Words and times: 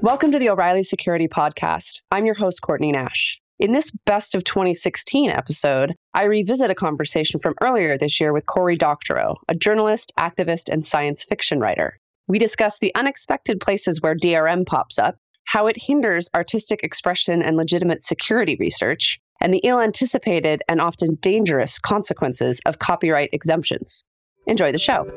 Welcome 0.00 0.30
to 0.30 0.38
the 0.38 0.50
O'Reilly 0.50 0.84
Security 0.84 1.26
Podcast. 1.26 2.02
I'm 2.12 2.24
your 2.24 2.36
host, 2.36 2.62
Courtney 2.62 2.92
Nash. 2.92 3.36
In 3.58 3.72
this 3.72 3.90
Best 4.06 4.36
of 4.36 4.44
2016 4.44 5.28
episode, 5.28 5.92
I 6.14 6.22
revisit 6.22 6.70
a 6.70 6.74
conversation 6.76 7.40
from 7.40 7.56
earlier 7.60 7.98
this 7.98 8.20
year 8.20 8.32
with 8.32 8.46
Cory 8.46 8.76
Doctorow, 8.76 9.34
a 9.48 9.56
journalist, 9.56 10.12
activist, 10.16 10.68
and 10.68 10.86
science 10.86 11.24
fiction 11.28 11.58
writer. 11.58 11.98
We 12.28 12.38
discuss 12.38 12.78
the 12.78 12.94
unexpected 12.94 13.60
places 13.60 14.00
where 14.00 14.14
DRM 14.14 14.66
pops 14.66 15.00
up, 15.00 15.16
how 15.46 15.66
it 15.66 15.76
hinders 15.76 16.30
artistic 16.32 16.84
expression 16.84 17.42
and 17.42 17.56
legitimate 17.56 18.04
security 18.04 18.56
research, 18.60 19.18
and 19.40 19.52
the 19.52 19.62
ill 19.64 19.80
anticipated 19.80 20.62
and 20.68 20.80
often 20.80 21.16
dangerous 21.16 21.80
consequences 21.80 22.60
of 22.66 22.78
copyright 22.78 23.30
exemptions. 23.32 24.06
Enjoy 24.46 24.70
the 24.70 24.78
show. 24.78 25.08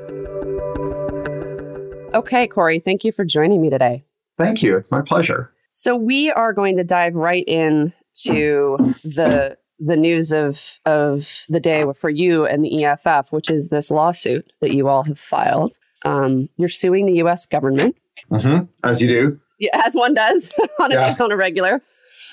Okay, 2.15 2.47
Cory, 2.47 2.79
thank 2.79 3.03
you 3.03 3.11
for 3.11 3.23
joining 3.23 3.61
me 3.61 3.69
today. 3.69 4.05
Thank 4.37 4.63
you. 4.63 4.75
It's 4.77 4.91
my 4.91 5.01
pleasure. 5.01 5.53
So 5.71 5.95
we 5.95 6.31
are 6.31 6.53
going 6.53 6.77
to 6.77 6.83
dive 6.83 7.15
right 7.15 7.45
in 7.47 7.93
to 8.23 8.95
the 9.03 9.57
the 9.79 9.95
news 9.95 10.31
of 10.31 10.79
of 10.85 11.45
the 11.49 11.59
day 11.59 11.83
for 11.95 12.09
you 12.09 12.45
and 12.45 12.63
the 12.63 12.83
EFF, 12.83 13.31
which 13.31 13.49
is 13.49 13.69
this 13.69 13.89
lawsuit 13.89 14.51
that 14.61 14.73
you 14.73 14.87
all 14.87 15.03
have 15.03 15.19
filed. 15.19 15.77
Um, 16.03 16.49
you're 16.57 16.69
suing 16.69 17.05
the 17.05 17.13
U.S. 17.13 17.45
government, 17.45 17.95
mm-hmm. 18.31 18.65
as 18.83 19.01
you 19.01 19.07
do, 19.07 19.39
yeah, 19.59 19.81
as 19.85 19.95
one 19.95 20.13
does 20.13 20.51
on 20.79 20.91
a 20.91 20.95
yeah. 20.95 21.15
on 21.19 21.31
a 21.31 21.37
regular. 21.37 21.81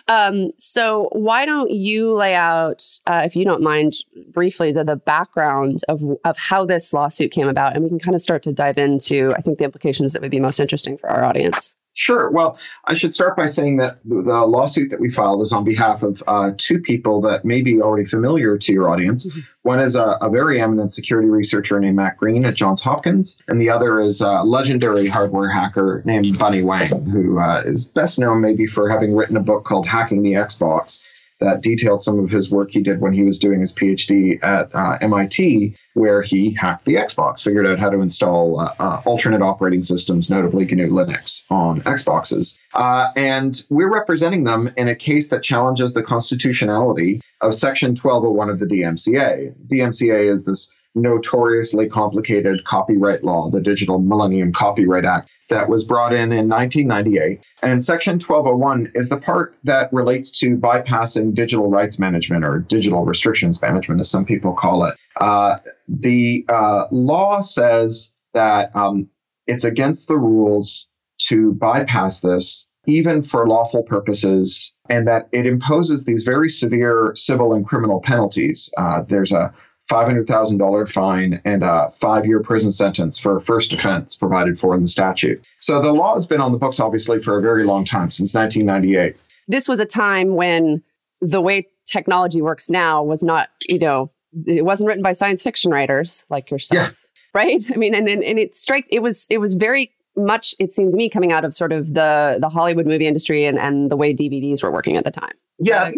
Um, 0.08 0.52
so 0.56 1.10
why 1.12 1.44
don't 1.44 1.70
you 1.70 2.14
lay 2.14 2.34
out, 2.34 2.82
uh, 3.06 3.20
if 3.24 3.36
you 3.36 3.44
don't 3.44 3.62
mind, 3.62 3.92
briefly 4.32 4.72
the, 4.72 4.82
the 4.82 4.96
background 4.96 5.82
of 5.88 6.02
of 6.24 6.36
how 6.38 6.64
this 6.64 6.92
lawsuit 6.92 7.30
came 7.30 7.48
about, 7.48 7.74
and 7.74 7.84
we 7.84 7.90
can 7.90 7.98
kind 7.98 8.14
of 8.14 8.22
start 8.22 8.42
to 8.44 8.52
dive 8.52 8.78
into, 8.78 9.34
I 9.36 9.42
think, 9.42 9.58
the 9.58 9.64
implications 9.64 10.14
that 10.14 10.22
would 10.22 10.30
be 10.30 10.40
most 10.40 10.60
interesting 10.60 10.96
for 10.96 11.10
our 11.10 11.24
audience. 11.24 11.76
Sure. 11.98 12.30
Well, 12.30 12.56
I 12.84 12.94
should 12.94 13.12
start 13.12 13.36
by 13.36 13.46
saying 13.46 13.78
that 13.78 13.98
the 14.04 14.46
lawsuit 14.46 14.90
that 14.90 15.00
we 15.00 15.10
filed 15.10 15.42
is 15.42 15.52
on 15.52 15.64
behalf 15.64 16.04
of 16.04 16.22
uh, 16.28 16.52
two 16.56 16.78
people 16.78 17.22
that 17.22 17.44
may 17.44 17.60
be 17.60 17.82
already 17.82 18.04
familiar 18.04 18.56
to 18.56 18.72
your 18.72 18.88
audience. 18.88 19.28
Mm-hmm. 19.28 19.40
One 19.62 19.80
is 19.80 19.96
a, 19.96 20.16
a, 20.20 20.30
very 20.30 20.60
eminent 20.60 20.92
security 20.92 21.28
researcher 21.28 21.80
named 21.80 21.96
Matt 21.96 22.16
Green 22.16 22.44
at 22.44 22.54
Johns 22.54 22.80
Hopkins, 22.82 23.42
and 23.48 23.60
the 23.60 23.70
other 23.70 23.98
is 23.98 24.20
a 24.20 24.44
legendary 24.44 25.08
hardware 25.08 25.50
hacker 25.50 26.02
named 26.04 26.38
Bunnie 26.38 26.60
Huang, 26.60 27.04
who 27.10 27.40
uh, 27.40 27.64
is 27.66 27.86
best 27.86 28.20
known 28.20 28.42
maybe 28.42 28.68
for 28.68 28.88
having 28.88 29.16
written 29.16 29.36
a 29.36 29.40
book 29.40 29.64
called 29.64 29.84
Hacking 29.84 30.22
the 30.22 30.34
Xbox 30.34 31.02
that 31.40 31.62
detailed 31.62 32.00
some 32.00 32.18
of 32.18 32.30
his 32.30 32.50
work 32.50 32.70
he 32.70 32.80
did 32.80 33.00
when 33.00 33.12
he 33.12 33.22
was 33.22 33.38
doing 33.38 33.60
his 33.60 33.74
PhD 33.74 34.42
at 34.42 34.74
uh, 34.74 34.98
MIT, 35.00 35.76
where 35.94 36.22
he 36.22 36.52
hacked 36.52 36.84
the 36.84 36.94
Xbox, 36.94 37.42
figured 37.42 37.66
out 37.66 37.78
how 37.78 37.90
to 37.90 38.00
install 38.00 38.60
uh, 38.60 38.74
uh, 38.78 39.02
alternate 39.04 39.42
operating 39.42 39.82
systems, 39.82 40.30
notably 40.30 40.64
GNU 40.64 40.88
Linux, 40.90 41.44
on 41.50 41.80
Xboxes. 41.82 42.58
Uh, 42.74 43.10
and 43.16 43.62
we're 43.70 43.92
representing 43.92 44.44
them 44.44 44.70
in 44.76 44.88
a 44.88 44.96
case 44.96 45.28
that 45.28 45.42
challenges 45.42 45.94
the 45.94 46.02
constitutionality 46.02 47.20
of 47.40 47.54
Section 47.54 47.90
1201 47.90 48.50
of 48.50 48.58
the 48.58 48.66
DMCA. 48.66 49.54
DMCA 49.68 50.32
is 50.32 50.44
this 50.44 50.72
notoriously 50.94 51.88
complicated 51.88 52.64
copyright 52.64 53.24
law, 53.24 53.50
the 53.50 53.60
Digital 53.60 53.98
Millennium 53.98 54.52
Copyright 54.52 55.04
Act, 55.04 55.30
that 55.48 55.68
was 55.68 55.84
brought 55.84 56.12
in 56.12 56.32
in 56.32 56.48
1998. 56.48 57.40
And 57.62 57.82
Section 57.82 58.14
1201 58.14 58.92
is 58.94 59.08
the 59.08 59.18
part 59.18 59.56
that 59.64 59.92
relates 59.92 60.38
to 60.40 60.56
bypassing 60.56 61.34
digital 61.34 61.70
rights 61.70 61.98
management 61.98 62.44
or 62.44 62.60
digital 62.60 63.04
restrictions 63.04 63.60
management, 63.62 64.00
as 64.00 64.10
some 64.10 64.24
people 64.24 64.54
call 64.54 64.84
it. 64.84 64.94
Uh, 65.20 65.56
the 65.88 66.44
uh, 66.48 66.84
law 66.90 67.40
says 67.40 68.14
that 68.34 68.74
um, 68.76 69.08
it's 69.46 69.64
against 69.64 70.08
the 70.08 70.16
rules 70.16 70.88
to 71.28 71.52
bypass 71.54 72.20
this, 72.20 72.68
even 72.86 73.22
for 73.22 73.48
lawful 73.48 73.82
purposes, 73.82 74.74
and 74.88 75.06
that 75.06 75.28
it 75.32 75.46
imposes 75.46 76.04
these 76.04 76.22
very 76.22 76.48
severe 76.48 77.12
civil 77.14 77.52
and 77.52 77.66
criminal 77.66 78.00
penalties. 78.04 78.72
Uh, 78.76 79.02
there's 79.08 79.32
a 79.32 79.52
$500,000 79.88 80.88
fine 80.90 81.40
and 81.44 81.62
a 81.62 81.90
five 82.00 82.26
year 82.26 82.40
prison 82.40 82.70
sentence 82.70 83.18
for 83.18 83.36
a 83.36 83.40
first 83.40 83.72
offense 83.72 84.14
provided 84.14 84.60
for 84.60 84.74
in 84.74 84.82
the 84.82 84.88
statute. 84.88 85.42
So 85.60 85.80
the 85.80 85.92
law 85.92 86.14
has 86.14 86.26
been 86.26 86.40
on 86.40 86.52
the 86.52 86.58
books, 86.58 86.78
obviously, 86.78 87.22
for 87.22 87.38
a 87.38 87.42
very 87.42 87.64
long 87.64 87.84
time, 87.84 88.10
since 88.10 88.34
1998. 88.34 89.16
This 89.48 89.66
was 89.66 89.80
a 89.80 89.86
time 89.86 90.34
when 90.34 90.82
the 91.20 91.40
way 91.40 91.68
technology 91.86 92.42
works 92.42 92.68
now 92.68 93.02
was 93.02 93.22
not, 93.22 93.48
you 93.66 93.78
know, 93.78 94.10
it 94.46 94.64
wasn't 94.64 94.86
written 94.88 95.02
by 95.02 95.12
science 95.12 95.42
fiction 95.42 95.70
writers 95.70 96.26
like 96.28 96.50
yourself. 96.50 96.90
Yeah. 96.90 96.94
Right. 97.34 97.62
I 97.72 97.76
mean, 97.76 97.94
and, 97.94 98.08
and, 98.08 98.22
and 98.22 98.38
it 98.38 98.54
strike, 98.54 98.86
it 98.90 99.00
was, 99.00 99.26
it 99.30 99.38
was 99.38 99.54
very 99.54 99.92
much, 100.16 100.54
it 100.58 100.74
seemed 100.74 100.92
to 100.92 100.96
me 100.96 101.08
coming 101.08 101.32
out 101.32 101.44
of 101.44 101.54
sort 101.54 101.72
of 101.72 101.94
the, 101.94 102.38
the 102.40 102.48
Hollywood 102.48 102.86
movie 102.86 103.06
industry 103.06 103.44
and, 103.44 103.58
and 103.58 103.90
the 103.90 103.96
way 103.96 104.14
DVDs 104.14 104.62
were 104.62 104.70
working 104.70 104.96
at 104.96 105.04
the 105.04 105.10
time. 105.10 105.32
Yeah. 105.58 105.90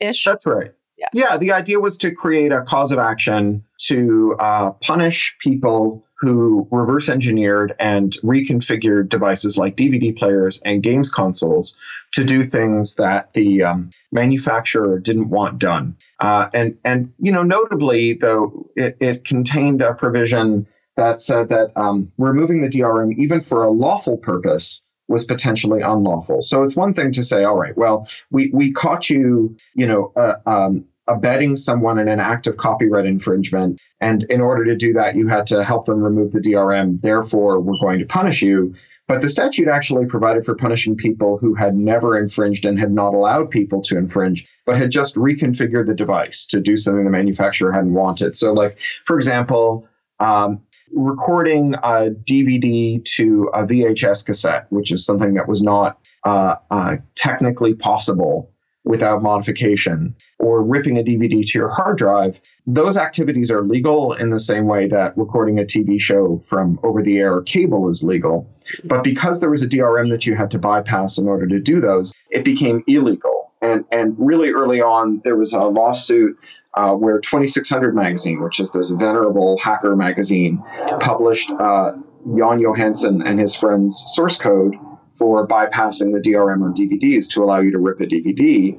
Ish. 0.00 0.24
That's 0.24 0.46
right. 0.46 0.72
Yeah. 1.00 1.08
yeah, 1.14 1.36
the 1.38 1.52
idea 1.52 1.80
was 1.80 1.96
to 1.98 2.10
create 2.10 2.52
a 2.52 2.62
cause 2.62 2.92
of 2.92 2.98
action 2.98 3.64
to 3.86 4.36
uh, 4.38 4.72
punish 4.72 5.34
people 5.40 6.04
who 6.20 6.68
reverse 6.70 7.08
engineered 7.08 7.74
and 7.80 8.12
reconfigured 8.22 9.08
devices 9.08 9.56
like 9.56 9.76
DVD 9.76 10.14
players 10.14 10.60
and 10.66 10.82
games 10.82 11.10
consoles 11.10 11.78
to 12.12 12.24
do 12.24 12.44
things 12.44 12.96
that 12.96 13.32
the 13.32 13.62
um, 13.62 13.90
manufacturer 14.12 14.98
didn't 14.98 15.30
want 15.30 15.58
done. 15.58 15.96
Uh, 16.20 16.50
and 16.52 16.76
and 16.84 17.12
you 17.18 17.32
know, 17.32 17.42
notably 17.42 18.14
though, 18.14 18.68
it, 18.76 18.98
it 19.00 19.24
contained 19.24 19.80
a 19.80 19.94
provision 19.94 20.66
that 20.96 21.22
said 21.22 21.48
that 21.48 21.72
um, 21.76 22.12
removing 22.18 22.60
the 22.60 22.68
DRM 22.68 23.14
even 23.16 23.40
for 23.40 23.62
a 23.62 23.70
lawful 23.70 24.18
purpose 24.18 24.82
was 25.10 25.24
potentially 25.24 25.82
unlawful. 25.82 26.40
So 26.40 26.62
it's 26.62 26.76
one 26.76 26.94
thing 26.94 27.10
to 27.12 27.24
say, 27.24 27.42
all 27.42 27.56
right, 27.56 27.76
well, 27.76 28.06
we, 28.30 28.50
we 28.54 28.72
caught 28.72 29.10
you, 29.10 29.56
you 29.74 29.86
know, 29.86 30.12
uh, 30.14 30.34
um, 30.46 30.84
abetting 31.10 31.56
someone 31.56 31.98
in 31.98 32.08
an 32.08 32.20
act 32.20 32.46
of 32.46 32.56
copyright 32.56 33.04
infringement. 33.04 33.80
And 34.00 34.22
in 34.24 34.40
order 34.40 34.64
to 34.64 34.76
do 34.76 34.92
that, 34.94 35.16
you 35.16 35.26
had 35.28 35.46
to 35.48 35.64
help 35.64 35.86
them 35.86 36.00
remove 36.00 36.32
the 36.32 36.40
DRM. 36.40 37.00
Therefore, 37.02 37.60
we're 37.60 37.80
going 37.80 37.98
to 37.98 38.06
punish 38.06 38.42
you. 38.42 38.74
But 39.08 39.22
the 39.22 39.28
statute 39.28 39.66
actually 39.66 40.06
provided 40.06 40.44
for 40.44 40.54
punishing 40.54 40.96
people 40.96 41.36
who 41.36 41.54
had 41.54 41.74
never 41.74 42.16
infringed 42.16 42.64
and 42.64 42.78
had 42.78 42.92
not 42.92 43.12
allowed 43.12 43.50
people 43.50 43.82
to 43.82 43.98
infringe, 43.98 44.46
but 44.66 44.78
had 44.78 44.92
just 44.92 45.16
reconfigured 45.16 45.86
the 45.86 45.96
device 45.96 46.46
to 46.46 46.60
do 46.60 46.76
something 46.76 47.04
the 47.04 47.10
manufacturer 47.10 47.72
hadn't 47.72 47.94
wanted. 47.94 48.36
So, 48.36 48.52
like, 48.52 48.78
for 49.06 49.16
example, 49.16 49.88
um, 50.20 50.62
recording 50.92 51.74
a 51.74 52.10
DVD 52.10 53.04
to 53.16 53.50
a 53.52 53.64
VHS 53.64 54.24
cassette, 54.24 54.66
which 54.70 54.92
is 54.92 55.04
something 55.04 55.34
that 55.34 55.48
was 55.48 55.60
not 55.60 55.98
uh, 56.24 56.54
uh, 56.70 56.96
technically 57.16 57.74
possible 57.74 58.52
without 58.84 59.22
modification, 59.22 60.14
or 60.38 60.62
ripping 60.62 60.98
a 60.98 61.02
DVD 61.02 61.44
to 61.46 61.58
your 61.58 61.68
hard 61.68 61.98
drive, 61.98 62.40
those 62.66 62.96
activities 62.96 63.50
are 63.50 63.62
legal 63.62 64.14
in 64.14 64.30
the 64.30 64.38
same 64.38 64.66
way 64.66 64.88
that 64.88 65.16
recording 65.16 65.58
a 65.58 65.64
TV 65.64 66.00
show 66.00 66.42
from 66.46 66.78
over 66.82 67.02
the 67.02 67.18
air 67.18 67.42
cable 67.42 67.88
is 67.88 68.02
legal. 68.02 68.48
But 68.84 69.04
because 69.04 69.40
there 69.40 69.50
was 69.50 69.62
a 69.62 69.68
DRM 69.68 70.10
that 70.10 70.26
you 70.26 70.34
had 70.34 70.50
to 70.52 70.58
bypass 70.58 71.18
in 71.18 71.28
order 71.28 71.46
to 71.48 71.60
do 71.60 71.80
those, 71.80 72.12
it 72.30 72.44
became 72.44 72.82
illegal. 72.86 73.52
And, 73.60 73.84
and 73.92 74.16
really 74.18 74.50
early 74.50 74.80
on, 74.80 75.20
there 75.24 75.36
was 75.36 75.52
a 75.52 75.64
lawsuit 75.64 76.38
uh, 76.74 76.94
where 76.94 77.18
2600 77.18 77.94
magazine, 77.94 78.42
which 78.42 78.60
is 78.60 78.70
this 78.70 78.90
venerable 78.90 79.58
hacker 79.58 79.94
magazine, 79.96 80.62
published 81.00 81.50
uh, 81.50 81.92
Jon 82.36 82.60
Johansen 82.60 83.22
and 83.26 83.40
his 83.40 83.54
friends' 83.54 84.04
source 84.14 84.38
code 84.38 84.76
for 85.20 85.46
bypassing 85.46 86.14
the 86.14 86.30
DRM 86.30 86.64
on 86.64 86.74
DVDs 86.74 87.28
to 87.32 87.44
allow 87.44 87.60
you 87.60 87.70
to 87.70 87.78
rip 87.78 88.00
a 88.00 88.06
DVD. 88.06 88.74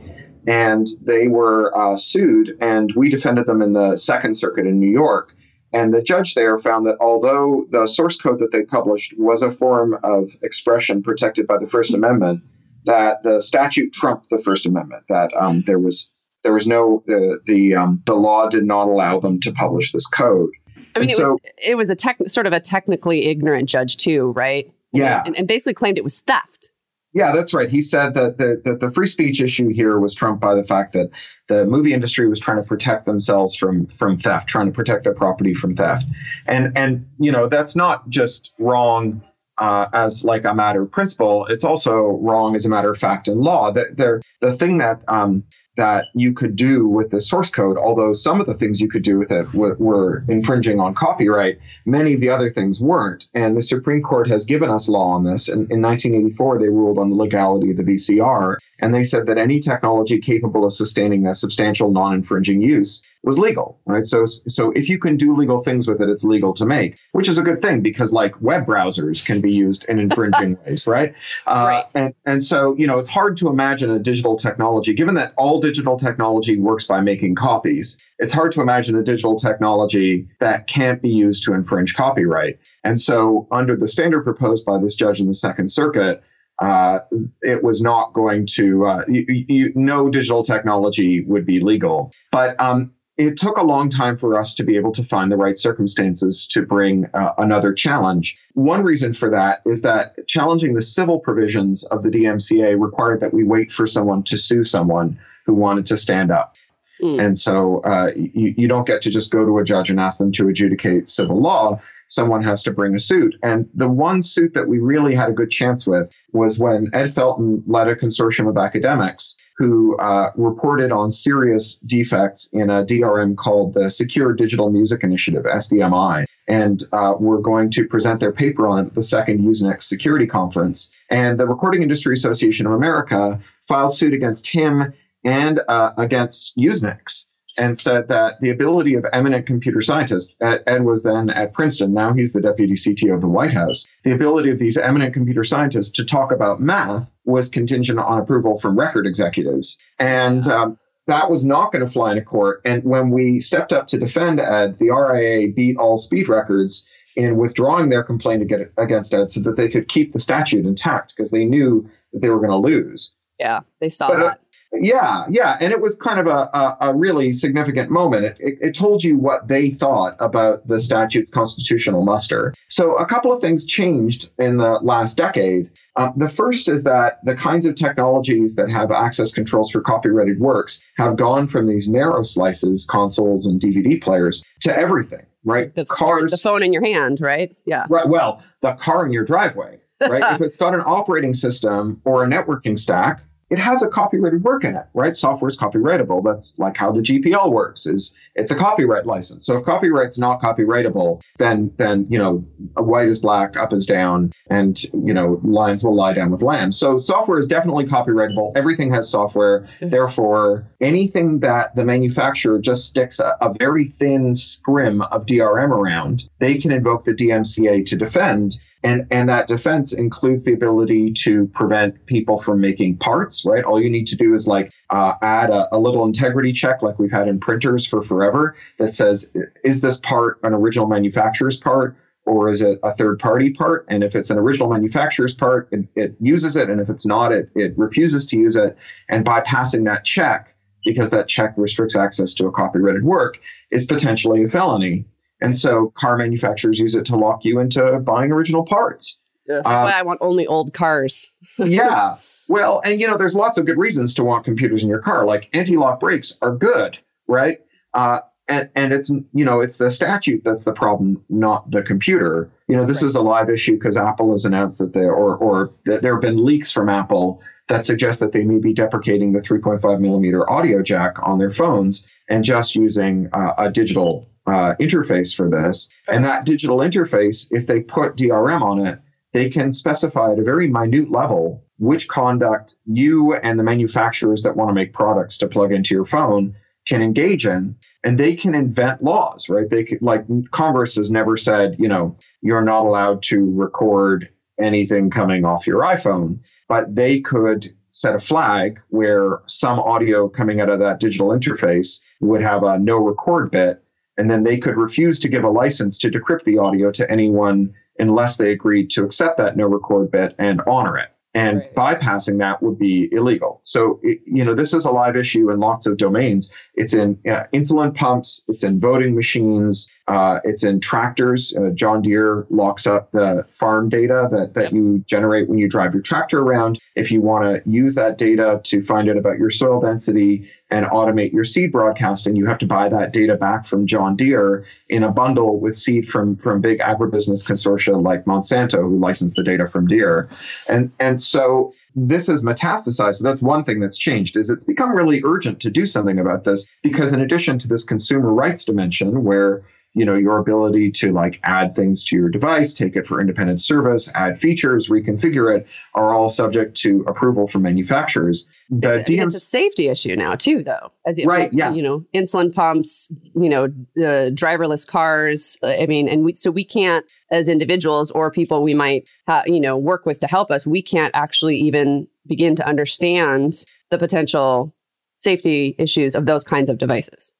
And 0.48 0.88
they 1.04 1.28
were 1.28 1.72
uh, 1.78 1.96
sued, 1.98 2.58
and 2.60 2.92
we 2.96 3.12
defended 3.12 3.46
them 3.46 3.62
in 3.62 3.74
the 3.74 3.96
Second 3.96 4.36
Circuit 4.36 4.66
in 4.66 4.80
New 4.80 4.90
York. 4.90 5.36
And 5.72 5.94
the 5.94 6.02
judge 6.02 6.34
there 6.34 6.58
found 6.58 6.88
that 6.88 6.98
although 7.00 7.68
the 7.70 7.86
source 7.86 8.20
code 8.20 8.40
that 8.40 8.52
they 8.52 8.64
published 8.64 9.14
was 9.18 9.44
a 9.44 9.54
form 9.54 9.98
of 10.04 10.30
expression 10.42 11.04
protected 11.04 11.46
by 11.46 11.60
the 11.60 11.68
First 11.68 11.94
Amendment, 11.94 12.42
that 12.86 13.22
the 13.22 13.40
statute 13.40 13.94
trumped 13.94 14.32
the 14.32 14.40
First 14.40 14.66
Amendment. 14.66 15.04
That 15.10 15.32
um, 15.40 15.64
there 15.68 15.80
was 15.80 16.12
there 16.44 16.54
was 16.54 16.66
no 16.66 17.04
the 17.06 17.40
the 17.46 17.76
um, 17.76 18.02
the 18.08 18.16
law 18.16 18.50
did 18.50 18.66
not 18.66 18.88
allow 18.88 19.20
them 19.20 19.40
to 19.42 19.52
publish 19.52 19.92
this 19.92 20.08
code. 20.08 20.50
I 20.96 21.00
mean, 21.00 21.12
it 21.12 21.18
so, 21.18 21.34
was 21.34 21.40
it 21.58 21.76
was 21.76 21.90
a 21.92 21.96
tech, 21.96 22.18
sort 22.28 22.48
of 22.48 22.54
a 22.54 22.60
technically 22.60 23.28
ignorant 23.28 23.70
judge 23.70 23.98
too, 23.98 24.32
right? 24.36 24.74
Yeah, 24.94 25.24
and, 25.26 25.36
and 25.36 25.48
basically 25.48 25.74
claimed 25.74 25.98
it 25.98 26.04
was 26.04 26.20
theft. 26.20 26.72
Yeah, 27.14 27.34
that's 27.34 27.54
right. 27.54 27.70
He 27.70 27.82
said 27.82 28.14
that 28.14 28.38
the, 28.38 28.62
that 28.64 28.80
the 28.80 28.90
free 28.92 29.08
speech 29.08 29.42
issue 29.42 29.68
here 29.68 30.00
was 30.00 30.14
trumped 30.14 30.40
by 30.40 30.56
the 30.56 30.64
fact 30.64 30.94
that 30.94 31.10
the 31.50 31.66
movie 31.66 31.94
industry 31.94 32.28
was 32.30 32.40
trying 32.40 32.58
to 32.58 32.64
protect 32.64 33.06
themselves 33.06 33.56
from 33.56 33.88
from 33.88 34.18
theft, 34.20 34.48
trying 34.48 34.68
to 34.68 34.72
protect 34.72 35.04
their 35.04 35.14
property 35.14 35.54
from 35.54 35.76
theft, 35.76 36.06
and 36.48 36.78
and 36.78 37.08
you 37.20 37.32
know 37.32 37.48
that's 37.48 37.76
not 37.76 38.08
just 38.10 38.52
wrong 38.60 39.22
uh, 39.58 39.88
as 39.94 40.24
like 40.24 40.46
a 40.46 40.54
matter 40.54 40.82
of 40.82 40.92
principle. 40.92 41.46
It's 41.48 41.66
also 41.66 42.20
wrong 42.22 42.56
as 42.56 42.66
a 42.66 42.70
matter 42.70 42.92
of 42.92 42.98
fact 42.98 43.28
and 43.28 43.42
law. 43.42 43.72
That 43.72 43.98
the 43.98 44.22
the 44.40 44.56
thing 44.56 44.78
that 44.78 45.02
um, 45.10 45.44
that 45.82 46.10
you 46.14 46.32
could 46.32 46.56
do 46.56 46.88
with 46.88 47.10
the 47.10 47.20
source 47.20 47.50
code, 47.50 47.76
although 47.76 48.14
some 48.14 48.40
of 48.40 48.46
the 48.46 48.54
things 48.54 48.80
you 48.80 48.88
could 48.88 49.02
do 49.02 49.18
with 49.18 49.32
it 49.32 49.52
w- 49.52 49.76
were 49.80 50.24
infringing 50.28 50.80
on 50.80 50.94
copyright, 50.94 51.58
many 51.88 52.14
of 52.14 52.22
the 52.22 52.30
other 52.30 52.52
things 52.52 52.80
weren't. 52.80 53.28
And 53.34 53.58
the 53.58 53.64
Supreme 53.64 54.04
Court 54.04 54.30
has 54.30 54.46
given 54.46 54.70
us 54.70 54.88
law 54.88 55.10
on 55.10 55.24
this. 55.24 55.50
And 55.50 55.72
in 55.72 55.82
1984, 55.82 56.60
they 56.60 56.70
ruled 56.70 57.00
on 57.00 57.10
the 57.10 57.16
legality 57.16 57.72
of 57.72 57.78
the 57.78 57.84
VCR, 57.84 58.58
and 58.78 58.94
they 58.94 59.04
said 59.04 59.26
that 59.26 59.40
any 59.40 59.60
technology 59.60 60.20
capable 60.20 60.68
of 60.68 60.74
sustaining 60.74 61.26
a 61.26 61.34
substantial 61.34 61.90
non-infringing 61.90 62.62
use 62.62 63.02
was 63.24 63.38
legal, 63.38 63.80
right? 63.86 64.06
So, 64.06 64.26
so 64.26 64.72
if 64.72 64.90
you 64.90 64.98
can 64.98 65.16
do 65.16 65.36
legal 65.36 65.62
things 65.62 65.88
with 65.88 66.02
it, 66.02 66.10
it's 66.10 66.24
legal 66.24 66.54
to 66.54 66.66
make, 66.66 66.98
which 67.12 67.30
is 67.30 67.38
a 67.38 67.44
good 67.44 67.62
thing 67.62 67.82
because 67.82 68.12
like 68.12 68.40
web 68.42 68.66
browsers 68.66 69.24
can 69.24 69.42
be 69.42 69.52
used 69.52 69.86
in 69.86 70.00
infringing 70.00 70.58
ways, 70.66 70.88
right? 70.88 71.14
Uh, 71.46 71.66
right. 71.68 71.86
And 71.94 72.14
and 72.26 72.44
so 72.44 72.76
you 72.78 72.88
know 72.88 72.98
it's 72.98 73.10
hard 73.10 73.38
to 73.38 73.50
imagine 73.50 73.92
a 73.92 74.00
digital 74.00 74.36
technology, 74.36 74.94
given 74.94 75.16
that 75.16 75.34
all 75.38 75.60
digital 75.60 75.98
technology 75.98 76.58
works 76.60 76.86
by 76.86 77.02
making 77.02 77.36
copies. 77.36 78.00
It's 78.18 78.34
hard 78.34 78.52
to 78.54 78.62
imagine 78.62 78.96
a 78.96 79.04
digital 79.04 79.36
technology 79.36 80.28
that 80.40 80.68
can't 80.68 81.02
be 81.02 81.10
used 81.10 81.44
to 81.44 81.54
infringe 81.54 81.96
copyright. 81.96 82.60
And 82.84 83.02
so, 83.02 83.48
under 83.52 83.76
the 83.76 83.88
standard 83.88 84.24
proposed 84.24 84.66
by 84.66 84.80
this 84.80 84.96
judge 84.96 85.20
in 85.20 85.28
the 85.28 85.34
Second 85.34 85.70
Circuit, 85.72 86.24
uh, 86.60 87.00
it 87.42 87.64
was 87.64 87.82
not 87.82 88.14
going 88.14 88.46
to, 88.46 88.86
uh, 88.86 89.04
you, 89.08 89.26
you, 89.28 89.72
no 89.74 90.10
digital 90.10 90.44
technology 90.44 91.24
would 91.26 91.46
be 91.46 91.60
legal. 91.60 92.12
But 92.32 92.60
um, 92.60 92.92
it 93.18 93.38
took 93.38 93.58
a 93.58 93.64
long 93.64 93.90
time 93.90 94.18
for 94.18 94.38
us 94.38 94.56
to 94.56 94.64
be 94.64 94.78
able 94.78 94.92
to 94.94 95.04
find 95.04 95.32
the 95.32 95.38
right 95.38 95.60
circumstances 95.60 96.48
to 96.48 96.62
bring 96.62 97.06
uh, 97.14 97.34
another 97.38 97.74
challenge. 97.74 98.38
One 98.54 98.84
reason 98.84 99.14
for 99.14 99.30
that 99.30 99.62
is 99.66 99.82
that 99.82 100.28
challenging 100.28 100.74
the 100.74 100.82
civil 100.82 101.20
provisions 101.20 101.84
of 101.88 102.04
the 102.04 102.10
DMCA 102.10 102.80
required 102.80 103.20
that 103.20 103.34
we 103.34 103.44
wait 103.44 103.72
for 103.72 103.86
someone 103.86 104.24
to 104.24 104.38
sue 104.38 104.64
someone 104.64 105.20
who 105.46 105.54
wanted 105.54 105.86
to 105.88 105.98
stand 105.98 106.32
up. 106.32 106.56
Mm. 107.02 107.26
And 107.26 107.40
so 107.40 107.82
uh, 107.84 108.12
you, 108.16 108.54
you 108.58 108.68
don't 108.68 108.88
get 108.88 109.02
to 109.04 109.10
just 109.10 109.32
go 109.32 109.46
to 109.46 109.58
a 109.58 109.64
judge 109.64 109.90
and 109.90 110.00
ask 110.00 110.18
them 110.18 110.32
to 110.34 110.48
adjudicate 110.50 111.10
civil 111.10 111.42
law 111.42 111.80
someone 112.12 112.44
has 112.44 112.62
to 112.62 112.72
bring 112.72 112.94
a 112.94 113.00
suit. 113.00 113.36
And 113.42 113.70
the 113.74 113.88
one 113.88 114.22
suit 114.22 114.54
that 114.54 114.68
we 114.68 114.80
really 114.80 115.16
had 115.16 115.30
a 115.30 115.32
good 115.32 115.50
chance 115.50 115.88
with 115.88 116.12
was 116.34 116.60
when 116.60 116.90
Ed 116.94 117.12
Felten 117.16 117.64
led 117.68 117.88
a 117.88 117.96
consortium 117.96 118.50
of 118.50 118.58
academics 118.58 119.38
who 119.58 119.96
uh, 119.98 120.32
reported 120.36 120.92
on 120.92 121.12
serious 121.12 121.76
defects 121.86 122.50
in 122.52 122.70
a 122.70 122.84
DRM 122.84 123.38
called 123.38 123.74
the 123.76 123.90
Secure 123.90 124.34
Digital 124.34 124.70
Music 124.70 125.04
Initiative, 125.04 125.44
SDMI. 125.44 126.26
And 126.50 126.84
uh, 126.92 127.14
we're 127.18 127.40
going 127.40 127.70
to 127.72 127.86
present 127.86 128.20
their 128.20 128.34
paper 128.34 128.68
on 128.68 128.80
it 128.80 128.88
at 128.88 128.96
the 128.96 129.04
second 129.04 129.40
Usenix 129.40 129.84
security 129.84 130.28
conference. 130.28 130.92
And 131.10 131.40
the 131.40 131.48
Recording 131.48 131.82
Industry 131.82 132.14
Association 132.14 132.66
of 132.66 132.74
America 132.74 133.40
filed 133.68 133.94
suit 133.94 134.14
against 134.14 134.50
him 134.50 134.94
and 135.24 135.62
uh, 135.68 135.92
against 135.98 136.56
Usenix 136.58 137.26
and 137.58 137.78
said 137.78 138.08
that 138.08 138.40
the 138.40 138.50
ability 138.50 138.96
of 138.96 139.06
eminent 139.12 139.46
computer 139.46 139.82
scientists, 139.82 140.34
Ed 140.42 140.86
was 140.86 141.04
then 141.04 141.30
at 141.30 141.54
Princeton, 141.54 141.94
now 141.94 142.14
he's 142.14 142.34
the 142.34 142.42
deputy 142.42 142.74
CTO 142.74 143.16
of 143.16 143.22
the 143.22 143.28
White 143.28 143.54
House, 143.54 143.86
the 144.04 144.14
ability 144.14 144.50
of 144.52 144.60
these 144.60 144.78
eminent 144.78 145.14
computer 145.14 145.44
scientists 145.44 145.92
to 145.92 146.06
talk 146.06 146.32
about 146.32 146.62
math 146.62 147.10
was 147.26 147.50
contingent 147.50 148.00
on 148.00 148.20
approval 148.20 148.58
from 148.60 148.80
record 148.80 149.06
executives. 149.06 149.78
And 150.00 150.48
um, 150.48 150.78
that 151.08 151.30
was 151.30 151.46
not 151.46 151.72
going 151.72 151.86
to 151.86 151.92
fly 151.92 152.14
in 152.14 152.18
a 152.18 152.24
court. 152.24 152.62
And 152.64 152.84
when 152.84 153.10
we 153.10 153.40
stepped 153.42 153.74
up 153.74 153.88
to 153.88 154.00
defend 154.00 154.40
Ed, 154.40 154.80
the 154.80 154.88
RIAA 154.88 155.54
beat 155.54 155.78
all 155.78 155.98
speed 155.98 156.30
records 156.30 156.88
in 157.16 157.36
withdrawing 157.36 157.90
their 157.90 158.04
complaint 158.04 158.50
against 158.78 159.14
Ed 159.14 159.30
so 159.30 159.42
that 159.42 159.58
they 159.58 159.68
could 159.68 159.90
keep 159.90 160.14
the 160.14 160.20
statute 160.20 160.66
intact 160.66 161.14
because 161.16 161.32
they 161.32 161.44
knew 161.44 161.90
that 162.14 162.22
they 162.22 162.30
were 162.30 162.40
going 162.40 162.52
to 162.52 162.56
lose. 162.56 163.18
Yeah, 163.40 163.62
they 163.80 163.90
saw 163.90 164.08
but, 164.08 164.20
uh, 164.20 164.24
that. 164.24 164.32
Uh, 164.34 164.42
yeah, 164.74 165.26
yeah, 165.30 165.58
and 165.60 165.72
it 165.72 165.82
was 165.82 165.98
kind 165.98 166.20
of 166.20 166.28
a, 166.28 166.50
a, 166.54 166.78
a 166.82 166.96
really 166.96 167.34
significant 167.34 167.90
moment. 167.90 168.26
It, 168.26 168.38
it, 168.40 168.58
it, 168.62 168.76
told 168.76 169.04
you 169.04 169.18
what 169.18 169.48
they 169.48 169.72
thought 169.72 170.16
about 170.20 170.66
the 170.68 170.80
statute's 170.80 171.30
constitutional 171.30 172.04
muster. 172.04 172.54
So 172.70 172.96
a 172.96 173.06
couple 173.06 173.34
of 173.34 173.42
things 173.42 173.66
changed 173.66 174.32
in 174.38 174.58
the 174.58 174.80
last 174.82 175.18
decade. 175.18 175.70
Uh, 175.98 176.12
the 176.16 176.30
first 176.30 176.70
is 176.70 176.86
that 176.86 177.20
the 177.26 177.36
kinds 177.36 177.66
of 177.66 177.76
technologies 177.76 178.56
that 178.56 178.70
have 178.70 178.92
access 178.92 179.34
controls 179.34 179.72
for 179.72 179.82
copyrighted 179.82 180.40
works 180.40 180.82
have 180.96 181.18
gone 181.18 181.50
from 181.50 181.68
these 181.68 181.90
narrow 181.90 182.24
slices, 182.24 182.88
consoles 182.90 183.46
and 183.46 183.60
DVD 183.60 184.02
players, 184.02 184.42
to 184.62 184.76
everything. 184.76 185.26
Right, 185.44 185.74
the 185.74 185.86
cars, 185.86 186.30
the 186.30 186.38
phone 186.38 186.62
in 186.62 186.72
your 186.72 186.86
hand, 186.86 187.20
right? 187.20 187.56
Yeah. 187.66 187.88
Right. 187.90 188.08
Well, 188.08 188.44
the 188.62 188.74
car 188.74 189.06
in 189.08 189.12
your 189.12 189.26
driveway. 189.26 189.80
Right. 190.00 190.36
if 190.36 190.42
it's 190.42 190.58
got 190.58 190.76
an 190.76 190.84
operating 190.86 191.34
system 191.34 192.00
or 192.06 192.24
a 192.24 192.28
networking 192.28 192.78
stack, 192.78 193.24
it 193.52 193.60
has 193.60 193.84
a 193.84 193.90
copyrighted 193.90 194.44
work 194.46 194.64
in 194.64 194.78
it, 194.78 194.86
right? 194.94 195.16
Software 195.16 195.50
is 195.50 195.58
copyrightable. 195.58 196.24
That's 196.24 196.58
like 196.58 196.78
how 196.78 196.94
the 196.94 197.02
GPL 197.02 197.52
works. 197.52 197.86
Is 197.86 198.16
it's 198.34 198.50
a 198.50 198.56
copyright 198.56 199.06
license. 199.06 199.46
So 199.46 199.58
if 199.58 199.66
copyright's 199.66 200.18
not 200.18 200.42
copyrightable, 200.42 201.22
then 201.38 201.74
then 201.76 202.08
you 202.10 202.18
know 202.18 202.38
white 202.78 203.10
is 203.10 203.20
black, 203.20 203.58
up 203.58 203.74
is 203.74 203.86
down, 203.86 204.32
and 204.50 204.82
you 204.94 205.14
know 205.14 205.42
lions 205.44 205.84
will 205.84 205.96
lie 205.96 206.14
down 206.14 206.32
with 206.32 206.42
lambs. 206.42 206.80
So 206.80 206.98
software 206.98 207.40
is 207.40 207.48
definitely 207.48 207.88
copyrightable. 207.88 208.54
Everything 208.56 208.92
has 208.94 209.12
software. 209.12 209.62
Mm-hmm. 209.62 209.90
Therefore, 209.90 210.66
anything 210.80 211.40
that 211.40 211.76
the 211.76 211.84
manufacturer 211.84 212.58
just 212.58 212.88
sticks 212.88 213.20
a, 213.20 213.36
a 213.42 213.54
very 213.60 213.86
thin 213.86 214.34
scrim 214.34 215.02
of 215.02 215.26
DRM 215.26 215.72
around, 215.72 216.30
they 216.40 216.58
can 216.58 216.72
invoke 216.72 217.04
the 217.04 217.14
DMCA 217.14 217.86
to 217.88 217.98
defend 217.98 218.58
and, 218.84 219.06
and 219.12 219.30
that 219.30 219.48
defense 219.48 219.94
includes 219.94 220.44
the 220.44 220.54
ability 220.54 221.14
to 221.14 221.48
prevent 221.54 222.06
people 222.08 222.42
from 222.42 222.60
making 222.60 222.98
parts, 222.98 223.46
right? 223.46 223.64
All 223.64 223.80
you 223.80 223.90
need 223.90 224.08
to 224.08 224.16
do 224.16 224.34
is 224.34 224.48
like 224.48 224.72
uh, 224.90 225.14
add 225.22 225.52
a, 225.52 225.76
a, 225.76 225.78
little 225.78 226.04
integrity 226.04 226.52
check, 226.52 226.82
like 226.82 226.98
we've 226.98 227.12
had 227.12 227.28
in 227.28 227.40
printers 227.40 227.86
for 227.86 228.02
forever, 228.02 228.56
that 228.80 228.94
says, 228.94 229.32
is 229.64 229.82
this 229.82 230.00
part 230.00 230.40
an 230.44 230.54
original 230.54 230.88
manufacturer's 230.88 231.58
part? 231.58 231.96
Or 232.26 232.50
is 232.50 232.62
it 232.62 232.80
a 232.84 232.96
third 232.96 233.18
party 233.20 233.52
part? 233.52 233.86
And 233.90 234.04
if 234.04 234.16
it's 234.16 234.30
an 234.30 234.38
original 234.38 234.70
manufacturer's 234.70 235.36
part, 235.36 235.68
it, 235.72 235.88
it 235.96 236.16
uses 236.20 236.56
it. 236.56 236.70
And 236.70 236.80
if 236.80 236.90
it's 236.90 237.06
not, 237.06 237.32
it, 237.32 237.50
it 237.56 237.74
refuses 237.78 238.28
to 238.28 238.38
use 238.38 238.56
it. 238.56 238.78
And 239.10 239.26
bypassing 239.26 239.86
that 239.86 240.06
check, 240.06 240.56
because 240.86 241.10
that 241.10 241.28
check 241.28 241.54
restricts 241.58 241.96
access 241.96 242.34
to 242.36 242.46
a 242.46 242.52
copyrighted 242.52 243.04
work, 243.04 243.40
is 243.72 243.86
potentially 243.86 244.44
a 244.44 244.50
felony. 244.50 245.06
And 245.42 245.58
so 245.58 245.92
car 245.96 246.18
manufacturers 246.18 246.80
use 246.80 246.96
it 246.96 247.06
to 247.08 247.16
lock 247.16 247.44
you 247.44 247.60
into 247.60 248.00
buying 248.00 248.32
original 248.32 248.66
parts. 248.66 249.20
That's 249.48 249.66
uh, 249.66 249.70
why 249.70 249.92
I 249.92 250.04
want 250.04 250.20
only 250.22 250.48
old 250.48 250.74
cars. 250.74 251.32
yeah. 251.58 252.16
Well, 252.48 252.82
and 252.86 253.02
you 253.02 253.08
know, 253.08 253.18
there's 253.18 253.36
lots 253.36 253.58
of 253.58 253.66
good 253.66 253.78
reasons 253.78 254.14
to 254.16 254.24
want 254.24 254.46
computers 254.46 254.84
in 254.84 254.90
your 254.90 255.02
car. 255.02 255.26
Like 255.26 255.50
anti-lock 255.54 256.00
brakes 256.00 256.38
are 256.42 256.56
good, 256.56 256.98
right? 257.28 257.60
Uh, 257.94 258.20
and, 258.48 258.70
and 258.76 258.94
it's 258.94 259.10
you 259.34 259.46
know 259.46 259.62
it's 259.62 259.78
the 259.78 259.92
statute 259.92 260.44
that's 260.44 260.64
the 260.64 260.74
problem, 260.74 261.24
not 261.30 261.70
the 261.72 261.82
computer. 261.82 262.52
You 262.68 262.78
know, 262.78 262.86
this 262.86 263.02
right. 263.02 263.08
is 263.08 263.16
a 263.16 263.22
live 263.22 263.50
issue 263.50 263.74
because 263.74 263.98
Apple 263.98 264.32
has 264.32 264.46
announced 264.46 264.80
that 264.80 264.94
they 264.94 265.02
or 265.02 265.36
or 265.38 265.74
that 265.86 266.02
there 266.02 266.14
have 266.14 266.22
been 266.22 266.44
leaks 266.44 266.72
from 266.72 266.90
Apple 266.90 267.42
that 267.68 267.86
suggest 267.86 268.20
that 268.20 268.34
they 268.34 268.44
may 268.44 268.60
be 268.60 268.74
deprecating 268.74 269.32
the 269.32 269.40
3.5 269.40 270.00
millimeter 270.02 270.50
audio 270.50 270.82
jack 270.82 271.16
on 271.24 271.40
their 271.40 271.52
phones 271.52 272.06
and 272.28 272.44
just 272.44 272.76
using 272.76 273.30
uh, 273.32 273.54
a 273.58 273.72
digital 273.72 274.28
uh, 274.52 274.76
interface 274.80 275.36
for 275.36 275.50
this. 275.50 275.90
And 276.08 276.26
that 276.26 276.46
digital 276.46 276.78
interface, 276.78 277.48
if 277.52 277.68
they 277.68 277.82
put 277.82 278.18
DRM 278.18 278.62
on 278.62 278.86
it, 278.86 279.00
they 279.34 279.50
can 279.50 279.72
specify 279.72 280.34
at 280.34 280.40
a 280.40 280.44
very 280.44 280.68
minute 280.68 281.10
level 281.10 281.64
which 281.80 282.08
conduct 282.08 282.76
you 282.86 283.34
and 283.36 283.58
the 283.58 283.64
manufacturers 283.64 284.44
that 284.44 284.56
want 284.56 284.70
to 284.70 284.74
make 284.74 284.94
products 284.94 285.38
to 285.40 285.48
plug 285.48 285.72
into 285.72 285.96
your 285.96 286.06
phone 286.06 286.54
can 286.88 287.02
engage 287.02 287.48
in. 287.48 287.76
And 288.04 288.18
they 288.18 288.36
can 288.36 288.54
invent 288.54 289.04
laws 289.04 289.50
right? 289.50 289.70
They 289.70 289.84
could 289.84 290.02
like 290.02 290.26
congress 290.52 290.96
has 290.96 291.10
never 291.10 291.38
said 291.38 291.76
you 291.80 291.88
know 291.88 292.16
you're 292.42 292.64
not 292.64 292.86
allowed 292.86 293.24
to 293.24 293.52
record 293.56 294.30
anything 294.60 295.10
coming 295.10 295.46
off 295.46 295.68
your 295.68 295.82
iphone 295.84 296.40
but 296.68 296.94
they 296.96 297.20
could 297.20 297.76
set 297.90 298.16
a 298.16 298.20
flag 298.20 298.80
where 298.90 299.42
some 299.46 299.80
audio 299.80 300.28
coming 300.30 300.62
out 300.62 300.70
of 300.70 300.80
that 300.80 301.00
digital 301.00 301.30
interface 301.30 302.02
would 302.22 302.42
have 302.42 302.64
a 302.64 302.80
no 302.80 302.98
record 302.98 303.52
bit 303.52 303.84
and 304.22 304.30
then 304.30 304.44
they 304.44 304.60
could 304.60 304.78
refuse 304.78 305.20
to 305.20 305.28
give 305.28 305.44
a 305.44 305.50
license 305.50 305.98
to 305.98 306.08
decrypt 306.08 306.44
the 306.44 306.60
audio 306.60 306.92
to 306.92 307.10
anyone 307.10 307.74
unless 307.98 308.38
they 308.38 308.52
agreed 308.52 308.92
to 308.92 309.04
accept 309.04 309.36
that 309.40 309.58
no 309.58 309.66
record 309.66 310.12
bit 310.12 310.36
and 310.38 310.62
honor 310.68 310.96
it. 310.96 311.10
And 311.34 311.58
right. 311.76 312.00
bypassing 312.00 312.38
that 312.38 312.62
would 312.62 312.78
be 312.78 313.10
illegal. 313.12 313.62
So, 313.64 314.00
it, 314.04 314.20
you 314.28 314.46
know, 314.46 314.54
this 314.54 314.76
is 314.76 314.86
a 314.86 314.92
live 314.92 315.16
issue 315.16 315.50
in 315.50 315.60
lots 315.60 315.88
of 315.88 315.98
domains. 315.98 316.54
It's 316.76 316.94
in 316.94 317.18
uh, 317.26 317.46
insulin 317.52 317.96
pumps, 317.96 318.44
it's 318.48 318.64
in 318.64 318.80
voting 318.80 319.16
machines, 319.16 319.90
uh, 320.08 320.40
it's 320.44 320.64
in 320.64 320.82
tractors. 320.82 321.56
Uh, 321.58 321.70
John 321.74 322.04
Deere 322.04 322.46
locks 322.52 322.86
up 322.86 323.12
the 323.14 323.44
farm 323.58 323.90
data 323.90 324.28
that, 324.30 324.54
that 324.54 324.66
yep. 324.66 324.74
you 324.74 325.04
generate 325.08 325.50
when 325.50 325.58
you 325.58 325.68
drive 325.68 325.94
your 325.94 326.04
tractor 326.04 326.42
around. 326.42 326.80
If 326.96 327.12
you 327.12 327.22
want 327.22 327.46
to 327.46 327.68
use 327.68 327.96
that 327.96 328.20
data 328.20 328.62
to 328.66 328.84
find 328.84 329.10
out 329.10 329.18
about 329.18 329.40
your 329.40 329.50
soil 329.50 329.80
density 329.80 330.48
and 330.72 330.86
automate 330.86 331.34
your 331.34 331.44
seed 331.44 331.72
broadcasting, 331.72 332.36
you 332.36 332.46
have 332.46 332.58
to 332.60 332.66
buy 332.66 332.88
that 332.88 333.12
data 333.12 333.36
back 333.36 333.66
from 333.66 333.86
John 333.86 334.16
Deere 334.16 334.66
in 334.88 335.04
a 335.04 335.12
bundle 335.12 335.60
with 335.60 335.78
seed 335.78 336.08
from, 336.08 336.38
from 336.38 336.62
big 336.62 336.80
agribusiness 336.80 337.46
consortia 337.46 338.02
like 338.02 338.24
Monsanto, 338.24 338.80
who 338.80 338.98
license 338.98 339.36
the 339.36 339.44
data 339.44 339.68
from 339.68 339.86
Deere. 339.86 340.30
And, 340.70 340.92
and 341.00 341.22
so 341.22 341.74
this 341.94 342.28
has 342.28 342.42
metastasized. 342.42 343.16
So 343.16 343.24
that's 343.24 343.42
one 343.42 343.66
thing 343.66 343.82
that's 343.82 343.98
changed 343.98 344.38
is 344.38 344.50
it's 344.50 344.64
become 344.64 344.96
really 344.96 345.22
urgent 345.26 345.60
to 345.62 345.70
do 345.70 345.86
something 345.86 346.18
about 346.18 346.46
this 346.46 346.66
because 346.82 347.12
in 347.12 347.20
addition 347.20 347.58
to 347.60 347.68
this 347.68 347.84
consumer 347.84 348.34
rights 348.34 348.64
dimension 348.64 349.26
where 349.26 349.64
you 349.94 350.06
know 350.06 350.16
your 350.16 350.38
ability 350.38 350.92
to 350.92 351.12
like 351.12 351.40
add 351.44 351.76
things 351.76 352.04
to 352.06 352.16
your 352.16 352.30
device 352.30 352.74
take 352.74 352.96
it 352.96 353.06
for 353.06 353.20
independent 353.20 353.60
service 353.60 354.10
add 354.16 354.40
features 354.40 354.90
reconfigure 354.90 355.56
it 355.56 355.68
are 355.94 356.14
all 356.14 356.30
subject 356.30 356.76
to 356.76 357.04
approval 357.08 357.48
from 357.48 357.62
manufacturers. 357.64 358.48
The 358.70 359.00
it's, 359.00 359.10
DMs- 359.10 359.26
it's 359.28 359.36
a 359.36 359.40
safety 359.40 359.90
issue 359.90 360.16
now 360.16 360.36
too 360.36 360.64
though 360.64 360.92
as 361.06 361.18
you 361.18 361.26
right 361.26 361.52
yeah. 361.54 361.74
you 361.74 361.84
know 361.84 362.06
insulin 362.16 362.54
pumps 362.54 363.12
you 363.36 363.50
know 363.50 363.66
uh, 363.66 364.32
driverless 364.32 364.88
cars 364.88 365.58
i 365.64 365.86
mean 365.86 366.08
and 366.08 366.24
we, 366.24 366.36
so 366.36 366.52
we 366.52 366.64
can't 366.64 367.06
as 367.32 367.50
individuals 367.50 368.12
or 368.12 368.32
people 368.32 368.64
we 368.64 368.74
might 368.74 369.04
uh, 369.28 369.44
you 369.46 369.60
know 369.60 369.78
work 369.78 370.06
with 370.06 370.20
to 370.20 370.28
help 370.28 370.52
us 370.52 370.66
we 370.66 370.82
can't 370.82 371.12
actually 371.14 371.58
even 371.58 372.08
begin 372.28 372.56
to 372.56 372.66
understand 372.68 373.66
the 373.90 373.98
potential 373.98 374.74
safety 375.16 375.76
issues 375.78 376.16
of 376.16 376.26
those 376.26 376.44
kinds 376.44 376.70
of 376.70 376.78
devices 376.78 377.34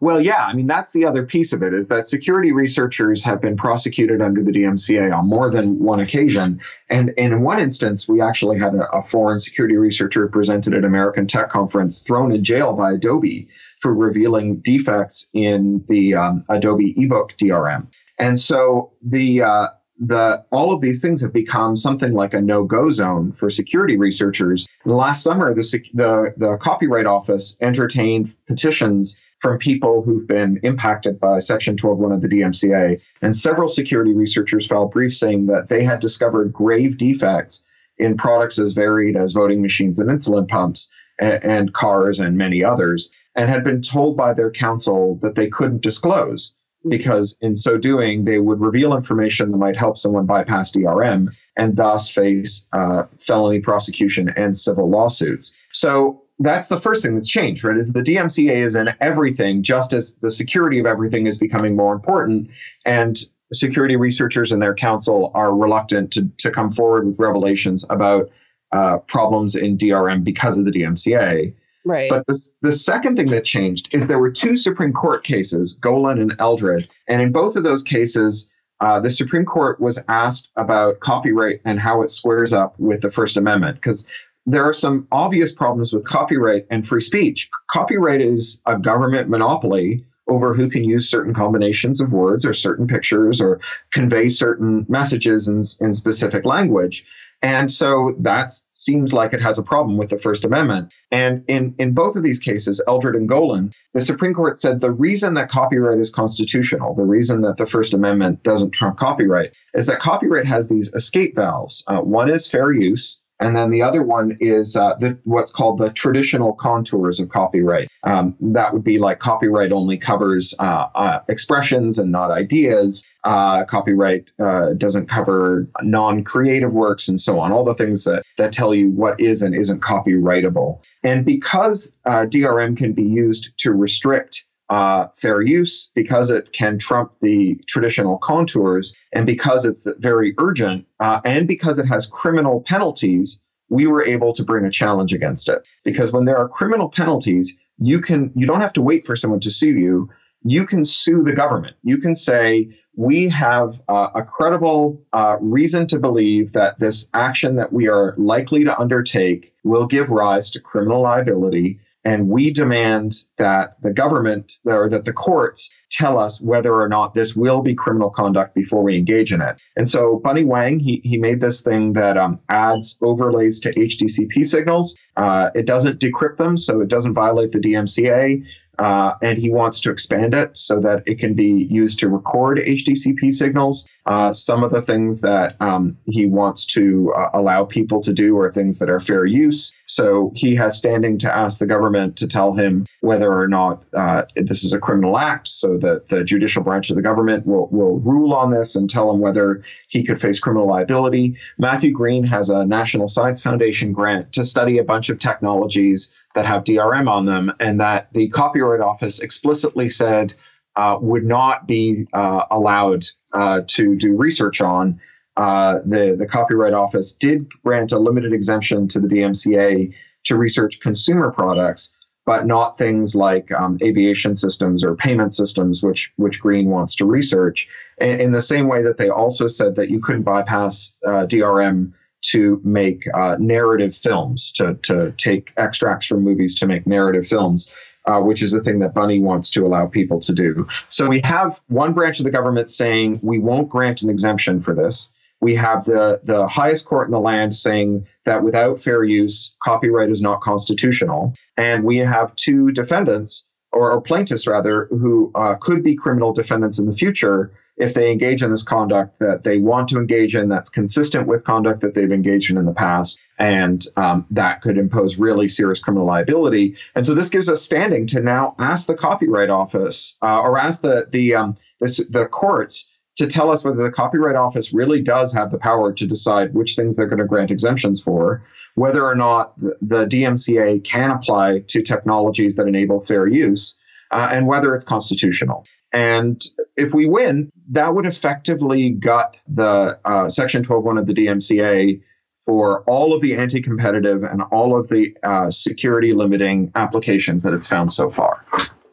well, 0.00 0.20
yeah, 0.20 0.44
I 0.46 0.54
mean, 0.54 0.66
that's 0.66 0.92
the 0.92 1.04
other 1.04 1.24
piece 1.24 1.52
of 1.52 1.62
it 1.62 1.74
is 1.74 1.88
that 1.88 2.06
security 2.06 2.52
researchers 2.52 3.24
have 3.24 3.40
been 3.40 3.56
prosecuted 3.56 4.20
under 4.20 4.42
the 4.42 4.52
DMCA 4.52 5.16
on 5.16 5.28
more 5.28 5.50
than 5.50 5.78
one 5.78 6.00
occasion. 6.00 6.60
And, 6.88 7.12
and 7.18 7.32
in 7.32 7.42
one 7.42 7.58
instance, 7.58 8.08
we 8.08 8.20
actually 8.20 8.58
had 8.58 8.74
a, 8.74 8.88
a 8.90 9.02
foreign 9.02 9.40
security 9.40 9.76
researcher 9.76 10.28
presented 10.28 10.74
at 10.74 10.84
American 10.84 11.26
Tech 11.26 11.50
Conference 11.50 12.02
thrown 12.02 12.32
in 12.32 12.44
jail 12.44 12.72
by 12.72 12.92
Adobe 12.92 13.48
for 13.80 13.94
revealing 13.94 14.60
defects 14.60 15.28
in 15.32 15.84
the 15.88 16.14
um, 16.14 16.44
Adobe 16.48 16.94
ebook 16.96 17.34
DRM. 17.40 17.86
And 18.18 18.38
so 18.40 18.92
the 19.02 19.42
uh, 19.42 19.68
the 20.00 20.44
all 20.50 20.72
of 20.72 20.80
these 20.80 21.02
things 21.02 21.22
have 21.22 21.32
become 21.32 21.76
something 21.76 22.12
like 22.12 22.34
a 22.34 22.40
no-go 22.40 22.90
zone 22.90 23.32
for 23.32 23.50
security 23.50 23.96
researchers. 23.96 24.66
And 24.84 24.94
last 24.94 25.22
summer, 25.22 25.54
the, 25.54 25.62
the 25.94 26.34
the 26.36 26.56
Copyright 26.60 27.06
Office 27.06 27.56
entertained 27.60 28.32
petitions 28.46 29.18
from 29.40 29.58
people 29.58 30.02
who've 30.02 30.26
been 30.26 30.58
impacted 30.62 31.20
by 31.20 31.38
Section 31.38 31.76
1201 31.80 32.12
of 32.12 32.22
the 32.22 32.28
DMCA. 32.28 33.00
And 33.22 33.36
several 33.36 33.68
security 33.68 34.12
researchers 34.12 34.66
filed 34.66 34.92
briefs 34.92 35.20
saying 35.20 35.46
that 35.46 35.68
they 35.68 35.84
had 35.84 36.00
discovered 36.00 36.52
grave 36.52 36.98
defects 36.98 37.64
in 37.98 38.16
products 38.16 38.58
as 38.58 38.72
varied 38.72 39.16
as 39.16 39.32
voting 39.32 39.62
machines 39.62 39.98
and 39.98 40.08
insulin 40.08 40.48
pumps 40.48 40.90
and, 41.18 41.42
and 41.44 41.72
cars 41.72 42.18
and 42.18 42.36
many 42.36 42.64
others, 42.64 43.12
and 43.34 43.48
had 43.48 43.64
been 43.64 43.82
told 43.82 44.16
by 44.16 44.34
their 44.34 44.50
counsel 44.50 45.16
that 45.22 45.34
they 45.34 45.48
couldn't 45.48 45.82
disclose 45.82 46.54
because 46.88 47.36
in 47.40 47.56
so 47.56 47.76
doing, 47.76 48.24
they 48.24 48.38
would 48.38 48.60
reveal 48.60 48.94
information 48.94 49.50
that 49.50 49.58
might 49.58 49.76
help 49.76 49.98
someone 49.98 50.26
bypass 50.26 50.70
DRM 50.72 51.28
and 51.56 51.76
thus 51.76 52.08
face 52.08 52.66
uh, 52.72 53.04
felony 53.20 53.60
prosecution 53.60 54.32
and 54.36 54.56
civil 54.56 54.88
lawsuits. 54.88 55.52
So 55.72 56.22
that's 56.40 56.68
the 56.68 56.80
first 56.80 57.02
thing 57.02 57.14
that's 57.14 57.28
changed, 57.28 57.64
right? 57.64 57.76
Is 57.76 57.92
the 57.92 58.02
DMCA 58.02 58.64
is 58.64 58.76
in 58.76 58.94
everything, 59.00 59.62
just 59.62 59.92
as 59.92 60.16
the 60.16 60.30
security 60.30 60.78
of 60.78 60.86
everything 60.86 61.26
is 61.26 61.38
becoming 61.38 61.74
more 61.74 61.92
important. 61.92 62.48
And 62.84 63.18
security 63.52 63.96
researchers 63.96 64.52
and 64.52 64.62
their 64.62 64.74
counsel 64.74 65.32
are 65.34 65.54
reluctant 65.54 66.12
to, 66.12 66.28
to 66.38 66.50
come 66.50 66.72
forward 66.72 67.06
with 67.06 67.18
revelations 67.18 67.86
about 67.90 68.30
uh, 68.72 68.98
problems 68.98 69.56
in 69.56 69.76
DRM 69.76 70.22
because 70.22 70.58
of 70.58 70.64
the 70.64 70.70
DMCA. 70.70 71.54
Right. 71.84 72.10
But 72.10 72.26
the, 72.26 72.38
the 72.60 72.72
second 72.72 73.16
thing 73.16 73.30
that 73.30 73.44
changed 73.44 73.94
is 73.94 74.06
there 74.06 74.18
were 74.18 74.30
two 74.30 74.56
Supreme 74.56 74.92
Court 74.92 75.24
cases, 75.24 75.74
Golan 75.74 76.20
and 76.20 76.34
Eldred. 76.38 76.88
And 77.08 77.22
in 77.22 77.32
both 77.32 77.56
of 77.56 77.62
those 77.62 77.82
cases, 77.82 78.50
uh, 78.80 79.00
the 79.00 79.10
Supreme 79.10 79.44
Court 79.44 79.80
was 79.80 79.98
asked 80.08 80.50
about 80.56 81.00
copyright 81.00 81.60
and 81.64 81.80
how 81.80 82.02
it 82.02 82.10
squares 82.10 82.52
up 82.52 82.78
with 82.78 83.00
the 83.00 83.10
First 83.10 83.36
Amendment. 83.36 83.76
Because 83.76 84.06
there 84.48 84.64
are 84.64 84.72
some 84.72 85.06
obvious 85.12 85.54
problems 85.54 85.92
with 85.92 86.06
copyright 86.06 86.66
and 86.70 86.88
free 86.88 87.02
speech. 87.02 87.50
Copyright 87.70 88.22
is 88.22 88.62
a 88.64 88.78
government 88.78 89.28
monopoly 89.28 90.06
over 90.26 90.54
who 90.54 90.70
can 90.70 90.84
use 90.84 91.08
certain 91.08 91.34
combinations 91.34 92.00
of 92.00 92.12
words 92.12 92.46
or 92.46 92.54
certain 92.54 92.86
pictures 92.86 93.40
or 93.40 93.60
convey 93.92 94.28
certain 94.28 94.86
messages 94.88 95.48
in, 95.48 95.62
in 95.86 95.92
specific 95.92 96.46
language. 96.46 97.04
And 97.40 97.70
so 97.70 98.16
that 98.18 98.52
seems 98.72 99.12
like 99.12 99.32
it 99.32 99.42
has 99.42 99.58
a 99.58 99.62
problem 99.62 99.96
with 99.96 100.10
the 100.10 100.18
First 100.18 100.44
Amendment. 100.44 100.92
And 101.12 101.44
in, 101.46 101.74
in 101.78 101.92
both 101.92 102.16
of 102.16 102.22
these 102.22 102.40
cases, 102.40 102.82
Eldred 102.88 103.14
and 103.14 103.28
Golan, 103.28 103.72
the 103.92 104.00
Supreme 104.00 104.34
Court 104.34 104.58
said 104.58 104.80
the 104.80 104.90
reason 104.90 105.34
that 105.34 105.50
copyright 105.50 106.00
is 106.00 106.12
constitutional, 106.12 106.94
the 106.94 107.04
reason 107.04 107.42
that 107.42 107.56
the 107.58 107.66
First 107.66 107.94
Amendment 107.94 108.42
doesn't 108.42 108.72
trump 108.72 108.96
copyright, 108.96 109.52
is 109.74 109.86
that 109.86 110.00
copyright 110.00 110.46
has 110.46 110.68
these 110.68 110.92
escape 110.94 111.36
valves. 111.36 111.84
Uh, 111.86 111.98
one 111.98 112.28
is 112.28 112.50
fair 112.50 112.72
use, 112.72 113.22
and 113.40 113.56
then 113.56 113.70
the 113.70 113.82
other 113.82 114.02
one 114.02 114.36
is 114.40 114.76
uh, 114.76 114.94
the, 114.98 115.18
what's 115.24 115.52
called 115.52 115.78
the 115.78 115.90
traditional 115.90 116.52
contours 116.54 117.20
of 117.20 117.28
copyright. 117.28 117.88
Um, 118.04 118.34
that 118.40 118.72
would 118.72 118.84
be 118.84 118.98
like 118.98 119.20
copyright 119.20 119.72
only 119.72 119.96
covers 119.96 120.54
uh, 120.58 120.88
uh, 120.94 121.20
expressions 121.28 121.98
and 121.98 122.10
not 122.10 122.30
ideas. 122.30 123.04
Uh, 123.24 123.64
copyright 123.64 124.32
uh, 124.40 124.72
doesn't 124.74 125.08
cover 125.08 125.68
non 125.82 126.24
creative 126.24 126.72
works 126.72 127.08
and 127.08 127.20
so 127.20 127.38
on, 127.38 127.52
all 127.52 127.64
the 127.64 127.74
things 127.74 128.04
that, 128.04 128.22
that 128.38 128.52
tell 128.52 128.74
you 128.74 128.90
what 128.90 129.20
is 129.20 129.42
and 129.42 129.54
isn't 129.54 129.82
copyrightable. 129.82 130.80
And 131.04 131.24
because 131.24 131.94
uh, 132.06 132.26
DRM 132.26 132.76
can 132.76 132.92
be 132.92 133.04
used 133.04 133.50
to 133.58 133.72
restrict 133.72 134.44
uh, 134.70 135.06
fair 135.16 135.40
use 135.40 135.90
because 135.94 136.30
it 136.30 136.52
can 136.52 136.78
trump 136.78 137.12
the 137.22 137.58
traditional 137.66 138.18
contours 138.18 138.94
and 139.12 139.24
because 139.24 139.64
it's 139.64 139.86
very 139.98 140.34
urgent 140.38 140.86
uh, 141.00 141.20
and 141.24 141.48
because 141.48 141.78
it 141.78 141.86
has 141.86 142.06
criminal 142.06 142.62
penalties 142.66 143.40
we 143.70 143.86
were 143.86 144.02
able 144.02 144.32
to 144.32 144.42
bring 144.44 144.64
a 144.64 144.70
challenge 144.70 145.12
against 145.12 145.48
it. 145.48 145.62
Because 145.84 146.10
when 146.10 146.24
there 146.24 146.38
are 146.38 146.48
criminal 146.48 146.90
penalties 146.90 147.58
you 147.78 148.00
can 148.00 148.32
you 148.34 148.46
don't 148.46 148.60
have 148.60 148.72
to 148.74 148.82
wait 148.82 149.06
for 149.06 149.16
someone 149.16 149.40
to 149.40 149.50
sue 149.50 149.76
you. 149.78 150.08
You 150.44 150.66
can 150.66 150.84
sue 150.84 151.22
the 151.24 151.32
government. 151.32 151.76
You 151.82 151.98
can 151.98 152.14
say 152.14 152.68
we 152.96 153.28
have 153.28 153.80
uh, 153.88 154.08
a 154.14 154.22
credible 154.22 155.00
uh, 155.12 155.36
reason 155.40 155.86
to 155.88 155.98
believe 155.98 156.52
that 156.52 156.78
this 156.78 157.08
action 157.14 157.56
that 157.56 157.72
we 157.72 157.88
are 157.88 158.14
likely 158.16 158.64
to 158.64 158.78
undertake 158.78 159.52
will 159.64 159.86
give 159.86 160.08
rise 160.08 160.50
to 160.50 160.60
criminal 160.60 161.02
liability 161.02 161.80
and 162.08 162.26
we 162.26 162.50
demand 162.50 163.12
that 163.36 163.76
the 163.82 163.92
government 163.92 164.54
or 164.64 164.88
that 164.88 165.04
the 165.04 165.12
courts 165.12 165.70
tell 165.90 166.18
us 166.18 166.40
whether 166.40 166.74
or 166.74 166.88
not 166.88 167.12
this 167.12 167.36
will 167.36 167.60
be 167.60 167.74
criminal 167.74 168.08
conduct 168.08 168.54
before 168.54 168.82
we 168.82 168.96
engage 168.96 169.30
in 169.30 169.42
it. 169.42 169.56
And 169.76 169.90
so 169.90 170.18
Bunnie 170.24 170.44
Huang, 170.44 170.78
he, 170.78 171.02
he 171.04 171.18
made 171.18 171.42
this 171.42 171.60
thing 171.60 171.92
that 171.92 172.16
um, 172.16 172.40
adds 172.48 172.98
overlays 173.02 173.60
to 173.60 173.74
HDCP 173.74 174.46
signals. 174.46 174.96
Uh, 175.18 175.50
it 175.54 175.66
doesn't 175.66 176.00
decrypt 176.00 176.38
them, 176.38 176.56
so 176.56 176.80
it 176.80 176.88
doesn't 176.88 177.12
violate 177.12 177.52
the 177.52 177.58
DMCA. 177.58 178.42
Uh, 178.78 179.14
and 179.22 179.38
he 179.38 179.50
wants 179.50 179.80
to 179.80 179.90
expand 179.90 180.34
it 180.34 180.56
so 180.56 180.80
that 180.80 181.02
it 181.06 181.18
can 181.18 181.34
be 181.34 181.66
used 181.70 181.98
to 181.98 182.08
record 182.08 182.58
HDCP 182.58 183.32
signals. 183.34 183.88
Uh, 184.06 184.32
some 184.32 184.62
of 184.62 184.70
the 184.70 184.82
things 184.82 185.20
that 185.20 185.56
um, 185.60 185.96
he 186.06 186.26
wants 186.26 186.64
to 186.64 187.12
uh, 187.16 187.30
allow 187.34 187.64
people 187.64 188.00
to 188.02 188.12
do 188.12 188.38
are 188.38 188.50
things 188.52 188.78
that 188.78 188.88
are 188.88 189.00
fair 189.00 189.26
use. 189.26 189.72
So 189.86 190.32
he 190.34 190.54
has 190.54 190.78
standing 190.78 191.18
to 191.18 191.34
ask 191.34 191.58
the 191.58 191.66
government 191.66 192.16
to 192.18 192.28
tell 192.28 192.54
him 192.54 192.86
whether 193.00 193.32
or 193.32 193.48
not 193.48 193.84
uh, 193.94 194.22
this 194.36 194.64
is 194.64 194.72
a 194.72 194.78
criminal 194.78 195.18
act, 195.18 195.48
so 195.48 195.76
that 195.78 196.08
the 196.08 196.24
judicial 196.24 196.62
branch 196.62 196.90
of 196.90 196.96
the 196.96 197.02
government 197.02 197.46
will, 197.46 197.68
will 197.68 197.98
rule 198.00 198.32
on 198.32 198.50
this 198.50 198.76
and 198.76 198.88
tell 198.88 199.10
him 199.10 199.20
whether 199.20 199.62
he 199.88 200.04
could 200.04 200.20
face 200.20 200.40
criminal 200.40 200.66
liability. 200.66 201.36
Matthew 201.58 201.92
Green 201.92 202.24
has 202.24 202.50
a 202.50 202.64
National 202.64 203.08
Science 203.08 203.42
Foundation 203.42 203.92
grant 203.92 204.32
to 204.32 204.44
study 204.44 204.78
a 204.78 204.84
bunch 204.84 205.10
of 205.10 205.18
technologies 205.18 206.14
that 206.38 206.46
have 206.46 206.62
DRM 206.62 207.10
on 207.10 207.24
them, 207.24 207.52
and 207.58 207.80
that 207.80 208.12
the 208.12 208.28
Copyright 208.28 208.80
Office 208.80 209.18
explicitly 209.18 209.90
said 209.90 210.36
uh, 210.76 210.96
would 211.00 211.24
not 211.24 211.66
be 211.66 212.06
uh, 212.12 212.44
allowed 212.52 213.04
uh, 213.32 213.62
to 213.66 213.96
do 213.96 214.16
research 214.16 214.60
on. 214.60 215.00
Uh, 215.36 215.80
the 215.84 216.14
the 216.16 216.28
Copyright 216.28 216.74
Office 216.74 217.16
did 217.16 217.48
grant 217.64 217.90
a 217.90 217.98
limited 217.98 218.32
exemption 218.32 218.86
to 218.86 219.00
the 219.00 219.08
DMCA 219.08 219.92
to 220.26 220.36
research 220.36 220.78
consumer 220.78 221.32
products, 221.32 221.92
but 222.24 222.46
not 222.46 222.78
things 222.78 223.16
like 223.16 223.50
um, 223.50 223.76
aviation 223.82 224.36
systems 224.36 224.84
or 224.84 224.94
payment 224.94 225.34
systems, 225.34 225.82
which 225.82 226.12
which 226.18 226.40
Green 226.40 226.68
wants 226.68 226.94
to 226.96 227.04
research. 227.04 227.66
In, 228.00 228.20
in 228.20 228.30
the 228.30 228.40
same 228.40 228.68
way 228.68 228.84
that 228.84 228.96
they 228.96 229.08
also 229.08 229.48
said 229.48 229.74
that 229.74 229.90
you 229.90 229.98
couldn't 230.00 230.22
bypass 230.22 230.96
uh, 231.04 231.26
DRM 231.26 231.94
to 232.22 232.60
make 232.64 233.02
uh, 233.14 233.36
narrative 233.38 233.96
films, 233.96 234.52
to, 234.52 234.74
to 234.82 235.12
take 235.16 235.50
extracts 235.56 236.06
from 236.06 236.22
movies 236.22 236.54
to 236.56 236.66
make 236.66 236.86
narrative 236.86 237.26
films, 237.26 237.72
uh, 238.06 238.20
which 238.20 238.42
is 238.42 238.54
a 238.54 238.60
thing 238.60 238.78
that 238.80 238.94
Bunnie 238.94 239.20
wants 239.20 239.50
to 239.50 239.64
allow 239.66 239.86
people 239.86 240.20
to 240.20 240.32
do. 240.32 240.66
So 240.88 241.06
we 241.08 241.20
have 241.20 241.60
one 241.68 241.92
branch 241.92 242.18
of 242.18 242.24
the 242.24 242.30
government 242.30 242.70
saying 242.70 243.20
we 243.22 243.38
won't 243.38 243.68
grant 243.68 244.02
an 244.02 244.10
exemption 244.10 244.60
for 244.60 244.74
this. 244.74 245.10
We 245.40 245.54
have 245.54 245.84
the, 245.84 246.20
the 246.24 246.48
highest 246.48 246.86
court 246.86 247.06
in 247.06 247.12
the 247.12 247.20
land 247.20 247.54
saying 247.54 248.06
that 248.24 248.42
without 248.42 248.82
fair 248.82 249.04
use, 249.04 249.54
copyright 249.62 250.10
is 250.10 250.20
not 250.20 250.40
constitutional. 250.40 251.34
And 251.56 251.84
we 251.84 251.98
have 251.98 252.34
two 252.34 252.72
defendants, 252.72 253.48
or, 253.70 253.92
or 253.92 254.00
plaintiffs 254.00 254.48
rather, 254.48 254.86
who 254.90 255.30
uh, 255.36 255.54
could 255.60 255.84
be 255.84 255.94
criminal 255.94 256.32
defendants 256.32 256.80
in 256.80 256.86
the 256.86 256.96
future 256.96 257.52
if 257.78 257.94
they 257.94 258.10
engage 258.10 258.42
in 258.42 258.50
this 258.50 258.62
conduct 258.62 259.18
that 259.20 259.44
they 259.44 259.58
want 259.58 259.88
to 259.88 259.96
engage 259.96 260.34
in 260.34 260.48
that's 260.48 260.70
consistent 260.70 261.26
with 261.26 261.44
conduct 261.44 261.80
that 261.80 261.94
they've 261.94 262.12
engaged 262.12 262.50
in 262.50 262.56
in 262.56 262.66
the 262.66 262.72
past 262.72 263.18
and 263.38 263.84
um, 263.96 264.26
that 264.30 264.60
could 264.62 264.76
impose 264.76 265.18
really 265.18 265.48
serious 265.48 265.80
criminal 265.80 266.06
liability 266.06 266.76
and 266.94 267.06
so 267.06 267.14
this 267.14 267.30
gives 267.30 267.48
us 267.48 267.62
standing 267.62 268.06
to 268.06 268.20
now 268.20 268.54
ask 268.58 268.86
the 268.86 268.94
copyright 268.94 269.50
office 269.50 270.16
uh, 270.22 270.40
or 270.40 270.58
ask 270.58 270.82
the 270.82 271.06
the 271.10 271.34
um, 271.34 271.56
the, 271.80 272.06
the 272.10 272.26
courts 272.26 272.88
to 273.18 273.26
tell 273.26 273.50
us 273.50 273.64
whether 273.64 273.82
the 273.82 273.90
Copyright 273.90 274.36
Office 274.36 274.72
really 274.72 275.02
does 275.02 275.34
have 275.34 275.50
the 275.50 275.58
power 275.58 275.92
to 275.92 276.06
decide 276.06 276.54
which 276.54 276.76
things 276.76 276.94
they're 276.94 277.08
going 277.08 277.18
to 277.18 277.26
grant 277.26 277.50
exemptions 277.50 278.00
for, 278.00 278.44
whether 278.76 279.04
or 279.04 279.16
not 279.16 279.58
the, 279.60 280.06
DMCA 280.06 280.84
can 280.84 281.10
apply 281.10 281.64
to 281.66 281.82
technologies 281.82 282.54
that 282.54 282.68
enable 282.68 283.04
fair 283.04 283.26
use, 283.26 283.76
uh, 284.12 284.28
and 284.30 284.46
whether 284.46 284.72
it's 284.72 284.84
constitutional. 284.84 285.66
And 285.92 286.42
if 286.76 286.92
we 286.92 287.06
win, 287.06 287.50
that 287.70 287.94
would 287.94 288.06
effectively 288.06 288.90
gut 288.90 289.36
the 289.48 289.98
uh, 290.04 290.28
Section 290.28 290.62
1201 290.62 290.98
of 290.98 291.06
the 291.06 291.14
DMCA 291.14 292.00
for 292.44 292.82
all 292.84 293.14
of 293.14 293.20
the 293.20 293.36
anti 293.36 293.60
competitive 293.60 294.22
and 294.22 294.42
all 294.52 294.78
of 294.78 294.88
the 294.88 295.14
uh, 295.22 295.50
security 295.50 296.12
limiting 296.12 296.72
applications 296.74 297.42
that 297.42 297.52
it's 297.52 297.68
found 297.68 297.92
so 297.92 298.10
far. 298.10 298.44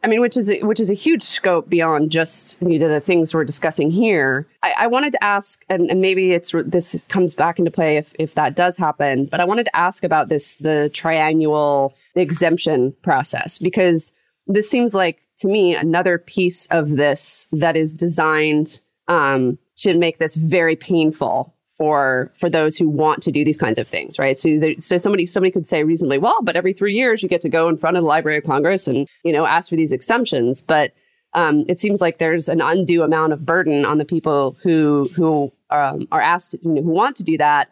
I 0.03 0.07
mean, 0.07 0.21
which 0.21 0.37
is 0.37 0.51
a, 0.51 0.61
which 0.61 0.79
is 0.79 0.91
a 0.91 0.93
huge 0.93 1.23
scope 1.23 1.67
beyond 1.67 2.11
just 2.11 2.61
you 2.61 2.77
know, 2.77 2.87
the 2.87 2.99
things 2.99 3.33
we're 3.33 3.43
discussing 3.43 3.89
here. 3.89 4.47
I, 4.61 4.73
I 4.77 4.87
wanted 4.87 5.13
to 5.13 5.23
ask, 5.23 5.65
and, 5.67 5.89
and, 5.89 5.99
maybe 5.99 6.31
it's 6.31 6.53
this 6.65 7.03
comes 7.09 7.33
back 7.33 7.57
into 7.57 7.71
play 7.71 7.97
if 7.97 8.13
if 8.19 8.35
that 8.35 8.55
does 8.55 8.77
happen. 8.77 9.25
But 9.25 9.39
I 9.39 9.45
wanted 9.45 9.63
to 9.63 9.75
ask 9.75 10.03
about 10.03 10.29
this 10.29 10.57
the 10.57 10.91
triennial 10.93 11.95
exemption 12.13 12.95
process 13.01 13.57
because 13.57 14.13
this 14.45 14.69
seems 14.69 14.93
like 14.93 15.24
to 15.37 15.47
me 15.47 15.75
another 15.75 16.17
piece 16.17 16.67
of 16.67 16.91
this 16.91 17.47
that 17.51 17.75
is 17.75 17.93
designed 17.93 18.79
um, 19.07 19.57
to 19.77 19.97
make 19.97 20.17
this 20.17 20.35
very 20.35 20.75
painful 20.75 21.53
for 21.77 22.31
for 22.35 22.49
those 22.49 22.77
who 22.77 22.87
want 22.87 23.21
to 23.23 23.31
do 23.31 23.43
these 23.43 23.57
kinds 23.57 23.77
of 23.77 23.87
things, 23.87 24.17
right? 24.17 24.37
So, 24.37 24.59
so 24.79 24.97
somebody 24.97 25.25
somebody 25.25 25.51
could 25.51 25.67
say 25.67 25.83
reasonably, 25.83 26.17
well, 26.17 26.41
but 26.41 26.55
every 26.55 26.73
three 26.73 26.93
years 26.93 27.21
you 27.21 27.29
get 27.29 27.41
to 27.41 27.49
go 27.49 27.67
in 27.67 27.77
front 27.77 27.97
of 27.97 28.03
the 28.03 28.07
Library 28.07 28.37
of 28.37 28.45
Congress 28.45 28.87
and 28.87 29.07
you 29.23 29.33
know 29.33 29.45
ask 29.45 29.69
for 29.69 29.75
these 29.75 29.91
exemptions, 29.91 30.61
but 30.61 30.93
um, 31.33 31.65
it 31.67 31.81
seems 31.81 31.99
like 31.99 32.17
there's 32.17 32.47
an 32.47 32.61
undue 32.61 33.03
amount 33.03 33.33
of 33.33 33.45
burden 33.45 33.85
on 33.85 33.97
the 33.97 34.05
people 34.05 34.55
who 34.63 35.09
who 35.15 35.51
um, 35.69 36.07
are 36.11 36.21
asked, 36.21 36.55
you 36.61 36.71
know, 36.71 36.81
who 36.81 36.89
want 36.89 37.17
to 37.17 37.23
do 37.23 37.37
that, 37.37 37.69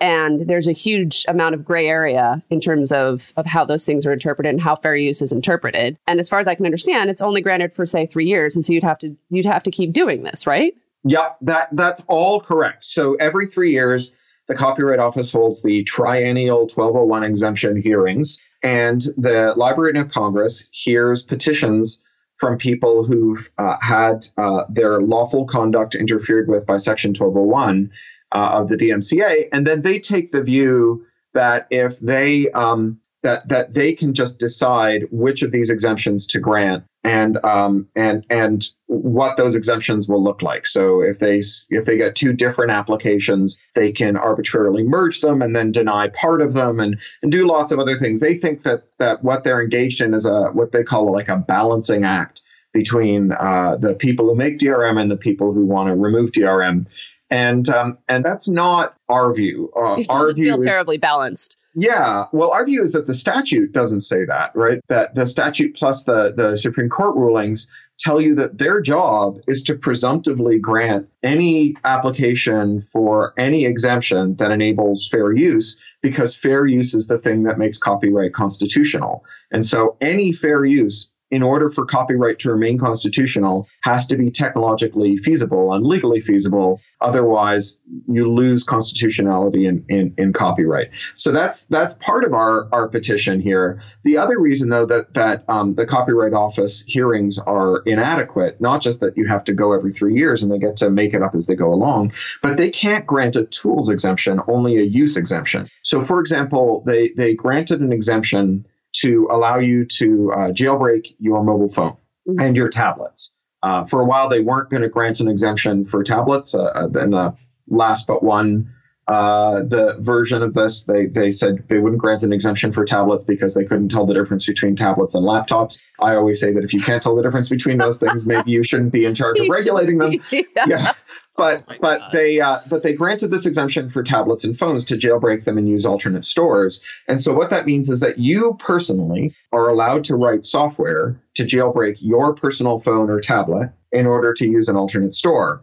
and 0.00 0.48
there's 0.48 0.66
a 0.66 0.72
huge 0.72 1.24
amount 1.28 1.54
of 1.54 1.64
gray 1.64 1.86
area 1.86 2.42
in 2.50 2.60
terms 2.60 2.92
of 2.92 3.32
of 3.36 3.46
how 3.46 3.64
those 3.64 3.84
things 3.84 4.04
are 4.04 4.12
interpreted 4.12 4.50
and 4.50 4.60
how 4.60 4.76
fair 4.76 4.96
use 4.96 5.22
is 5.22 5.32
interpreted. 5.32 5.96
And 6.06 6.20
as 6.20 6.28
far 6.28 6.40
as 6.40 6.46
I 6.46 6.54
can 6.54 6.64
understand, 6.64 7.10
it's 7.10 7.22
only 7.22 7.40
granted 7.40 7.72
for 7.72 7.86
say 7.86 8.06
three 8.06 8.26
years, 8.26 8.54
and 8.54 8.64
so 8.64 8.72
you'd 8.72 8.82
have 8.82 8.98
to 9.00 9.16
you'd 9.30 9.46
have 9.46 9.62
to 9.64 9.70
keep 9.70 9.92
doing 9.92 10.22
this, 10.22 10.46
right? 10.46 10.74
Yep, 11.04 11.38
that 11.42 11.68
that's 11.72 12.02
all 12.08 12.40
correct. 12.40 12.84
So 12.84 13.14
every 13.16 13.46
three 13.46 13.72
years, 13.72 14.14
the 14.48 14.54
Copyright 14.54 14.98
Office 14.98 15.32
holds 15.32 15.62
the 15.62 15.84
triennial 15.84 16.60
1201 16.60 17.24
exemption 17.24 17.80
hearings, 17.80 18.38
and 18.62 19.02
the 19.16 19.54
Library 19.56 19.98
of 19.98 20.10
Congress 20.10 20.68
hears 20.72 21.22
petitions 21.22 22.02
from 22.38 22.58
people 22.58 23.04
who've 23.04 23.48
uh, 23.58 23.76
had 23.80 24.26
uh, 24.36 24.64
their 24.68 25.00
lawful 25.00 25.46
conduct 25.46 25.94
interfered 25.94 26.48
with 26.48 26.66
by 26.66 26.78
Section 26.78 27.10
1201 27.10 27.90
uh, 28.34 28.50
of 28.52 28.68
the 28.68 28.76
DMCA, 28.76 29.48
and 29.52 29.66
then 29.66 29.82
they 29.82 29.98
take 29.98 30.32
the 30.32 30.42
view 30.42 31.04
that 31.34 31.66
if 31.70 31.98
they 32.00 32.50
um, 32.50 33.00
that 33.24 33.48
that 33.48 33.74
they 33.74 33.92
can 33.92 34.14
just 34.14 34.38
decide 34.38 35.06
which 35.10 35.42
of 35.42 35.50
these 35.50 35.70
exemptions 35.70 36.26
to 36.28 36.38
grant 36.38 36.84
and 37.02 37.42
um, 37.44 37.88
and 37.96 38.24
and 38.30 38.68
what 38.86 39.36
those 39.36 39.56
exemptions 39.56 40.08
will 40.08 40.22
look 40.22 40.42
like. 40.42 40.66
So 40.66 41.00
if 41.00 41.18
they 41.18 41.38
if 41.70 41.84
they 41.84 41.96
get 41.96 42.14
two 42.14 42.32
different 42.32 42.70
applications, 42.70 43.60
they 43.74 43.90
can 43.92 44.16
arbitrarily 44.16 44.84
merge 44.84 45.20
them 45.20 45.42
and 45.42 45.56
then 45.56 45.72
deny 45.72 46.08
part 46.08 46.40
of 46.40 46.52
them 46.52 46.78
and 46.78 46.96
and 47.22 47.32
do 47.32 47.46
lots 47.46 47.72
of 47.72 47.78
other 47.78 47.98
things. 47.98 48.20
They 48.20 48.36
think 48.36 48.62
that 48.62 48.84
that 48.98 49.24
what 49.24 49.42
they're 49.42 49.62
engaged 49.62 50.00
in 50.00 50.14
is 50.14 50.26
a 50.26 50.48
what 50.52 50.72
they 50.72 50.84
call 50.84 51.10
like 51.10 51.28
a 51.28 51.36
balancing 51.36 52.04
act 52.04 52.42
between 52.72 53.32
uh, 53.32 53.76
the 53.78 53.94
people 53.94 54.26
who 54.26 54.34
make 54.34 54.58
DRM 54.58 55.00
and 55.00 55.10
the 55.10 55.16
people 55.16 55.52
who 55.52 55.64
want 55.64 55.88
to 55.88 55.94
remove 55.94 56.32
DRM. 56.32 56.84
And 57.30 57.68
um, 57.68 57.98
and 58.08 58.24
that's 58.24 58.48
not 58.48 58.94
our 59.08 59.32
view. 59.32 59.72
Uh, 59.76 59.96
it 59.96 60.06
our 60.10 60.32
view 60.32 60.44
feel 60.44 60.58
is, 60.58 60.64
terribly 60.64 60.98
balanced. 60.98 61.56
Yeah. 61.74 62.26
Well, 62.32 62.50
our 62.50 62.64
view 62.64 62.82
is 62.82 62.92
that 62.92 63.06
the 63.06 63.14
statute 63.14 63.72
doesn't 63.72 64.00
say 64.00 64.24
that, 64.26 64.52
right? 64.54 64.80
That 64.88 65.14
the 65.14 65.26
statute 65.26 65.74
plus 65.74 66.04
the, 66.04 66.32
the 66.36 66.56
Supreme 66.56 66.88
Court 66.88 67.16
rulings 67.16 67.70
tell 67.98 68.20
you 68.20 68.34
that 68.36 68.58
their 68.58 68.80
job 68.80 69.38
is 69.46 69.62
to 69.64 69.74
presumptively 69.74 70.58
grant 70.58 71.08
any 71.22 71.76
application 71.84 72.82
for 72.92 73.34
any 73.38 73.64
exemption 73.64 74.36
that 74.36 74.50
enables 74.50 75.08
fair 75.08 75.32
use 75.32 75.80
because 76.02 76.34
fair 76.34 76.66
use 76.66 76.94
is 76.94 77.06
the 77.06 77.18
thing 77.18 77.44
that 77.44 77.58
makes 77.58 77.78
copyright 77.78 78.34
constitutional. 78.34 79.24
And 79.50 79.64
so 79.64 79.96
any 80.00 80.32
fair 80.32 80.64
use 80.64 81.10
in 81.34 81.42
order 81.42 81.68
for 81.68 81.84
copyright 81.84 82.38
to 82.38 82.52
remain 82.52 82.78
constitutional, 82.78 83.66
has 83.82 84.06
to 84.06 84.16
be 84.16 84.30
technologically 84.30 85.16
feasible 85.16 85.72
and 85.74 85.84
legally 85.84 86.20
feasible. 86.20 86.80
Otherwise, 87.00 87.80
you 88.06 88.32
lose 88.32 88.62
constitutionality 88.62 89.66
in, 89.66 89.84
in, 89.88 90.14
in 90.16 90.32
copyright. 90.32 90.90
So 91.16 91.32
that's 91.32 91.66
that's 91.66 91.94
part 91.94 92.22
of 92.22 92.32
our, 92.32 92.68
our 92.72 92.86
petition 92.88 93.40
here. 93.40 93.82
The 94.04 94.16
other 94.16 94.38
reason, 94.38 94.68
though, 94.68 94.86
that 94.86 95.12
that 95.14 95.44
um, 95.48 95.74
the 95.74 95.86
Copyright 95.86 96.34
Office 96.34 96.84
hearings 96.86 97.38
are 97.40 97.82
inadequate, 97.84 98.60
not 98.60 98.80
just 98.80 99.00
that 99.00 99.16
you 99.16 99.26
have 99.26 99.42
to 99.44 99.52
go 99.52 99.72
every 99.72 99.92
three 99.92 100.14
years 100.14 100.42
and 100.42 100.52
they 100.52 100.58
get 100.58 100.76
to 100.76 100.88
make 100.88 101.14
it 101.14 101.22
up 101.22 101.34
as 101.34 101.46
they 101.46 101.56
go 101.56 101.74
along, 101.74 102.12
but 102.42 102.56
they 102.56 102.70
can't 102.70 103.06
grant 103.06 103.34
a 103.34 103.44
tools 103.44 103.88
exemption, 103.88 104.40
only 104.46 104.76
a 104.76 104.82
use 104.82 105.16
exemption. 105.16 105.68
So, 105.82 106.04
for 106.04 106.20
example, 106.20 106.84
they 106.86 107.08
they 107.16 107.34
granted 107.34 107.80
an 107.80 107.92
exemption 107.92 108.66
to 108.94 109.28
allow 109.30 109.58
you 109.58 109.84
to 109.84 110.32
uh, 110.32 110.36
jailbreak 110.52 111.14
your 111.18 111.42
mobile 111.42 111.72
phone 111.72 111.96
mm-hmm. 112.28 112.40
and 112.40 112.56
your 112.56 112.68
tablets. 112.68 113.36
Uh, 113.62 113.84
for 113.86 114.00
a 114.00 114.04
while, 114.04 114.28
they 114.28 114.40
weren't 114.40 114.70
going 114.70 114.82
to 114.82 114.88
grant 114.88 115.20
an 115.20 115.28
exemption 115.28 115.86
for 115.86 116.04
tablets. 116.04 116.54
Uh, 116.54 116.64
uh, 116.64 117.00
in 117.00 117.10
the 117.10 117.34
last 117.68 118.06
but 118.06 118.22
one 118.22 118.72
uh, 119.06 119.62
the 119.64 119.96
version 120.00 120.42
of 120.42 120.54
this, 120.54 120.84
they, 120.84 121.06
they 121.06 121.30
said 121.30 121.62
they 121.68 121.78
wouldn't 121.78 122.00
grant 122.00 122.22
an 122.22 122.32
exemption 122.32 122.72
for 122.72 122.84
tablets 122.84 123.24
because 123.24 123.54
they 123.54 123.64
couldn't 123.64 123.90
tell 123.90 124.06
the 124.06 124.14
difference 124.14 124.46
between 124.46 124.74
tablets 124.74 125.14
and 125.14 125.26
laptops. 125.26 125.78
I 126.00 126.14
always 126.14 126.40
say 126.40 126.52
that 126.54 126.64
if 126.64 126.72
you 126.72 126.80
can't 126.80 127.02
tell 127.02 127.14
the 127.14 127.22
difference 127.22 127.50
between 127.50 127.76
those 127.76 127.98
things, 127.98 128.26
maybe 128.26 128.50
you 128.50 128.64
shouldn't 128.64 128.92
be 128.92 129.04
in 129.04 129.14
charge 129.14 129.38
of 129.38 129.48
regulating 129.48 129.98
them. 129.98 130.14
yeah. 130.30 130.42
yeah 130.66 130.92
but 131.36 131.64
oh 131.68 131.74
but 131.80 131.98
God. 131.98 132.12
they 132.12 132.40
uh, 132.40 132.58
but 132.70 132.82
they 132.82 132.94
granted 132.94 133.28
this 133.28 133.44
exemption 133.44 133.90
for 133.90 134.02
tablets 134.02 134.44
and 134.44 134.58
phones 134.58 134.84
to 134.86 134.96
jailbreak 134.96 135.44
them 135.44 135.58
and 135.58 135.68
use 135.68 135.84
alternate 135.84 136.24
stores. 136.24 136.82
And 137.06 137.20
so 137.20 137.34
what 137.34 137.50
that 137.50 137.66
means 137.66 137.90
is 137.90 138.00
that 138.00 138.18
you 138.18 138.56
personally 138.58 139.34
are 139.52 139.68
allowed 139.68 140.04
to 140.04 140.16
write 140.16 140.46
software 140.46 141.20
to 141.34 141.44
jailbreak 141.44 141.96
your 142.00 142.34
personal 142.34 142.80
phone 142.80 143.10
or 143.10 143.20
tablet 143.20 143.70
in 143.92 144.06
order 144.06 144.32
to 144.34 144.46
use 144.46 144.68
an 144.68 144.76
alternate 144.76 145.14
store. 145.14 145.62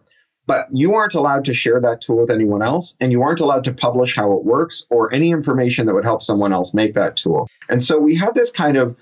But 0.51 0.67
you 0.73 0.95
aren't 0.95 1.13
allowed 1.13 1.45
to 1.45 1.53
share 1.53 1.79
that 1.79 2.01
tool 2.01 2.17
with 2.17 2.29
anyone 2.29 2.61
else, 2.61 2.97
and 2.99 3.09
you 3.09 3.21
aren't 3.21 3.39
allowed 3.39 3.63
to 3.63 3.73
publish 3.73 4.17
how 4.17 4.33
it 4.33 4.43
works 4.43 4.85
or 4.89 5.13
any 5.13 5.31
information 5.31 5.85
that 5.85 5.93
would 5.93 6.03
help 6.03 6.21
someone 6.21 6.51
else 6.51 6.73
make 6.73 6.93
that 6.95 7.15
tool. 7.15 7.47
And 7.69 7.81
so 7.81 7.97
we 7.97 8.17
have 8.17 8.33
this 8.33 8.51
kind 8.51 8.75
of 8.75 8.97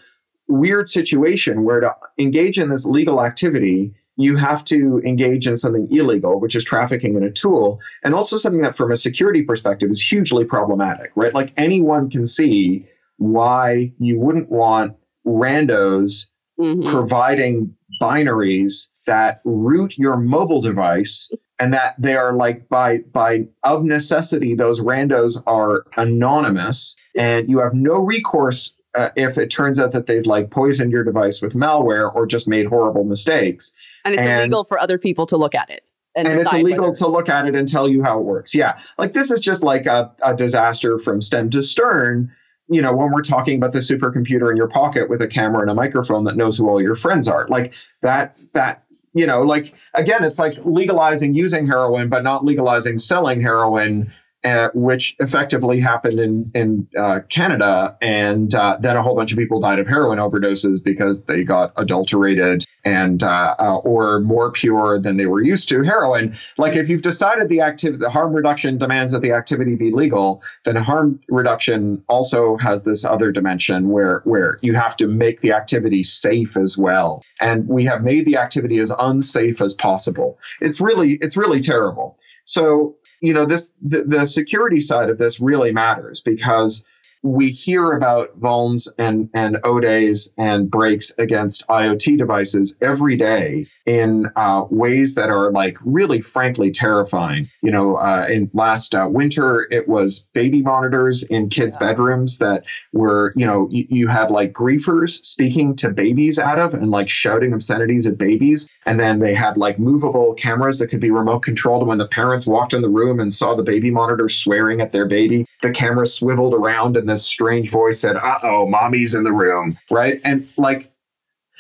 weird 0.48 0.88
situation 0.90 1.64
where 1.64 1.80
to 1.80 1.96
engage 2.20 2.60
in 2.60 2.70
this 2.70 2.86
legal 2.86 3.26
activity 3.26 3.96
you 4.16 4.36
have 4.36 4.64
to 4.66 5.02
engage 5.04 5.48
in 5.48 5.58
something 5.58 5.88
illegal, 5.90 6.40
which 6.40 6.56
is 6.56 6.64
trafficking 6.64 7.16
in 7.16 7.24
a 7.24 7.32
tool, 7.32 7.80
and 8.04 8.14
also 8.14 8.38
something 8.38 8.62
that, 8.62 8.78
from 8.78 8.92
a 8.92 8.98
security 8.98 9.42
perspective, 9.42 9.90
is 9.90 10.00
hugely 10.00 10.46
problematic, 10.46 11.12
right? 11.16 11.34
Like 11.34 11.52
anyone 11.58 12.12
can 12.12 12.28
see 12.28 12.86
why 13.18 13.92
you 13.98 14.20
wouldn't 14.20 14.52
want 14.52 14.98
randos 15.26 16.28
mm-hmm. 16.60 16.92
providing 16.92 17.76
binaries 18.02 18.90
that 19.10 19.42
root 19.44 19.94
your 19.98 20.18
mobile 20.18 20.62
device 20.62 21.32
and 21.60 21.74
that 21.74 21.96
they 22.00 22.16
are 22.16 22.34
like 22.34 22.70
by 22.70 23.00
by 23.12 23.48
of 23.64 23.84
necessity 23.84 24.56
those 24.56 24.80
randos 24.80 25.42
are 25.48 25.84
anonymous 25.98 26.96
and 27.16 27.50
you 27.50 27.60
have 27.60 27.74
no 27.74 27.96
recourse 27.96 28.76
uh, 28.96 29.10
if 29.16 29.38
it 29.38 29.50
turns 29.50 29.80
out 29.80 29.92
that 29.92 30.08
they've 30.08 30.26
like 30.26 30.50
poisoned 30.50 30.92
your 30.92 31.04
device 31.04 31.42
with 31.42 31.54
malware 31.54 32.14
or 32.16 32.26
just 32.26 32.48
made 32.48 32.66
horrible 32.66 33.04
mistakes 33.04 33.76
and 34.06 34.14
it's 34.14 34.24
and, 34.24 34.40
illegal 34.40 34.64
for 34.64 34.80
other 34.80 34.98
people 34.98 35.26
to 35.28 35.38
look 35.38 35.56
at 35.56 35.70
it. 35.70 35.84
And, 36.16 36.28
and 36.28 36.40
it's 36.40 36.54
illegal 36.54 36.86
whether. 36.86 36.96
to 36.96 37.08
look 37.08 37.30
at 37.30 37.48
it 37.48 37.56
and 37.56 37.68
tell 37.68 37.88
you 37.88 38.04
how 38.04 38.20
it 38.20 38.24
works. 38.24 38.56
Yeah. 38.56 38.80
Like 38.98 39.14
this 39.14 39.32
is 39.32 39.40
just 39.40 39.64
like 39.64 39.86
a, 39.86 40.12
a 40.24 40.36
disaster 40.36 41.00
from 41.00 41.22
stem 41.22 41.50
to 41.52 41.62
stern. 41.62 42.32
You 42.68 42.82
know, 42.82 42.96
when 42.96 43.12
we're 43.12 43.24
talking 43.24 43.58
about 43.58 43.74
the 43.74 43.80
supercomputer 43.80 44.50
in 44.52 44.58
your 44.58 44.68
pocket 44.68 45.10
with 45.10 45.22
a 45.22 45.28
camera 45.28 45.62
and 45.62 45.72
a 45.72 45.74
microphone 45.74 46.24
that 46.26 46.36
knows 46.36 46.58
who 46.58 46.70
all 46.70 46.82
your 46.82 46.96
friends 46.96 47.28
are, 47.28 47.48
like 47.48 47.74
that, 48.02 48.38
that, 48.54 48.84
you 49.14 49.26
know, 49.26 49.42
like 49.42 49.74
again, 49.94 50.24
it's 50.24 50.40
like 50.40 50.58
legalizing 50.64 51.34
using 51.34 51.68
heroin, 51.68 52.10
but 52.10 52.24
not 52.24 52.46
legalizing 52.46 53.00
selling 53.00 53.42
heroin 53.42 54.12
uh, 54.44 54.70
which 54.74 55.16
effectively 55.20 55.80
happened 55.80 56.20
in 56.20 56.52
in 56.56 56.88
uh, 56.98 57.20
Canada, 57.30 57.98
and 58.02 58.56
uh, 58.56 58.78
then 58.80 58.96
a 58.96 59.04
whole 59.04 59.16
bunch 59.16 59.32
of 59.32 59.38
people 59.38 59.60
died 59.60 59.80
of 59.80 59.88
heroin 59.88 60.18
overdoses 60.18 60.84
because 60.84 61.26
they 61.26 61.44
got 61.44 61.74
adulterated 61.76 62.66
and 62.86 63.22
uh, 63.22 63.56
uh, 63.60 63.78
or 63.80 64.22
more 64.22 64.52
pure 64.52 64.98
than 64.98 65.18
they 65.18 65.26
were 65.26 65.42
used 65.42 65.68
to 65.68 65.84
heroin. 65.84 66.38
Like 66.58 66.78
if 66.78 66.88
you've 66.88 67.02
decided 67.02 67.50
the 67.50 67.60
activity, 67.62 68.00
the 68.00 68.10
harm 68.10 68.32
reduction 68.34 68.78
demands 68.78 69.12
that 69.12 69.22
the 69.22 69.34
activity 69.34 69.76
be 69.76 69.92
legal, 69.92 70.42
then 70.64 70.78
harm 70.78 71.20
reduction 71.28 72.02
also 72.08 72.56
has 72.58 72.84
this 72.84 73.04
other 73.04 73.34
dimension 73.34 73.90
where 73.90 74.22
where 74.24 74.58
you 74.62 74.74
have 74.74 74.96
to 74.98 75.08
make 75.08 75.42
the 75.42 75.52
activity 75.52 76.04
safe 76.04 76.56
as 76.56 76.78
well, 76.78 77.24
and 77.42 77.68
we 77.68 77.84
have 77.84 78.04
made 78.04 78.26
the 78.26 78.38
activity 78.38 78.80
as 78.80 78.94
unsafe 79.00 79.62
as 79.62 79.74
possible. 79.74 80.40
It's 80.62 80.80
really 80.80 81.18
it's 81.22 81.36
really 81.36 81.60
terrible. 81.60 82.18
So 82.46 82.96
you 83.22 83.34
know 83.34 83.46
this 83.46 83.74
the, 83.82 84.04
the 84.04 84.26
security 84.26 84.82
side 84.82 85.10
of 85.10 85.18
this 85.18 85.40
really 85.40 85.72
matters 85.72 86.22
because 86.22 86.86
we 87.22 87.52
hear 87.52 87.92
about 87.94 88.40
vulns 88.40 88.88
and, 88.98 89.30
and 89.34 89.58
0days 89.58 90.34
and 90.38 90.72
breaks 90.72 91.18
against 91.18 91.68
IoT 91.68 92.18
devices 92.18 92.78
every 92.82 93.18
day 93.18 93.68
in 93.86 94.28
uh, 94.36 94.64
ways 94.70 95.16
that 95.16 95.30
are 95.30 95.52
like 95.52 95.78
really, 95.84 96.22
frankly, 96.22 96.72
terrifying. 96.72 97.50
You 97.62 97.72
know, 97.72 97.98
uh, 97.98 98.28
in 98.30 98.50
last 98.54 98.96
uh, 98.96 99.08
winter, 99.10 99.68
it 99.70 99.88
was 99.88 100.30
baby 100.34 100.62
monitors 100.62 101.24
in 101.24 101.50
kids' 101.50 101.78
yeah. 101.80 101.90
bedrooms 101.90 102.38
that 102.38 102.64
were, 102.94 103.34
you 103.36 103.46
know, 103.46 103.68
you, 103.70 103.86
you 103.90 104.08
had 104.08 104.32
like 104.32 104.54
griefers 104.54 105.24
speaking 105.26 105.76
to 105.78 105.90
babies 105.90 106.40
out 106.40 106.60
of 106.60 106.74
and 106.74 106.90
like 106.90 107.10
shouting 107.10 107.54
obscenities 107.54 108.08
at 108.08 108.18
babies. 108.18 108.70
And 108.86 109.00
then 109.00 109.20
they 109.20 109.34
had 109.34 109.58
like 109.58 109.78
movable 109.78 110.36
cameras 110.36 110.80
that 110.80 110.88
could 110.88 111.02
be 111.02 111.12
remote 111.12 111.42
controlled. 111.42 111.82
And 111.82 111.90
when 111.90 111.98
the 111.98 112.08
parents 112.08 112.48
walked 112.48 112.74
in 112.74 112.82
the 112.82 112.90
room 112.90 113.20
and 113.20 113.34
saw 113.34 113.56
the 113.56 113.64
baby 113.64 113.92
monitor 113.92 114.30
swearing 114.30 114.80
at 114.80 114.94
their 114.94 115.06
baby, 115.06 115.46
the 115.62 115.72
camera 115.72 116.08
swiveled 116.08 116.54
around 116.54 116.96
and 116.96 117.09
this 117.10 117.26
strange 117.26 117.70
voice 117.70 118.00
said, 118.00 118.16
uh 118.16 118.40
oh, 118.44 118.68
mommy's 118.68 119.16
in 119.16 119.24
the 119.24 119.32
room, 119.32 119.78
right? 119.90 120.20
And 120.24 120.48
like 120.58 120.92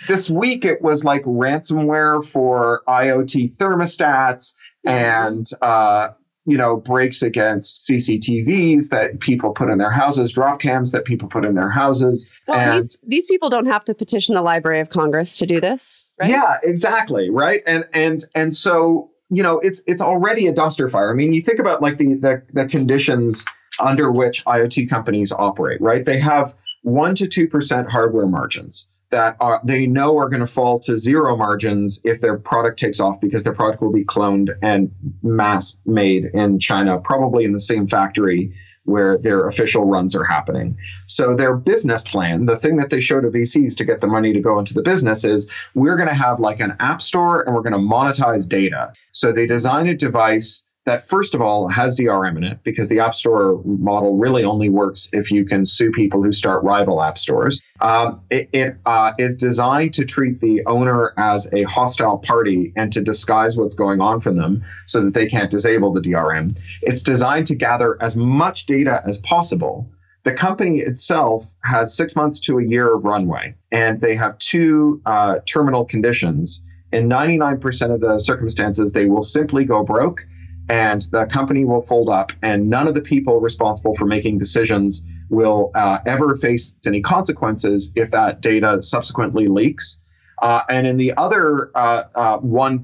this 0.07 0.29
week, 0.29 0.65
it 0.65 0.81
was 0.81 1.03
like 1.03 1.23
ransomware 1.23 2.25
for 2.25 2.81
IoT 2.87 3.57
thermostats 3.57 4.55
and, 4.85 5.45
uh, 5.61 6.09
you 6.45 6.57
know, 6.57 6.77
breaks 6.77 7.21
against 7.21 7.87
CCTVs 7.87 8.89
that 8.89 9.19
people 9.19 9.51
put 9.51 9.69
in 9.69 9.77
their 9.77 9.91
houses, 9.91 10.31
drop 10.31 10.61
cams 10.61 10.91
that 10.93 11.05
people 11.05 11.27
put 11.27 11.45
in 11.45 11.53
their 11.53 11.69
houses. 11.69 12.29
Well, 12.47 12.57
and 12.57 12.83
these, 12.83 12.99
these 13.05 13.25
people 13.25 13.49
don't 13.49 13.67
have 13.67 13.83
to 13.85 13.93
petition 13.93 14.35
the 14.35 14.41
Library 14.41 14.79
of 14.79 14.89
Congress 14.89 15.37
to 15.39 15.45
do 15.45 15.59
this, 15.59 16.09
right? 16.19 16.29
Yeah, 16.29 16.57
exactly, 16.63 17.29
right. 17.29 17.61
And 17.67 17.85
and 17.93 18.23
and 18.33 18.55
so 18.55 19.11
you 19.29 19.43
know, 19.43 19.59
it's 19.59 19.83
it's 19.85 20.01
already 20.01 20.47
a 20.47 20.53
dumpster 20.53 20.89
fire. 20.89 21.11
I 21.11 21.13
mean, 21.13 21.33
you 21.33 21.41
think 21.41 21.59
about 21.59 21.81
like 21.81 21.97
the 21.97 22.15
the, 22.15 22.41
the 22.53 22.65
conditions 22.65 23.45
under 23.79 24.11
which 24.11 24.43
IoT 24.45 24.89
companies 24.89 25.31
operate, 25.31 25.81
right? 25.81 26.05
They 26.05 26.19
have 26.19 26.55
1 26.83 27.15
to 27.15 27.25
2% 27.25 27.89
hardware 27.89 28.27
margins 28.27 28.89
that 29.11 29.35
are, 29.39 29.59
they 29.63 29.85
know 29.87 30.17
are 30.17 30.29
going 30.29 30.39
to 30.41 30.47
fall 30.47 30.79
to 30.79 30.95
zero 30.95 31.35
margins 31.35 32.01
if 32.05 32.21
their 32.21 32.37
product 32.37 32.79
takes 32.79 32.99
off 32.99 33.19
because 33.19 33.43
their 33.43 33.53
product 33.53 33.81
will 33.81 33.91
be 33.91 34.05
cloned 34.05 34.49
and 34.61 34.91
mass 35.23 35.81
made 35.85 36.25
in 36.33 36.59
China, 36.59 36.99
probably 36.99 37.43
in 37.43 37.53
the 37.53 37.59
same 37.59 37.87
factory 37.87 38.53
where 38.85 39.17
their 39.17 39.47
official 39.47 39.85
runs 39.85 40.15
are 40.15 40.23
happening. 40.23 40.75
So 41.07 41.35
their 41.35 41.55
business 41.55 42.03
plan, 42.03 42.45
the 42.45 42.57
thing 42.57 42.77
that 42.77 42.89
they 42.89 43.01
show 43.01 43.21
to 43.21 43.27
VCs 43.27 43.75
to 43.77 43.85
get 43.85 44.01
the 44.01 44.07
money 44.07 44.33
to 44.33 44.41
go 44.41 44.57
into 44.57 44.73
the 44.73 44.81
business 44.81 45.23
is 45.23 45.49
we're 45.75 45.95
going 45.95 46.09
to 46.09 46.15
have 46.15 46.39
like 46.39 46.59
an 46.59 46.75
app 46.79 47.01
store 47.01 47.41
and 47.41 47.53
we're 47.53 47.61
going 47.61 47.73
to 47.73 47.79
monetize 47.79 48.47
data. 48.47 48.93
So 49.11 49.31
they 49.31 49.45
design 49.45 49.87
a 49.87 49.95
device 49.95 50.65
that 50.85 51.07
first 51.07 51.35
of 51.35 51.41
all 51.41 51.67
has 51.67 51.97
DRM 51.97 52.37
in 52.37 52.43
it 52.43 52.59
because 52.63 52.89
the 52.89 52.99
App 52.99 53.13
Store 53.13 53.61
model 53.65 54.17
really 54.17 54.43
only 54.43 54.69
works 54.69 55.09
if 55.13 55.29
you 55.29 55.45
can 55.45 55.65
sue 55.65 55.91
people 55.91 56.23
who 56.23 56.31
start 56.31 56.63
rival 56.63 57.01
app 57.01 57.17
stores. 57.17 57.61
Um, 57.81 58.21
it, 58.29 58.49
it 58.53 58.77
uh, 58.85 59.11
is 59.17 59.37
designed 59.37 59.93
to 59.95 60.05
treat 60.05 60.39
the 60.41 60.65
owner 60.65 61.13
as 61.17 61.51
a 61.53 61.63
hostile 61.63 62.17
party 62.17 62.73
and 62.75 62.91
to 62.93 63.01
disguise 63.01 63.57
what's 63.57 63.75
going 63.75 64.01
on 64.01 64.21
from 64.21 64.37
them 64.37 64.63
so 64.87 65.03
that 65.03 65.13
they 65.13 65.27
can't 65.27 65.51
disable 65.51 65.93
the 65.93 66.01
DRM. 66.01 66.57
It's 66.81 67.03
designed 67.03 67.47
to 67.47 67.55
gather 67.55 68.01
as 68.01 68.15
much 68.15 68.65
data 68.65 69.01
as 69.05 69.19
possible. 69.19 69.89
The 70.23 70.33
company 70.33 70.79
itself 70.79 71.45
has 71.63 71.95
six 71.95 72.15
months 72.15 72.39
to 72.41 72.59
a 72.59 72.63
year 72.63 72.93
of 72.93 73.05
runway, 73.05 73.55
and 73.71 74.01
they 74.01 74.15
have 74.15 74.37
two 74.39 75.01
uh, 75.05 75.39
terminal 75.45 75.85
conditions. 75.85 76.63
In 76.91 77.07
99% 77.07 77.93
of 77.93 78.01
the 78.01 78.19
circumstances, 78.19 78.91
they 78.91 79.05
will 79.05 79.21
simply 79.21 79.63
go 79.63 79.83
broke 79.83 80.21
and 80.69 81.01
the 81.11 81.25
company 81.25 81.65
will 81.65 81.81
fold 81.81 82.09
up, 82.09 82.31
and 82.41 82.69
none 82.69 82.87
of 82.87 82.93
the 82.93 83.01
people 83.01 83.39
responsible 83.39 83.95
for 83.95 84.05
making 84.05 84.37
decisions 84.37 85.05
will 85.29 85.71
uh, 85.75 85.97
ever 86.05 86.35
face 86.35 86.75
any 86.85 87.01
consequences 87.01 87.91
if 87.95 88.11
that 88.11 88.41
data 88.41 88.81
subsequently 88.81 89.47
leaks. 89.47 90.01
Uh, 90.41 90.61
and 90.69 90.87
in 90.87 90.97
the 90.97 91.13
other 91.17 91.71
uh, 91.75 92.03
uh, 92.15 92.37
one 92.37 92.81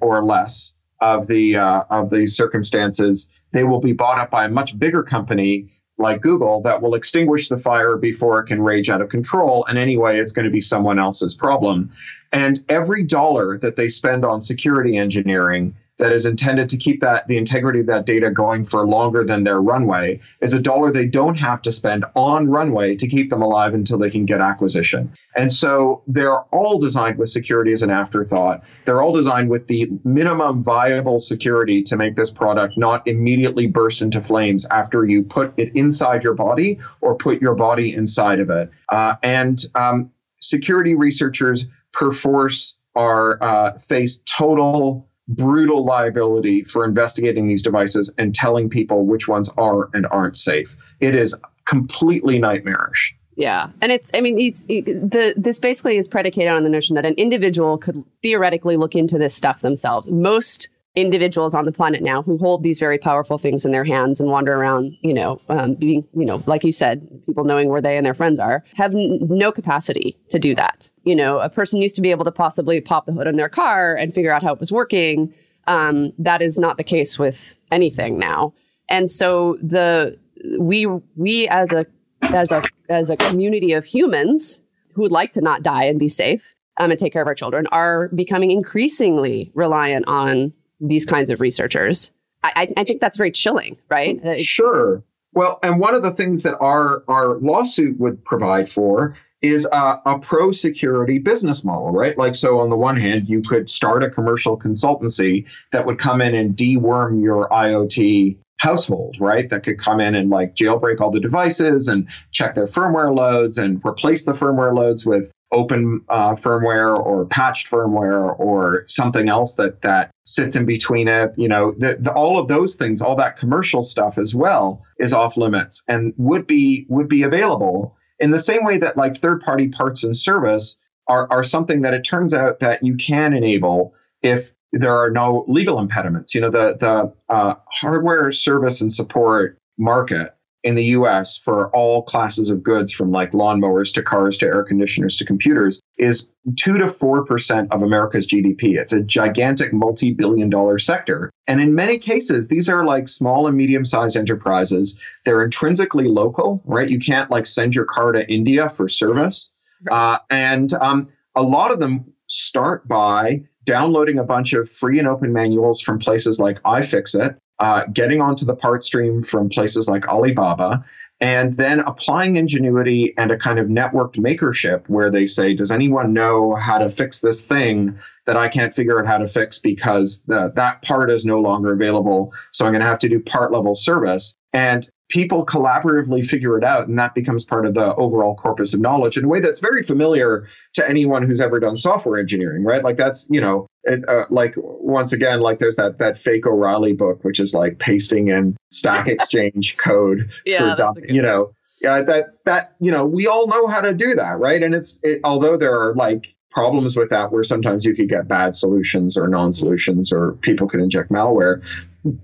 or 0.00 0.24
less 0.24 0.74
of 1.00 1.26
the 1.28 1.56
uh, 1.56 1.84
of 1.90 2.10
the 2.10 2.26
circumstances, 2.26 3.30
they 3.52 3.64
will 3.64 3.80
be 3.80 3.92
bought 3.92 4.18
up 4.18 4.30
by 4.30 4.44
a 4.44 4.48
much 4.48 4.78
bigger 4.78 5.02
company 5.02 5.70
like 5.96 6.20
Google 6.20 6.60
that 6.62 6.82
will 6.82 6.94
extinguish 6.94 7.48
the 7.48 7.58
fire 7.58 7.96
before 7.96 8.40
it 8.40 8.46
can 8.46 8.62
rage 8.62 8.88
out 8.88 9.00
of 9.00 9.08
control. 9.08 9.64
And 9.66 9.78
anyway, 9.78 10.18
it's 10.18 10.32
going 10.32 10.44
to 10.44 10.50
be 10.50 10.60
someone 10.60 10.98
else's 10.98 11.34
problem. 11.34 11.90
And 12.32 12.64
every 12.68 13.02
dollar 13.02 13.58
that 13.58 13.76
they 13.76 13.88
spend 13.88 14.24
on 14.24 14.40
security 14.40 14.96
engineering 14.96 15.74
that 15.98 16.12
is 16.12 16.26
intended 16.26 16.68
to 16.70 16.76
keep 16.76 17.00
that 17.00 17.26
the 17.28 17.36
integrity 17.36 17.80
of 17.80 17.86
that 17.86 18.06
data 18.06 18.30
going 18.30 18.64
for 18.64 18.86
longer 18.86 19.24
than 19.24 19.44
their 19.44 19.60
runway 19.60 20.20
is 20.40 20.54
a 20.54 20.60
dollar 20.60 20.90
they 20.90 21.04
don't 21.04 21.34
have 21.34 21.60
to 21.62 21.72
spend 21.72 22.04
on 22.14 22.48
runway 22.48 22.96
to 22.96 23.06
keep 23.06 23.30
them 23.30 23.42
alive 23.42 23.74
until 23.74 23.98
they 23.98 24.10
can 24.10 24.24
get 24.24 24.40
acquisition. 24.40 25.12
And 25.36 25.52
so 25.52 26.02
they're 26.06 26.40
all 26.40 26.78
designed 26.78 27.18
with 27.18 27.28
security 27.28 27.72
as 27.72 27.82
an 27.82 27.90
afterthought. 27.90 28.62
They're 28.84 29.02
all 29.02 29.12
designed 29.12 29.50
with 29.50 29.66
the 29.66 29.88
minimum 30.04 30.62
viable 30.62 31.18
security 31.18 31.82
to 31.84 31.96
make 31.96 32.16
this 32.16 32.30
product 32.30 32.78
not 32.78 33.06
immediately 33.06 33.66
burst 33.66 34.02
into 34.02 34.20
flames 34.20 34.66
after 34.70 35.04
you 35.04 35.22
put 35.22 35.52
it 35.56 35.74
inside 35.74 36.22
your 36.22 36.34
body 36.34 36.78
or 37.00 37.16
put 37.16 37.42
your 37.42 37.54
body 37.54 37.94
inside 37.94 38.40
of 38.40 38.50
it. 38.50 38.70
Uh, 38.88 39.16
and 39.22 39.64
um, 39.74 40.10
security 40.40 40.94
researchers 40.94 41.66
perforce 41.92 42.78
are 42.94 43.42
uh, 43.42 43.78
face 43.78 44.22
total 44.38 45.08
brutal 45.28 45.84
liability 45.84 46.64
for 46.64 46.84
investigating 46.84 47.48
these 47.48 47.62
devices 47.62 48.12
and 48.18 48.34
telling 48.34 48.68
people 48.68 49.06
which 49.06 49.28
ones 49.28 49.52
are 49.58 49.90
and 49.92 50.06
aren't 50.10 50.36
safe. 50.36 50.74
It 51.00 51.14
is 51.14 51.38
completely 51.66 52.38
nightmarish. 52.38 53.14
Yeah, 53.36 53.70
and 53.80 53.92
it's 53.92 54.10
I 54.14 54.20
mean 54.20 54.36
he's, 54.36 54.64
he, 54.66 54.80
the 54.80 55.32
this 55.36 55.60
basically 55.60 55.96
is 55.96 56.08
predicated 56.08 56.50
on 56.50 56.64
the 56.64 56.70
notion 56.70 56.96
that 56.96 57.06
an 57.06 57.14
individual 57.14 57.78
could 57.78 58.02
theoretically 58.20 58.76
look 58.76 58.96
into 58.96 59.16
this 59.16 59.32
stuff 59.32 59.60
themselves. 59.60 60.10
Most 60.10 60.68
individuals 61.00 61.54
on 61.54 61.64
the 61.64 61.72
planet 61.72 62.02
now 62.02 62.22
who 62.22 62.36
hold 62.38 62.62
these 62.62 62.78
very 62.78 62.98
powerful 62.98 63.38
things 63.38 63.64
in 63.64 63.72
their 63.72 63.84
hands 63.84 64.20
and 64.20 64.30
wander 64.30 64.54
around, 64.54 64.96
you 65.02 65.14
know, 65.14 65.40
um, 65.48 65.74
being, 65.74 66.06
you 66.14 66.24
know, 66.24 66.42
like 66.46 66.64
you 66.64 66.72
said, 66.72 67.08
people 67.26 67.44
knowing 67.44 67.68
where 67.68 67.80
they 67.80 67.96
and 67.96 68.04
their 68.04 68.14
friends 68.14 68.40
are, 68.40 68.64
have 68.74 68.94
n- 68.94 69.18
no 69.22 69.52
capacity 69.52 70.18
to 70.30 70.38
do 70.38 70.54
that. 70.54 70.90
You 71.04 71.14
know, 71.14 71.38
a 71.38 71.48
person 71.48 71.80
used 71.80 71.96
to 71.96 72.02
be 72.02 72.10
able 72.10 72.24
to 72.24 72.32
possibly 72.32 72.80
pop 72.80 73.06
the 73.06 73.12
hood 73.12 73.26
on 73.26 73.36
their 73.36 73.48
car 73.48 73.94
and 73.94 74.14
figure 74.14 74.32
out 74.32 74.42
how 74.42 74.52
it 74.52 74.60
was 74.60 74.72
working. 74.72 75.32
Um, 75.66 76.12
that 76.18 76.42
is 76.42 76.58
not 76.58 76.76
the 76.76 76.84
case 76.84 77.18
with 77.18 77.54
anything 77.70 78.18
now. 78.18 78.54
And 78.88 79.10
so 79.10 79.58
the 79.62 80.18
we 80.58 80.86
we 81.16 81.48
as 81.48 81.72
a 81.72 81.86
as 82.22 82.50
a 82.50 82.62
as 82.88 83.10
a 83.10 83.16
community 83.16 83.72
of 83.72 83.84
humans 83.84 84.62
who 84.94 85.02
would 85.02 85.12
like 85.12 85.32
to 85.32 85.40
not 85.40 85.62
die 85.62 85.84
and 85.84 85.98
be 85.98 86.08
safe 86.08 86.54
um, 86.78 86.90
and 86.90 86.98
take 86.98 87.12
care 87.12 87.22
of 87.22 87.28
our 87.28 87.34
children 87.34 87.66
are 87.68 88.08
becoming 88.08 88.50
increasingly 88.50 89.50
reliant 89.54 90.06
on 90.08 90.52
these 90.80 91.04
kinds 91.04 91.30
of 91.30 91.40
researchers. 91.40 92.12
I, 92.44 92.68
I 92.76 92.84
think 92.84 93.00
that's 93.00 93.16
very 93.16 93.32
chilling, 93.32 93.76
right? 93.88 94.20
Sure. 94.38 95.02
Well, 95.32 95.58
and 95.62 95.80
one 95.80 95.94
of 95.94 96.02
the 96.02 96.12
things 96.12 96.42
that 96.44 96.56
our 96.58 97.02
our 97.08 97.38
lawsuit 97.38 97.98
would 97.98 98.24
provide 98.24 98.70
for 98.70 99.16
is 99.40 99.68
a, 99.72 100.00
a 100.04 100.18
pro 100.18 100.50
security 100.52 101.18
business 101.18 101.64
model, 101.64 101.90
right? 101.90 102.18
Like, 102.18 102.34
so 102.34 102.58
on 102.58 102.70
the 102.70 102.76
one 102.76 102.96
hand, 102.96 103.28
you 103.28 103.40
could 103.42 103.70
start 103.70 104.02
a 104.02 104.10
commercial 104.10 104.58
consultancy 104.58 105.46
that 105.70 105.86
would 105.86 105.98
come 105.98 106.20
in 106.20 106.34
and 106.34 106.56
deworm 106.56 107.22
your 107.22 107.48
IoT 107.48 108.36
household, 108.58 109.16
right? 109.20 109.48
That 109.50 109.62
could 109.62 109.78
come 109.78 110.00
in 110.00 110.14
and 110.14 110.30
like 110.30 110.56
jailbreak 110.56 111.00
all 111.00 111.12
the 111.12 111.20
devices 111.20 111.88
and 111.88 112.08
check 112.32 112.54
their 112.54 112.66
firmware 112.66 113.14
loads 113.14 113.58
and 113.58 113.80
replace 113.86 114.24
the 114.24 114.32
firmware 114.32 114.74
loads 114.74 115.06
with 115.06 115.30
open 115.50 116.02
uh, 116.08 116.34
firmware 116.34 116.98
or 116.98 117.24
patched 117.26 117.70
firmware 117.70 118.38
or 118.38 118.84
something 118.86 119.28
else 119.28 119.54
that 119.54 119.80
that 119.82 120.10
sits 120.24 120.56
in 120.56 120.66
between 120.66 121.08
it 121.08 121.32
you 121.36 121.48
know 121.48 121.72
the, 121.78 121.96
the, 122.00 122.12
all 122.12 122.38
of 122.38 122.48
those 122.48 122.76
things 122.76 123.00
all 123.00 123.16
that 123.16 123.38
commercial 123.38 123.82
stuff 123.82 124.18
as 124.18 124.34
well 124.34 124.84
is 124.98 125.14
off 125.14 125.38
limits 125.38 125.84
and 125.88 126.12
would 126.18 126.46
be 126.46 126.84
would 126.90 127.08
be 127.08 127.22
available 127.22 127.96
in 128.18 128.30
the 128.30 128.38
same 128.38 128.64
way 128.64 128.78
that 128.78 128.96
like 128.96 129.16
third 129.16 129.40
party 129.40 129.68
parts 129.68 130.04
and 130.04 130.16
service 130.16 130.78
are, 131.06 131.26
are 131.30 131.44
something 131.44 131.82
that 131.82 131.94
it 131.94 132.04
turns 132.04 132.34
out 132.34 132.60
that 132.60 132.82
you 132.82 132.96
can 132.96 133.32
enable 133.32 133.94
if 134.22 134.52
there 134.72 134.94
are 134.94 135.10
no 135.10 135.44
legal 135.48 135.78
impediments. 135.78 136.34
You 136.34 136.42
know, 136.42 136.50
the 136.50 136.76
the 136.78 137.12
uh, 137.34 137.54
hardware 137.70 138.30
service 138.32 138.80
and 138.80 138.92
support 138.92 139.58
market 139.78 140.34
in 140.64 140.74
the 140.74 140.84
US 140.86 141.38
for 141.38 141.70
all 141.70 142.02
classes 142.02 142.50
of 142.50 142.62
goods 142.62 142.92
from 142.92 143.12
like 143.12 143.32
lawnmowers 143.32 143.92
to 143.94 144.02
cars 144.02 144.36
to 144.38 144.46
air 144.46 144.64
conditioners 144.64 145.16
to 145.16 145.24
computers 145.24 145.80
is 145.98 146.30
2 146.56 146.78
to 146.78 146.86
4% 146.86 147.68
of 147.70 147.82
America's 147.82 148.26
GDP. 148.26 148.76
It's 148.76 148.92
a 148.92 149.02
gigantic 149.02 149.72
multi 149.72 150.12
billion 150.12 150.50
dollar 150.50 150.78
sector. 150.78 151.30
And 151.46 151.60
in 151.60 151.74
many 151.74 151.98
cases, 151.98 152.48
these 152.48 152.68
are 152.68 152.84
like 152.84 153.08
small 153.08 153.46
and 153.46 153.56
medium 153.56 153.84
sized 153.84 154.16
enterprises. 154.16 154.98
They're 155.24 155.44
intrinsically 155.44 156.08
local, 156.08 156.62
right? 156.64 156.88
You 156.88 156.98
can't 156.98 157.30
like 157.30 157.46
send 157.46 157.74
your 157.74 157.84
car 157.84 158.12
to 158.12 158.30
India 158.30 158.68
for 158.70 158.88
service. 158.88 159.52
Uh, 159.90 160.18
and 160.30 160.72
um, 160.74 161.08
a 161.36 161.42
lot 161.42 161.70
of 161.70 161.78
them 161.78 162.12
start 162.26 162.86
by 162.88 163.42
downloading 163.64 164.18
a 164.18 164.24
bunch 164.24 164.54
of 164.54 164.70
free 164.70 164.98
and 164.98 165.06
open 165.06 165.32
manuals 165.32 165.80
from 165.80 165.98
places 165.98 166.40
like 166.40 166.60
iFixit 166.62 167.36
uh, 167.60 167.84
getting 167.92 168.20
onto 168.20 168.44
the 168.44 168.54
part 168.54 168.84
stream 168.84 169.22
from 169.22 169.48
places 169.48 169.88
like 169.88 170.06
Alibaba, 170.08 170.84
and 171.20 171.54
then 171.54 171.80
applying 171.80 172.36
ingenuity 172.36 173.12
and 173.18 173.30
a 173.32 173.36
kind 173.36 173.58
of 173.58 173.66
networked 173.66 174.16
makership 174.18 174.88
where 174.88 175.10
they 175.10 175.26
say, 175.26 175.54
Does 175.54 175.72
anyone 175.72 176.12
know 176.12 176.54
how 176.54 176.78
to 176.78 176.88
fix 176.88 177.20
this 177.20 177.44
thing 177.44 177.98
that 178.26 178.36
I 178.36 178.48
can't 178.48 178.74
figure 178.74 179.00
out 179.00 179.06
how 179.06 179.18
to 179.18 179.26
fix 179.26 179.58
because 179.58 180.22
the, 180.26 180.52
that 180.54 180.82
part 180.82 181.10
is 181.10 181.24
no 181.24 181.40
longer 181.40 181.72
available? 181.72 182.32
So 182.52 182.64
I'm 182.64 182.72
going 182.72 182.82
to 182.82 182.86
have 182.86 183.00
to 183.00 183.08
do 183.08 183.20
part 183.20 183.52
level 183.52 183.74
service. 183.74 184.36
And 184.52 184.88
people 185.08 185.44
collaboratively 185.44 186.26
figure 186.26 186.58
it 186.58 186.64
out, 186.64 186.86
and 186.86 186.98
that 186.98 187.14
becomes 187.14 187.44
part 187.44 187.66
of 187.66 187.74
the 187.74 187.94
overall 187.96 188.36
corpus 188.36 188.74
of 188.74 188.80
knowledge 188.80 189.16
in 189.16 189.24
a 189.24 189.28
way 189.28 189.40
that's 189.40 189.60
very 189.60 189.82
familiar 189.82 190.48
to 190.74 190.88
anyone 190.88 191.22
who's 191.22 191.40
ever 191.40 191.58
done 191.58 191.76
software 191.76 192.18
engineering, 192.18 192.62
right? 192.62 192.84
Like 192.84 192.96
that's 192.96 193.28
you 193.30 193.40
know, 193.40 193.66
it, 193.84 194.06
uh, 194.08 194.24
like 194.30 194.54
once 194.56 195.12
again, 195.12 195.40
like 195.40 195.58
there's 195.58 195.76
that 195.76 195.98
that 195.98 196.18
fake 196.18 196.46
O'Reilly 196.46 196.92
book, 196.92 197.24
which 197.24 197.40
is 197.40 197.54
like 197.54 197.78
pasting 197.78 198.28
in 198.28 198.56
Stack 198.70 199.08
Exchange 199.08 199.78
code 199.78 200.30
yeah, 200.44 200.74
for 200.74 200.92
you 201.08 201.22
know, 201.22 201.52
yeah, 201.82 202.02
that 202.02 202.44
that 202.44 202.74
you 202.80 202.90
know, 202.90 203.06
we 203.06 203.26
all 203.26 203.46
know 203.46 203.66
how 203.66 203.80
to 203.80 203.94
do 203.94 204.14
that, 204.14 204.38
right? 204.38 204.62
And 204.62 204.74
it's 204.74 205.00
it, 205.02 205.20
although 205.24 205.56
there 205.56 205.74
are 205.74 205.94
like 205.94 206.34
problems 206.50 206.96
with 206.96 207.10
that 207.10 207.30
where 207.30 207.44
sometimes 207.44 207.84
you 207.84 207.94
could 207.94 208.08
get 208.08 208.26
bad 208.26 208.56
solutions 208.56 209.16
or 209.16 209.28
non-solutions 209.28 210.10
or 210.10 210.32
people 210.40 210.66
could 210.66 210.80
inject 210.80 211.10
malware 211.10 211.62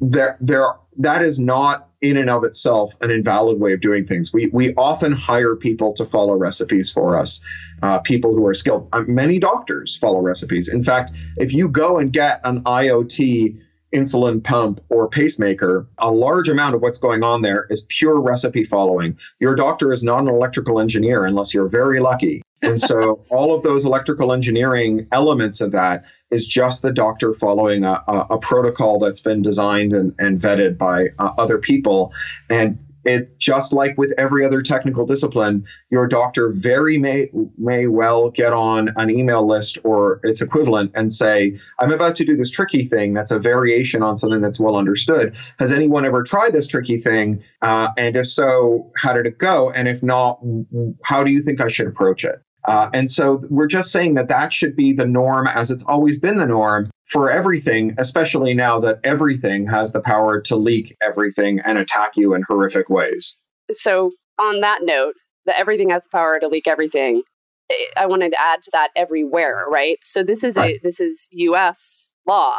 there 0.01 0.37
there 0.40 0.66
that 0.97 1.23
is 1.23 1.38
not 1.38 1.88
in 2.05 2.19
and 2.19 2.29
of 2.29 2.45
itself 2.45 2.93
an 3.01 3.11
invalid 3.11 3.59
way 3.59 3.73
of 3.73 3.81
doing 3.81 4.07
things. 4.07 4.33
We 4.33 4.51
we 4.53 4.75
often 4.75 5.12
hire 5.12 5.57
people 5.57 5.95
to 5.95 6.05
follow 6.05 6.35
recipes 6.35 6.93
for 6.93 7.19
us. 7.19 7.43
Uh, 7.83 7.99
people 7.99 8.35
who 8.35 8.47
are 8.47 8.55
skilled. 8.55 8.88
Uh, 8.93 9.03
many 9.07 9.38
doctors 9.38 9.97
follow 9.97 10.21
recipes. 10.21 10.69
In 10.69 10.85
fact, 10.85 11.12
if 11.37 11.53
you 11.53 11.69
go 11.69 11.99
and 11.99 12.12
get 12.12 12.40
an 12.45 12.62
IoT 12.62 13.59
insulin 13.95 14.43
pump 14.43 14.81
or 14.90 15.09
pacemaker, 15.09 15.87
a 15.99 16.11
large 16.11 16.49
amount 16.49 16.75
of 16.75 16.83
what's 16.83 16.99
going 16.99 17.23
on 17.23 17.43
there 17.43 17.67
is 17.71 17.87
pure 17.90 18.21
recipe 18.21 18.64
following. 18.64 19.17
Your 19.38 19.55
doctor 19.55 19.93
is 19.93 20.03
not 20.03 20.21
an 20.21 20.29
electrical 20.29 20.81
engineer 20.81 21.25
unless 21.25 21.53
you're 21.53 21.69
very 21.69 22.01
lucky. 22.01 22.43
And 22.62 22.81
so 22.81 23.23
all 23.31 23.55
of 23.55 23.62
those 23.62 23.85
electrical 23.85 24.33
engineering 24.33 25.07
elements 25.12 25.61
of 25.61 25.73
that 25.73 26.05
is 26.35 26.47
just 26.47 26.83
the 26.83 26.92
doctor 26.92 27.35
following 27.35 27.85
a, 27.85 28.03
a, 28.09 28.18
a 28.31 28.38
protocol 28.38 28.99
that's 28.99 29.20
been 29.20 29.40
designed 29.40 29.92
and, 29.92 30.12
and 30.18 30.40
vetted 30.40 30.77
by 30.77 31.07
uh, 31.18 31.31
other 31.38 31.59
people. 31.59 32.12
And 32.51 32.79
it's 33.05 33.31
just 33.38 33.73
like 33.73 33.97
with 33.99 34.12
every 34.16 34.44
other 34.44 34.62
technical 34.62 35.07
discipline, 35.07 35.64
your 35.90 36.07
doctor 36.07 36.53
very 36.53 36.99
may 36.99 37.29
may 37.59 37.87
well 37.87 38.31
get 38.31 38.53
on 38.53 38.92
an 38.97 39.11
email 39.11 39.47
list 39.47 39.79
or 39.85 40.20
its 40.23 40.40
equivalent 40.40 40.90
and 40.94 41.12
say, 41.12 41.59
"I'm 41.79 41.92
about 41.92 42.16
to 42.16 42.25
do 42.25 42.37
this 42.37 42.51
tricky 42.51 42.88
thing. 42.88 43.12
That's 43.12 43.31
a 43.31 43.38
variation 43.38 44.03
on 44.03 44.16
something 44.16 44.40
that's 44.40 44.61
well 44.61 44.77
understood. 44.77 45.37
Has 45.59 45.70
anyone 45.70 46.05
ever 46.07 46.23
tried 46.23 46.53
this 46.53 46.66
tricky 46.66 47.01
thing? 47.01 47.42
Uh, 47.62 47.88
and 47.99 48.16
if 48.16 48.29
so, 48.29 48.90
how 48.97 49.12
did 49.12 49.27
it 49.27 49.38
go? 49.38 49.70
And 49.70 49.87
if 49.87 50.03
not, 50.03 50.40
how 51.05 51.23
do 51.25 51.31
you 51.31 51.42
think 51.42 51.61
I 51.61 51.68
should 51.68 51.87
approach 51.87 52.25
it?" 52.25 52.43
Uh, 52.66 52.88
and 52.94 53.11
so 53.11 53.44
we're 53.50 53.66
just 53.66 53.90
saying 53.92 54.14
that 54.14 54.29
that 54.29 54.53
should 54.53 54.74
be 54.74 54.92
the 54.92 55.05
norm 55.05 55.46
as 55.46 55.70
it's 55.70 55.85
always 55.85 56.18
been 56.18 56.38
the 56.38 56.46
norm 56.46 56.88
for 57.07 57.31
everything, 57.31 57.94
especially 57.98 58.55
now 58.55 58.81
that 58.81 58.98
everything 59.05 59.66
has 59.66 59.92
the 59.92 60.00
power 60.00 60.40
to 60.40 60.57
leak 60.57 60.96
everything 61.03 61.61
and 61.61 61.77
attack 61.77 62.12
you 62.16 62.35
in 62.35 62.42
horrific 62.48 62.88
ways. 62.88 63.38
So, 63.70 64.12
on 64.38 64.61
that 64.61 64.81
note, 64.83 65.14
that 65.46 65.59
everything 65.59 65.90
has 65.90 66.05
the 66.05 66.11
power 66.11 66.38
to 66.40 66.48
leak 66.48 66.66
everything. 66.66 67.22
I 67.96 68.07
wanted 68.07 68.31
to 68.31 68.40
add 68.40 68.62
to 68.62 68.70
that 68.72 68.90
everywhere, 68.96 69.64
right? 69.70 69.98
So 70.03 70.22
this 70.22 70.44
is 70.44 70.57
right. 70.57 70.77
a 70.77 70.81
this 70.83 71.00
is 71.00 71.29
U.S. 71.33 72.07
law, 72.27 72.55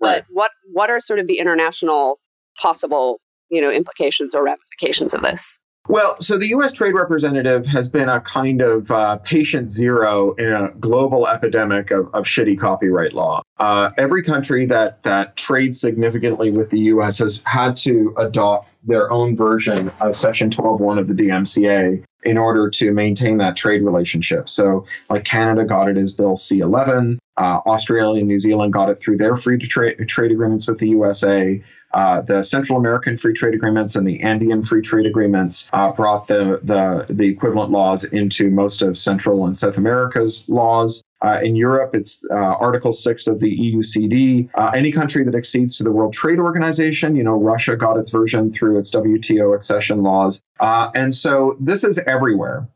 but 0.00 0.06
right. 0.06 0.24
what 0.30 0.50
what 0.72 0.90
are 0.90 1.00
sort 1.00 1.18
of 1.18 1.26
the 1.26 1.38
international 1.38 2.20
possible 2.60 3.20
you 3.50 3.60
know 3.60 3.70
implications 3.70 4.34
or 4.34 4.44
ramifications 4.44 5.14
of 5.14 5.22
this? 5.22 5.58
Well, 5.88 6.20
so 6.20 6.36
the 6.36 6.48
U.S. 6.48 6.72
Trade 6.72 6.92
Representative 6.92 7.64
has 7.66 7.88
been 7.90 8.10
a 8.10 8.20
kind 8.20 8.60
of 8.60 8.90
uh, 8.90 9.16
patient 9.18 9.70
zero 9.70 10.34
in 10.34 10.52
a 10.52 10.70
global 10.78 11.26
epidemic 11.26 11.90
of, 11.90 12.14
of 12.14 12.24
shitty 12.24 12.60
copyright 12.60 13.14
law. 13.14 13.40
Uh, 13.58 13.88
every 13.96 14.22
country 14.22 14.66
that 14.66 15.02
that 15.04 15.36
trades 15.36 15.80
significantly 15.80 16.50
with 16.50 16.68
the 16.68 16.80
U.S. 16.80 17.18
has 17.18 17.42
had 17.46 17.74
to 17.76 18.14
adopt 18.18 18.70
their 18.84 19.10
own 19.10 19.34
version 19.34 19.90
of 20.00 20.14
Section 20.14 20.48
1201 20.48 20.98
of 20.98 21.08
the 21.08 21.14
DMCA 21.14 22.04
in 22.24 22.36
order 22.36 22.68
to 22.68 22.92
maintain 22.92 23.38
that 23.38 23.56
trade 23.56 23.82
relationship. 23.82 24.50
So, 24.50 24.84
like 25.08 25.24
Canada 25.24 25.64
got 25.64 25.88
it 25.88 25.96
as 25.96 26.12
Bill 26.12 26.34
C11, 26.34 27.18
uh, 27.38 27.60
Australia 27.64 28.18
and 28.18 28.28
New 28.28 28.40
Zealand 28.40 28.72
got 28.72 28.90
it 28.90 29.00
through 29.00 29.16
their 29.16 29.36
free 29.36 29.58
trade 29.58 30.06
trade 30.06 30.32
agreements 30.32 30.68
with 30.68 30.78
the 30.78 30.88
USA. 30.88 31.62
Uh, 31.94 32.20
the 32.20 32.42
Central 32.42 32.78
American 32.78 33.16
Free 33.16 33.32
Trade 33.32 33.54
Agreements 33.54 33.96
and 33.96 34.06
the 34.06 34.20
Andean 34.20 34.62
Free 34.62 34.82
Trade 34.82 35.06
Agreements 35.06 35.70
uh, 35.72 35.90
brought 35.90 36.28
the, 36.28 36.60
the, 36.62 37.06
the 37.08 37.26
equivalent 37.26 37.70
laws 37.70 38.04
into 38.04 38.50
most 38.50 38.82
of 38.82 38.98
Central 38.98 39.46
and 39.46 39.56
South 39.56 39.78
America's 39.78 40.44
laws. 40.48 41.02
Uh, 41.24 41.40
in 41.42 41.56
Europe, 41.56 41.94
it's 41.94 42.22
uh, 42.30 42.34
Article 42.34 42.92
6 42.92 43.26
of 43.26 43.40
the 43.40 43.58
EUCD. 43.58 44.50
Uh, 44.54 44.70
any 44.74 44.92
country 44.92 45.24
that 45.24 45.34
accedes 45.34 45.76
to 45.78 45.82
the 45.84 45.90
World 45.90 46.12
Trade 46.12 46.38
Organization, 46.38 47.16
you 47.16 47.24
know, 47.24 47.40
Russia 47.40 47.74
got 47.74 47.96
its 47.96 48.10
version 48.10 48.52
through 48.52 48.78
its 48.78 48.94
WTO 48.94 49.54
accession 49.54 50.02
laws. 50.02 50.42
and 50.60 51.14
so 51.14 51.56
this 51.58 51.84
is 51.84 51.98
everywhere. 52.00 52.68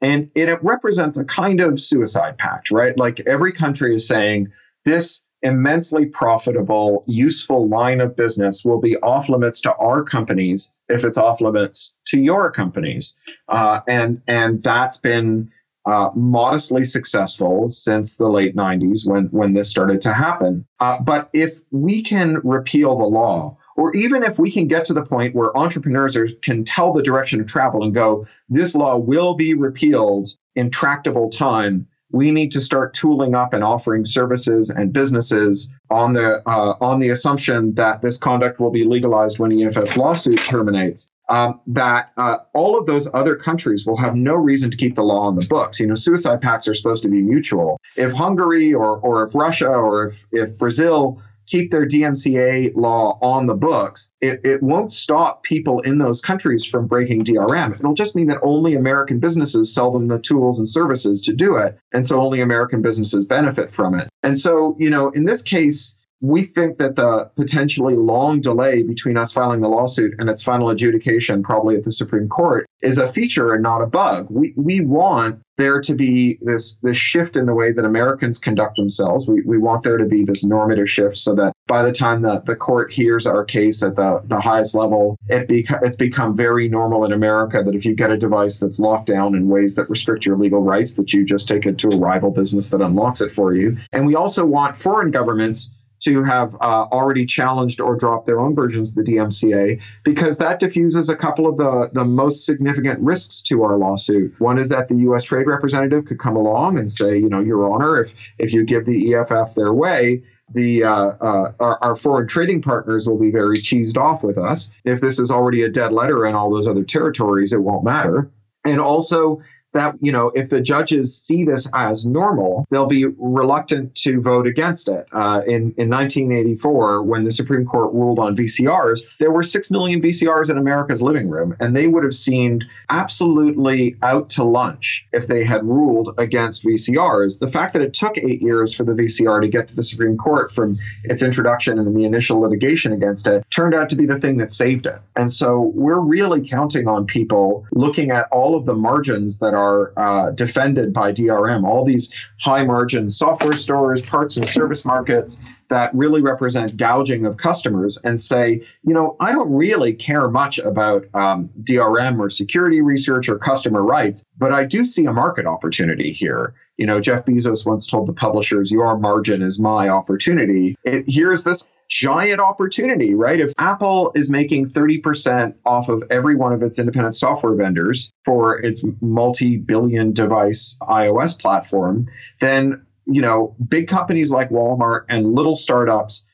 And 0.00 0.30
it 0.34 0.62
represents 0.62 1.18
a 1.18 1.24
kind 1.24 1.60
of 1.60 1.80
suicide 1.80 2.38
pact, 2.38 2.70
right? 2.70 2.96
Like 2.96 3.20
every 3.20 3.50
country 3.50 3.94
is 3.96 4.06
saying, 4.06 4.52
this 4.84 5.24
immensely 5.42 6.06
profitable, 6.06 7.04
useful 7.06 7.68
line 7.68 8.00
of 8.00 8.16
business 8.16 8.64
will 8.64 8.80
be 8.80 8.96
off 8.98 9.28
limits 9.28 9.60
to 9.62 9.74
our 9.74 10.02
companies 10.02 10.74
if 10.88 11.04
it's 11.04 11.18
off 11.18 11.40
limits 11.40 11.94
to 12.06 12.20
your 12.20 12.50
companies. 12.50 13.18
Uh, 13.48 13.80
and, 13.88 14.20
and 14.26 14.62
that's 14.62 14.98
been 14.98 15.50
uh, 15.86 16.10
modestly 16.14 16.84
successful 16.84 17.68
since 17.68 18.16
the 18.16 18.28
late 18.28 18.54
90s 18.54 19.08
when, 19.08 19.24
when 19.26 19.54
this 19.54 19.70
started 19.70 20.00
to 20.02 20.12
happen. 20.12 20.66
Uh, 20.80 21.00
but 21.00 21.30
if 21.32 21.60
we 21.70 22.02
can 22.02 22.40
repeal 22.44 22.96
the 22.96 23.04
law, 23.04 23.56
or 23.76 23.94
even 23.94 24.22
if 24.24 24.38
we 24.38 24.50
can 24.50 24.66
get 24.66 24.84
to 24.84 24.92
the 24.92 25.04
point 25.04 25.34
where 25.34 25.56
entrepreneurs 25.56 26.16
are, 26.16 26.28
can 26.42 26.64
tell 26.64 26.92
the 26.92 27.02
direction 27.02 27.40
of 27.40 27.46
travel 27.46 27.84
and 27.84 27.94
go, 27.94 28.26
this 28.48 28.74
law 28.74 28.98
will 28.98 29.34
be 29.34 29.54
repealed 29.54 30.28
in 30.56 30.68
tractable 30.68 31.30
time, 31.30 31.86
we 32.10 32.30
need 32.30 32.52
to 32.52 32.60
start 32.60 32.94
tooling 32.94 33.34
up 33.34 33.52
and 33.52 33.62
offering 33.62 34.04
services 34.04 34.70
and 34.70 34.92
businesses 34.92 35.72
on 35.90 36.14
the 36.14 36.42
uh, 36.46 36.74
on 36.80 37.00
the 37.00 37.10
assumption 37.10 37.74
that 37.74 38.00
this 38.02 38.18
conduct 38.18 38.60
will 38.60 38.70
be 38.70 38.84
legalized 38.84 39.38
when 39.38 39.50
the 39.50 39.64
EFF's 39.64 39.96
lawsuit 39.96 40.38
terminates. 40.38 41.10
Um, 41.30 41.60
that 41.66 42.12
uh, 42.16 42.38
all 42.54 42.78
of 42.78 42.86
those 42.86 43.06
other 43.12 43.36
countries 43.36 43.86
will 43.86 43.98
have 43.98 44.14
no 44.14 44.34
reason 44.34 44.70
to 44.70 44.76
keep 44.78 44.94
the 44.96 45.02
law 45.02 45.26
on 45.26 45.34
the 45.34 45.46
books. 45.46 45.78
You 45.78 45.86
know, 45.86 45.94
suicide 45.94 46.40
pacts 46.40 46.66
are 46.68 46.74
supposed 46.74 47.02
to 47.02 47.10
be 47.10 47.20
mutual. 47.20 47.78
If 47.96 48.12
Hungary 48.12 48.72
or 48.72 48.98
or 48.98 49.26
if 49.26 49.34
Russia 49.34 49.68
or 49.68 50.06
if 50.06 50.26
if 50.32 50.56
Brazil 50.56 51.20
keep 51.48 51.70
their 51.70 51.86
DMCA 51.86 52.72
law 52.74 53.18
on 53.22 53.46
the 53.46 53.54
books, 53.54 54.12
it, 54.20 54.40
it 54.44 54.62
won't 54.62 54.92
stop 54.92 55.42
people 55.42 55.80
in 55.80 55.98
those 55.98 56.20
countries 56.20 56.64
from 56.64 56.86
breaking 56.86 57.24
DRM. 57.24 57.78
It'll 57.78 57.94
just 57.94 58.16
mean 58.16 58.28
that 58.28 58.38
only 58.42 58.74
American 58.74 59.18
businesses 59.18 59.74
sell 59.74 59.90
them 59.90 60.08
the 60.08 60.18
tools 60.18 60.58
and 60.58 60.68
services 60.68 61.20
to 61.22 61.32
do 61.32 61.56
it. 61.56 61.78
And 61.92 62.06
so 62.06 62.20
only 62.20 62.40
American 62.40 62.82
businesses 62.82 63.24
benefit 63.24 63.72
from 63.72 63.94
it. 63.94 64.08
And 64.22 64.38
so, 64.38 64.76
you 64.78 64.90
know, 64.90 65.10
in 65.10 65.24
this 65.24 65.42
case, 65.42 65.97
we 66.20 66.44
think 66.44 66.78
that 66.78 66.96
the 66.96 67.30
potentially 67.36 67.94
long 67.94 68.40
delay 68.40 68.82
between 68.82 69.16
us 69.16 69.32
filing 69.32 69.60
the 69.60 69.68
lawsuit 69.68 70.14
and 70.18 70.28
its 70.28 70.42
final 70.42 70.70
adjudication, 70.70 71.42
probably 71.42 71.76
at 71.76 71.84
the 71.84 71.92
Supreme 71.92 72.28
Court, 72.28 72.66
is 72.82 72.98
a 72.98 73.12
feature 73.12 73.52
and 73.52 73.62
not 73.62 73.82
a 73.82 73.86
bug. 73.86 74.26
We, 74.30 74.52
we 74.56 74.80
want 74.80 75.40
there 75.56 75.80
to 75.80 75.94
be 75.94 76.38
this, 76.40 76.76
this 76.76 76.96
shift 76.96 77.36
in 77.36 77.46
the 77.46 77.54
way 77.54 77.72
that 77.72 77.84
Americans 77.84 78.38
conduct 78.38 78.76
themselves. 78.76 79.26
We, 79.26 79.42
we 79.42 79.58
want 79.58 79.82
there 79.82 79.96
to 79.96 80.04
be 80.04 80.24
this 80.24 80.44
normative 80.44 80.88
shift 80.88 81.18
so 81.18 81.34
that 81.34 81.52
by 81.66 81.82
the 81.82 81.92
time 81.92 82.22
the, 82.22 82.40
the 82.46 82.54
court 82.54 82.92
hears 82.92 83.26
our 83.26 83.44
case 83.44 83.82
at 83.82 83.96
the, 83.96 84.22
the 84.26 84.40
highest 84.40 84.76
level, 84.76 85.16
it 85.28 85.48
beca- 85.48 85.82
it's 85.82 85.96
become 85.96 86.36
very 86.36 86.68
normal 86.68 87.04
in 87.04 87.12
America 87.12 87.62
that 87.64 87.74
if 87.74 87.84
you 87.84 87.94
get 87.94 88.10
a 88.10 88.16
device 88.16 88.60
that's 88.60 88.78
locked 88.78 89.06
down 89.06 89.34
in 89.34 89.48
ways 89.48 89.74
that 89.74 89.90
restrict 89.90 90.24
your 90.24 90.36
legal 90.36 90.62
rights, 90.62 90.94
that 90.94 91.12
you 91.12 91.24
just 91.24 91.48
take 91.48 91.66
it 91.66 91.78
to 91.78 91.88
a 91.88 91.98
rival 91.98 92.30
business 92.30 92.70
that 92.70 92.80
unlocks 92.80 93.20
it 93.20 93.34
for 93.34 93.52
you. 93.52 93.76
And 93.92 94.06
we 94.06 94.14
also 94.14 94.44
want 94.44 94.80
foreign 94.80 95.10
governments 95.10 95.74
to 96.00 96.22
have 96.22 96.54
uh, 96.56 96.86
already 96.92 97.26
challenged 97.26 97.80
or 97.80 97.96
dropped 97.96 98.26
their 98.26 98.40
own 98.40 98.54
versions 98.54 98.90
of 98.90 99.04
the 99.04 99.12
DMCA 99.12 99.80
because 100.04 100.38
that 100.38 100.60
diffuses 100.60 101.08
a 101.08 101.16
couple 101.16 101.46
of 101.46 101.56
the, 101.56 101.90
the 101.92 102.04
most 102.04 102.44
significant 102.44 102.98
risks 103.00 103.42
to 103.42 103.62
our 103.62 103.76
lawsuit. 103.76 104.34
One 104.38 104.58
is 104.58 104.68
that 104.68 104.88
the 104.88 104.96
U.S. 104.96 105.24
Trade 105.24 105.46
Representative 105.46 106.04
could 106.04 106.18
come 106.18 106.36
along 106.36 106.78
and 106.78 106.90
say, 106.90 107.16
you 107.18 107.28
know, 107.28 107.40
Your 107.40 107.72
Honor, 107.72 108.00
if 108.00 108.14
if 108.38 108.52
you 108.52 108.64
give 108.64 108.86
the 108.86 109.14
EFF 109.14 109.54
their 109.54 109.72
way, 109.72 110.22
the 110.54 110.84
uh, 110.84 110.92
uh, 111.20 111.52
our, 111.60 111.78
our, 111.82 111.96
foreign 111.96 112.26
trading 112.26 112.62
partners 112.62 113.06
will 113.06 113.18
be 113.18 113.30
very 113.30 113.56
cheesed 113.56 113.98
off 113.98 114.22
with 114.22 114.38
us. 114.38 114.70
If 114.84 115.00
this 115.00 115.18
is 115.18 115.30
already 115.30 115.62
a 115.62 115.68
dead 115.68 115.92
letter 115.92 116.26
in 116.26 116.34
all 116.34 116.50
those 116.50 116.66
other 116.66 116.84
territories, 116.84 117.52
it 117.52 117.60
won't 117.60 117.84
matter. 117.84 118.30
And 118.64 118.80
also, 118.80 119.42
that 119.72 119.94
you 120.00 120.12
know 120.12 120.30
if 120.34 120.48
the 120.48 120.60
judges 120.60 121.18
see 121.18 121.44
this 121.44 121.70
as 121.74 122.06
normal 122.06 122.66
they'll 122.70 122.86
be 122.86 123.06
reluctant 123.18 123.94
to 123.94 124.20
vote 124.20 124.46
against 124.46 124.88
it. 124.88 125.06
Uh, 125.12 125.42
in, 125.46 125.74
in 125.76 125.88
1984 125.88 127.02
when 127.02 127.24
the 127.24 127.32
supreme 127.32 127.64
court 127.64 127.92
ruled 127.92 128.18
on 128.18 128.36
vcrs 128.36 129.00
there 129.18 129.30
were 129.30 129.42
6 129.42 129.70
million 129.70 130.00
vcrs 130.00 130.50
in 130.50 130.58
america's 130.58 131.02
living 131.02 131.28
room 131.28 131.54
and 131.60 131.76
they 131.76 131.86
would 131.86 132.04
have 132.04 132.14
seemed 132.14 132.64
absolutely 132.90 133.96
out 134.02 134.30
to 134.30 134.44
lunch 134.44 135.06
if 135.12 135.26
they 135.26 135.44
had 135.44 135.64
ruled 135.64 136.14
against 136.18 136.64
vcrs 136.64 137.38
the 137.38 137.50
fact 137.50 137.72
that 137.72 137.82
it 137.82 137.92
took 137.92 138.16
eight 138.18 138.42
years 138.42 138.74
for 138.74 138.84
the 138.84 138.92
vcr 138.92 139.40
to 139.40 139.48
get 139.48 139.68
to 139.68 139.76
the 139.76 139.82
supreme 139.82 140.16
court 140.16 140.52
from 140.52 140.78
its 141.04 141.22
introduction 141.22 141.78
and 141.78 141.96
the 141.96 142.04
initial 142.04 142.40
litigation 142.40 142.92
against 142.92 143.26
it 143.26 143.44
turned 143.50 143.74
out 143.74 143.88
to 143.88 143.96
be 143.96 144.06
the 144.06 144.20
thing 144.20 144.36
that 144.38 144.52
saved 144.52 144.86
it. 144.86 145.00
And 145.16 145.32
so 145.32 145.72
we're 145.74 146.00
really 146.00 146.46
counting 146.46 146.86
on 146.86 147.06
people 147.06 147.66
looking 147.72 148.10
at 148.10 148.26
all 148.30 148.56
of 148.56 148.66
the 148.66 148.74
margins 148.74 149.38
that 149.40 149.54
are 149.58 149.92
uh, 149.98 150.30
defended 150.30 150.92
by 150.92 151.12
DRM, 151.12 151.66
all 151.66 151.84
these 151.84 152.14
high 152.40 152.64
margin 152.64 153.10
software 153.10 153.52
stores, 153.56 154.00
parts 154.00 154.36
and 154.36 154.46
service 154.46 154.84
markets 154.84 155.42
that 155.68 155.94
really 155.94 156.22
represent 156.22 156.76
gouging 156.76 157.26
of 157.26 157.36
customers 157.36 157.98
and 158.04 158.18
say, 158.18 158.62
you 158.84 158.94
know, 158.94 159.16
I 159.20 159.32
don't 159.32 159.52
really 159.52 159.92
care 159.92 160.28
much 160.28 160.58
about 160.58 161.06
um, 161.14 161.50
DRM 161.62 162.18
or 162.18 162.30
security 162.30 162.80
research 162.80 163.28
or 163.28 163.38
customer 163.38 163.82
rights, 163.82 164.24
but 164.38 164.52
I 164.52 164.64
do 164.64 164.84
see 164.84 165.04
a 165.06 165.12
market 165.12 165.46
opportunity 165.46 166.12
here. 166.12 166.54
You 166.78 166.86
know, 166.86 167.00
Jeff 167.00 167.24
Bezos 167.24 167.66
once 167.66 167.86
told 167.86 168.08
the 168.08 168.12
publishers, 168.12 168.70
Your 168.70 168.96
margin 168.98 169.42
is 169.42 169.60
my 169.60 169.88
opportunity. 169.88 170.76
It, 170.84 171.04
here's 171.08 171.44
this 171.44 171.68
giant 171.88 172.40
opportunity, 172.40 173.14
right? 173.14 173.40
If 173.40 173.52
Apple 173.58 174.12
is 174.14 174.30
making 174.30 174.70
30% 174.70 175.54
off 175.64 175.88
of 175.88 176.02
every 176.10 176.36
one 176.36 176.52
of 176.52 176.62
its 176.62 176.78
independent 176.78 177.14
software 177.14 177.54
vendors 177.54 178.12
for 178.24 178.60
its 178.60 178.84
multi 179.00 179.56
billion 179.56 180.12
device 180.12 180.78
iOS 180.82 181.40
platform, 181.40 182.06
then 182.40 182.82
you 183.10 183.22
know, 183.22 183.56
big 183.68 183.88
companies 183.88 184.30
like 184.30 184.50
Walmart 184.50 185.04
and 185.08 185.32
little 185.34 185.56
startups 185.56 186.26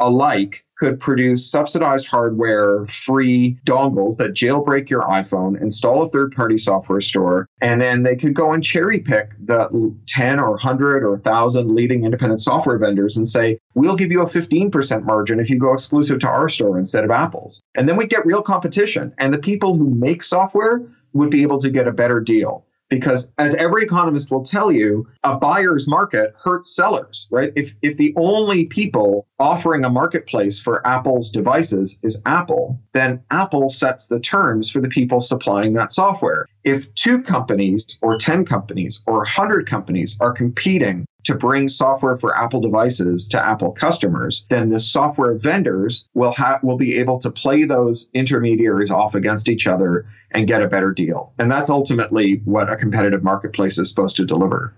alike 0.00 0.64
could 0.78 0.98
produce 0.98 1.48
subsidized 1.48 2.06
hardware 2.08 2.86
free 2.88 3.56
dongles 3.64 4.16
that 4.16 4.34
jailbreak 4.34 4.90
your 4.90 5.02
iPhone, 5.02 5.60
install 5.62 6.02
a 6.02 6.10
third 6.10 6.32
party 6.32 6.58
software 6.58 7.00
store, 7.00 7.48
and 7.60 7.80
then 7.80 8.02
they 8.02 8.16
could 8.16 8.34
go 8.34 8.52
and 8.52 8.64
cherry 8.64 8.98
pick 8.98 9.30
the 9.44 9.94
10 10.08 10.40
or 10.40 10.50
100 10.50 11.04
or 11.04 11.12
1,000 11.12 11.72
leading 11.72 12.04
independent 12.04 12.40
software 12.40 12.78
vendors 12.78 13.16
and 13.16 13.28
say, 13.28 13.58
we'll 13.74 13.94
give 13.94 14.10
you 14.10 14.22
a 14.22 14.26
15% 14.26 15.04
margin 15.04 15.38
if 15.38 15.48
you 15.48 15.58
go 15.58 15.72
exclusive 15.72 16.18
to 16.18 16.28
our 16.28 16.48
store 16.48 16.78
instead 16.78 17.04
of 17.04 17.12
Apple's. 17.12 17.62
And 17.76 17.88
then 17.88 17.96
we 17.96 18.06
get 18.08 18.26
real 18.26 18.42
competition. 18.42 19.14
And 19.18 19.32
the 19.32 19.38
people 19.38 19.76
who 19.76 19.88
make 19.88 20.24
software 20.24 20.82
would 21.12 21.30
be 21.30 21.42
able 21.42 21.60
to 21.60 21.70
get 21.70 21.86
a 21.86 21.92
better 21.92 22.20
deal 22.20 22.66
because 22.92 23.32
as 23.38 23.54
every 23.54 23.84
economist 23.84 24.30
will 24.30 24.42
tell 24.42 24.70
you 24.70 25.08
a 25.24 25.36
buyer's 25.36 25.88
market 25.88 26.34
hurts 26.42 26.74
sellers 26.76 27.26
right? 27.30 27.52
If 27.56 27.72
if 27.82 27.96
the 27.96 28.12
only 28.16 28.66
people 28.66 29.26
offering 29.38 29.84
a 29.84 29.90
marketplace 29.90 30.60
for 30.60 30.86
apple's 30.86 31.30
devices 31.30 31.98
is 32.02 32.20
apple 32.26 32.78
then 32.92 33.22
apple 33.30 33.70
sets 33.70 34.08
the 34.08 34.20
terms 34.20 34.70
for 34.70 34.80
the 34.80 34.88
people 34.88 35.20
supplying 35.20 35.72
that 35.74 35.92
software. 35.92 36.46
If 36.64 36.94
two 36.94 37.22
companies 37.22 37.98
or 38.02 38.18
10 38.18 38.44
companies 38.44 39.02
or 39.06 39.18
100 39.18 39.68
companies 39.68 40.18
are 40.20 40.32
competing 40.32 41.06
to 41.24 41.34
bring 41.34 41.68
software 41.68 42.18
for 42.18 42.36
Apple 42.36 42.60
devices 42.60 43.28
to 43.28 43.44
Apple 43.44 43.72
customers, 43.72 44.44
then 44.48 44.70
the 44.70 44.80
software 44.80 45.34
vendors 45.34 46.08
will 46.14 46.32
have 46.32 46.62
will 46.62 46.76
be 46.76 46.98
able 46.98 47.18
to 47.18 47.30
play 47.30 47.64
those 47.64 48.10
intermediaries 48.14 48.90
off 48.90 49.14
against 49.14 49.48
each 49.48 49.66
other 49.66 50.06
and 50.32 50.48
get 50.48 50.62
a 50.62 50.68
better 50.68 50.92
deal. 50.92 51.32
And 51.38 51.50
that's 51.50 51.70
ultimately 51.70 52.40
what 52.44 52.70
a 52.72 52.76
competitive 52.76 53.22
marketplace 53.22 53.78
is 53.78 53.88
supposed 53.88 54.16
to 54.16 54.24
deliver. 54.24 54.74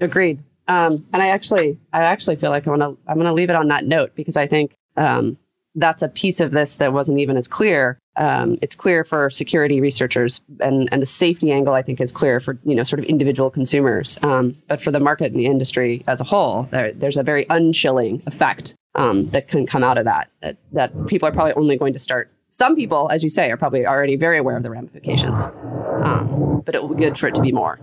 Agreed. 0.00 0.42
Um, 0.68 1.04
and 1.12 1.22
I 1.22 1.28
actually, 1.28 1.78
I 1.92 2.02
actually 2.02 2.36
feel 2.36 2.50
like 2.50 2.66
I 2.66 2.70
want 2.70 2.82
to, 2.82 2.96
I'm 3.08 3.16
going 3.16 3.26
to 3.26 3.32
leave 3.32 3.50
it 3.50 3.56
on 3.56 3.68
that 3.68 3.84
note 3.84 4.14
because 4.14 4.36
I 4.36 4.46
think 4.46 4.76
um, 4.96 5.36
that's 5.74 6.02
a 6.02 6.08
piece 6.08 6.40
of 6.40 6.52
this 6.52 6.76
that 6.76 6.92
wasn't 6.92 7.18
even 7.18 7.36
as 7.36 7.48
clear. 7.48 7.98
Um, 8.16 8.58
it's 8.60 8.76
clear 8.76 9.04
for 9.04 9.30
security 9.30 9.80
researchers, 9.80 10.40
and 10.60 10.88
and 10.92 11.00
the 11.00 11.06
safety 11.06 11.50
angle 11.50 11.74
I 11.74 11.82
think 11.82 12.00
is 12.00 12.12
clear 12.12 12.40
for 12.40 12.58
you 12.64 12.74
know 12.74 12.82
sort 12.82 13.00
of 13.00 13.06
individual 13.06 13.50
consumers. 13.50 14.18
Um, 14.22 14.56
but 14.68 14.82
for 14.82 14.90
the 14.90 15.00
market 15.00 15.32
and 15.32 15.40
the 15.40 15.46
industry 15.46 16.04
as 16.06 16.20
a 16.20 16.24
whole, 16.24 16.68
there, 16.70 16.92
there's 16.92 17.16
a 17.16 17.22
very 17.22 17.46
unchilling 17.48 18.22
effect 18.26 18.74
um, 18.94 19.28
that 19.30 19.48
can 19.48 19.66
come 19.66 19.82
out 19.82 19.98
of 19.98 20.04
that, 20.04 20.30
that. 20.42 20.56
That 20.72 21.06
people 21.06 21.28
are 21.28 21.32
probably 21.32 21.54
only 21.54 21.76
going 21.76 21.92
to 21.92 21.98
start. 21.98 22.30
Some 22.50 22.76
people, 22.76 23.08
as 23.10 23.22
you 23.22 23.30
say, 23.30 23.50
are 23.50 23.56
probably 23.56 23.86
already 23.86 24.16
very 24.16 24.38
aware 24.38 24.56
of 24.56 24.62
the 24.62 24.70
ramifications. 24.70 25.48
Um, 26.04 26.62
but 26.66 26.74
it 26.74 26.82
will 26.82 26.94
be 26.94 27.02
good 27.02 27.18
for 27.18 27.28
it 27.28 27.34
to 27.34 27.40
be 27.40 27.52
more. 27.52 27.78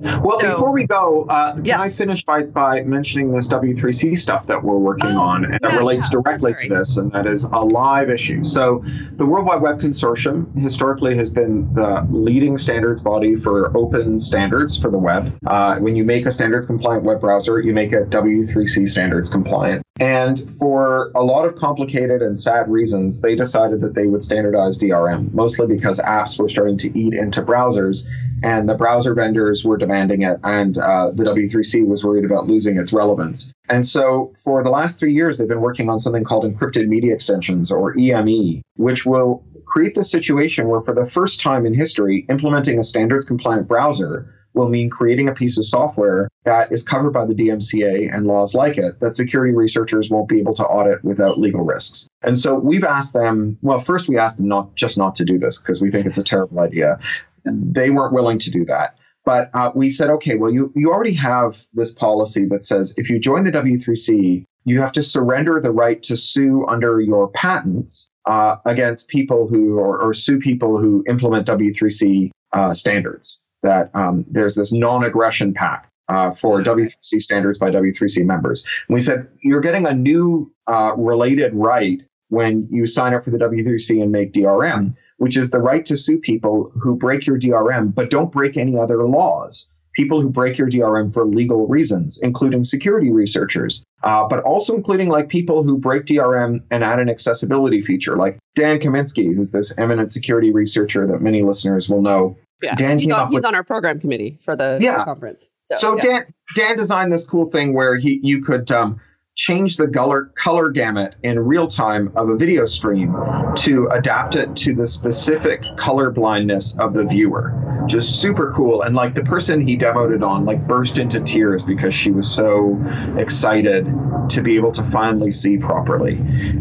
Well, 0.00 0.40
so, 0.40 0.54
before 0.54 0.72
we 0.72 0.86
go, 0.86 1.26
uh, 1.28 1.54
can 1.54 1.64
yes. 1.64 1.80
I 1.80 1.88
finish 1.90 2.24
by, 2.24 2.44
by 2.44 2.82
mentioning 2.82 3.32
this 3.32 3.48
W3C 3.48 4.18
stuff 4.18 4.46
that 4.46 4.62
we're 4.62 4.78
working 4.78 5.12
oh, 5.12 5.20
on 5.20 5.44
and 5.44 5.54
yeah, 5.54 5.58
that 5.70 5.78
relates 5.78 6.08
directly 6.08 6.54
to 6.54 6.68
this, 6.68 6.96
and 6.96 7.12
that 7.12 7.26
is 7.26 7.44
a 7.44 7.58
live 7.58 8.08
issue. 8.08 8.42
So, 8.42 8.82
the 9.16 9.26
World 9.26 9.46
Wide 9.46 9.60
Web 9.60 9.78
Consortium 9.78 10.56
historically 10.58 11.16
has 11.16 11.32
been 11.32 11.72
the 11.74 12.06
leading 12.10 12.56
standards 12.56 13.02
body 13.02 13.36
for 13.36 13.76
open 13.76 14.18
standards 14.20 14.80
for 14.80 14.90
the 14.90 14.98
web. 14.98 15.36
Uh, 15.46 15.78
when 15.80 15.96
you 15.96 16.04
make 16.04 16.24
a 16.24 16.32
standards 16.32 16.66
compliant 16.66 17.04
web 17.04 17.20
browser, 17.20 17.60
you 17.60 17.74
make 17.74 17.92
it 17.92 18.08
W3C 18.08 18.88
standards 18.88 19.28
compliant. 19.28 19.82
And 20.00 20.40
for 20.58 21.12
a 21.14 21.22
lot 21.22 21.44
of 21.44 21.56
complicated 21.56 22.22
and 22.22 22.38
sad 22.38 22.70
reasons, 22.70 23.20
they 23.20 23.34
decided 23.34 23.82
that 23.82 23.94
they 23.94 24.06
would 24.06 24.22
standardize 24.22 24.78
DRM, 24.78 25.30
mostly 25.34 25.66
because 25.66 26.00
apps 26.00 26.40
were 26.40 26.48
starting 26.48 26.78
to 26.78 26.98
eat 26.98 27.12
into 27.12 27.42
browsers 27.42 28.06
and 28.42 28.68
the 28.68 28.74
browser 28.74 29.14
vendors 29.14 29.64
were 29.64 29.76
demanding 29.76 30.22
it, 30.22 30.38
and 30.44 30.78
uh, 30.78 31.10
the 31.12 31.24
W3C 31.24 31.86
was 31.86 32.04
worried 32.04 32.24
about 32.24 32.46
losing 32.46 32.78
its 32.78 32.92
relevance. 32.92 33.52
And 33.68 33.86
so, 33.86 34.34
for 34.44 34.62
the 34.62 34.70
last 34.70 34.98
three 34.98 35.14
years, 35.14 35.38
they've 35.38 35.48
been 35.48 35.60
working 35.60 35.88
on 35.88 35.98
something 35.98 36.24
called 36.24 36.44
encrypted 36.44 36.88
media 36.88 37.14
extensions, 37.14 37.70
or 37.70 37.96
EME, 37.98 38.62
which 38.76 39.06
will 39.06 39.44
create 39.66 39.94
the 39.94 40.04
situation 40.04 40.68
where, 40.68 40.80
for 40.80 40.94
the 40.94 41.06
first 41.06 41.40
time 41.40 41.66
in 41.66 41.74
history, 41.74 42.26
implementing 42.28 42.78
a 42.78 42.84
standards 42.84 43.24
compliant 43.24 43.68
browser 43.68 44.34
will 44.54 44.68
mean 44.68 44.90
creating 44.90 45.28
a 45.28 45.32
piece 45.32 45.58
of 45.58 45.64
software 45.64 46.28
that 46.44 46.72
is 46.72 46.82
covered 46.82 47.12
by 47.12 47.24
the 47.24 47.34
DMCA 47.34 48.12
and 48.12 48.26
laws 48.26 48.54
like 48.54 48.78
it 48.78 48.98
that 49.00 49.14
security 49.14 49.54
researchers 49.54 50.10
won't 50.10 50.28
be 50.28 50.40
able 50.40 50.54
to 50.54 50.64
audit 50.64 51.04
without 51.04 51.38
legal 51.38 51.62
risks. 51.62 52.08
And 52.22 52.36
so 52.36 52.54
we've 52.54 52.84
asked 52.84 53.14
them, 53.14 53.58
well, 53.62 53.80
first 53.80 54.08
we 54.08 54.18
asked 54.18 54.38
them 54.38 54.48
not 54.48 54.74
just 54.74 54.98
not 54.98 55.14
to 55.16 55.24
do 55.24 55.38
this 55.38 55.62
because 55.62 55.80
we 55.80 55.90
think 55.90 56.06
it's 56.06 56.18
a 56.18 56.24
terrible 56.24 56.60
idea 56.60 56.98
they 57.44 57.90
weren't 57.90 58.12
willing 58.12 58.38
to 58.38 58.50
do 58.50 58.64
that. 58.66 58.96
But 59.24 59.50
uh, 59.54 59.70
we 59.74 59.90
said, 59.90 60.10
okay, 60.10 60.36
well, 60.36 60.52
you, 60.52 60.72
you 60.74 60.90
already 60.90 61.12
have 61.14 61.58
this 61.74 61.92
policy 61.92 62.46
that 62.46 62.64
says 62.64 62.94
if 62.96 63.10
you 63.10 63.18
join 63.18 63.44
the 63.44 63.52
W3C, 63.52 64.44
you 64.64 64.80
have 64.80 64.92
to 64.92 65.02
surrender 65.02 65.60
the 65.60 65.70
right 65.70 66.02
to 66.04 66.16
sue 66.16 66.66
under 66.68 67.00
your 67.00 67.28
patents 67.30 68.10
uh, 68.26 68.56
against 68.64 69.08
people 69.08 69.46
who, 69.46 69.78
or, 69.78 69.98
or, 70.00 70.12
sue 70.12 70.38
people 70.38 70.78
who 70.78 71.02
implement 71.08 71.46
W3C 71.46 72.30
uh, 72.52 72.74
standards. 72.74 73.42
That 73.62 73.90
um, 73.94 74.24
there's 74.28 74.54
this 74.54 74.72
non 74.72 75.04
aggression 75.04 75.54
pact. 75.54 75.86
Uh, 76.08 76.32
for 76.32 76.60
W3C 76.60 77.22
standards 77.22 77.56
by 77.56 77.70
W3C 77.70 78.24
members. 78.24 78.66
And 78.88 78.94
we 78.94 79.00
said 79.00 79.28
you're 79.44 79.60
getting 79.60 79.86
a 79.86 79.94
new 79.94 80.52
uh, 80.66 80.92
related 80.96 81.54
right 81.54 82.02
when 82.30 82.66
you 82.68 82.84
sign 82.88 83.14
up 83.14 83.22
for 83.22 83.30
the 83.30 83.38
W3C 83.38 84.02
and 84.02 84.10
make 84.10 84.32
DRM 84.32 84.92
which 85.20 85.36
is 85.36 85.50
the 85.50 85.58
right 85.58 85.84
to 85.84 85.98
sue 85.98 86.18
people 86.18 86.72
who 86.80 86.96
break 86.96 87.26
your 87.26 87.38
DRM 87.38 87.94
but 87.94 88.08
don't 88.08 88.32
break 88.32 88.56
any 88.56 88.78
other 88.78 89.06
laws. 89.06 89.68
People 89.94 90.22
who 90.22 90.30
break 90.30 90.56
your 90.56 90.68
DRM 90.68 91.12
for 91.12 91.26
legal 91.26 91.66
reasons, 91.66 92.18
including 92.22 92.64
security 92.64 93.10
researchers, 93.10 93.84
uh, 94.02 94.26
but 94.26 94.42
also 94.44 94.74
including 94.74 95.10
like 95.10 95.28
people 95.28 95.62
who 95.62 95.76
break 95.76 96.06
DRM 96.06 96.62
and 96.70 96.82
add 96.82 97.00
an 97.00 97.10
accessibility 97.10 97.82
feature, 97.82 98.16
like 98.16 98.38
Dan 98.54 98.78
Kaminsky, 98.78 99.34
who's 99.34 99.52
this 99.52 99.76
eminent 99.76 100.10
security 100.10 100.52
researcher 100.52 101.06
that 101.06 101.20
many 101.20 101.42
listeners 101.42 101.88
will 101.88 102.00
know. 102.00 102.38
Yeah, 102.62 102.76
Dan 102.76 102.98
he's, 102.98 103.10
on, 103.10 103.28
he's 103.28 103.34
with, 103.34 103.44
on, 103.44 103.54
our 103.54 103.64
program 103.64 104.00
committee 104.00 104.38
for 104.42 104.56
the, 104.56 104.78
yeah. 104.80 105.04
conference. 105.04 105.50
So, 105.60 105.76
so 105.76 105.96
yeah. 105.96 106.02
Dan 106.02 106.34
Dan 106.56 106.76
designed 106.76 107.12
this 107.12 107.26
cool 107.26 107.50
thing 107.50 107.74
where 107.74 107.96
he 107.96 108.20
you 108.22 108.42
could 108.42 108.70
um, 108.70 109.00
change 109.36 109.76
the 109.76 109.88
color, 109.88 110.32
color 110.36 110.70
gamut 110.70 111.14
in 111.22 111.38
real 111.38 111.66
time 111.66 112.12
of 112.16 112.28
a 112.28 112.36
video 112.36 112.66
stream 112.66 113.14
to 113.56 113.88
adapt 113.92 114.36
it 114.36 114.54
to 114.54 114.74
the 114.74 114.86
specific 114.86 115.62
color 115.76 116.10
blindness 116.10 116.78
of 116.78 116.92
the 116.92 117.04
viewer. 117.04 117.84
Just 117.86 118.20
super 118.20 118.52
cool. 118.52 118.82
And 118.82 118.94
like 118.94 119.14
the 119.14 119.24
person 119.24 119.66
he 119.66 119.78
demoed 119.78 120.14
it 120.14 120.22
on, 120.22 120.44
like 120.44 120.66
burst 120.66 120.98
into 120.98 121.20
tears 121.20 121.62
because 121.62 121.94
she 121.94 122.10
was 122.10 122.30
so 122.30 122.78
excited 123.16 123.86
to 124.28 124.42
be 124.42 124.56
able 124.56 124.72
to 124.72 124.82
finally 124.90 125.30
see 125.30 125.56
properly. 125.56 126.18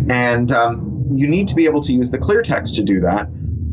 And 0.10 0.52
um, 0.52 1.06
you 1.12 1.28
need 1.28 1.48
to 1.50 1.56
be 1.56 1.66
able 1.66 1.82
to 1.82 1.94
use 1.94 2.12
the 2.12 2.18
clear 2.18 2.42
text 2.42 2.76
to 2.76 2.84
do 2.84 3.02
that 3.02 3.28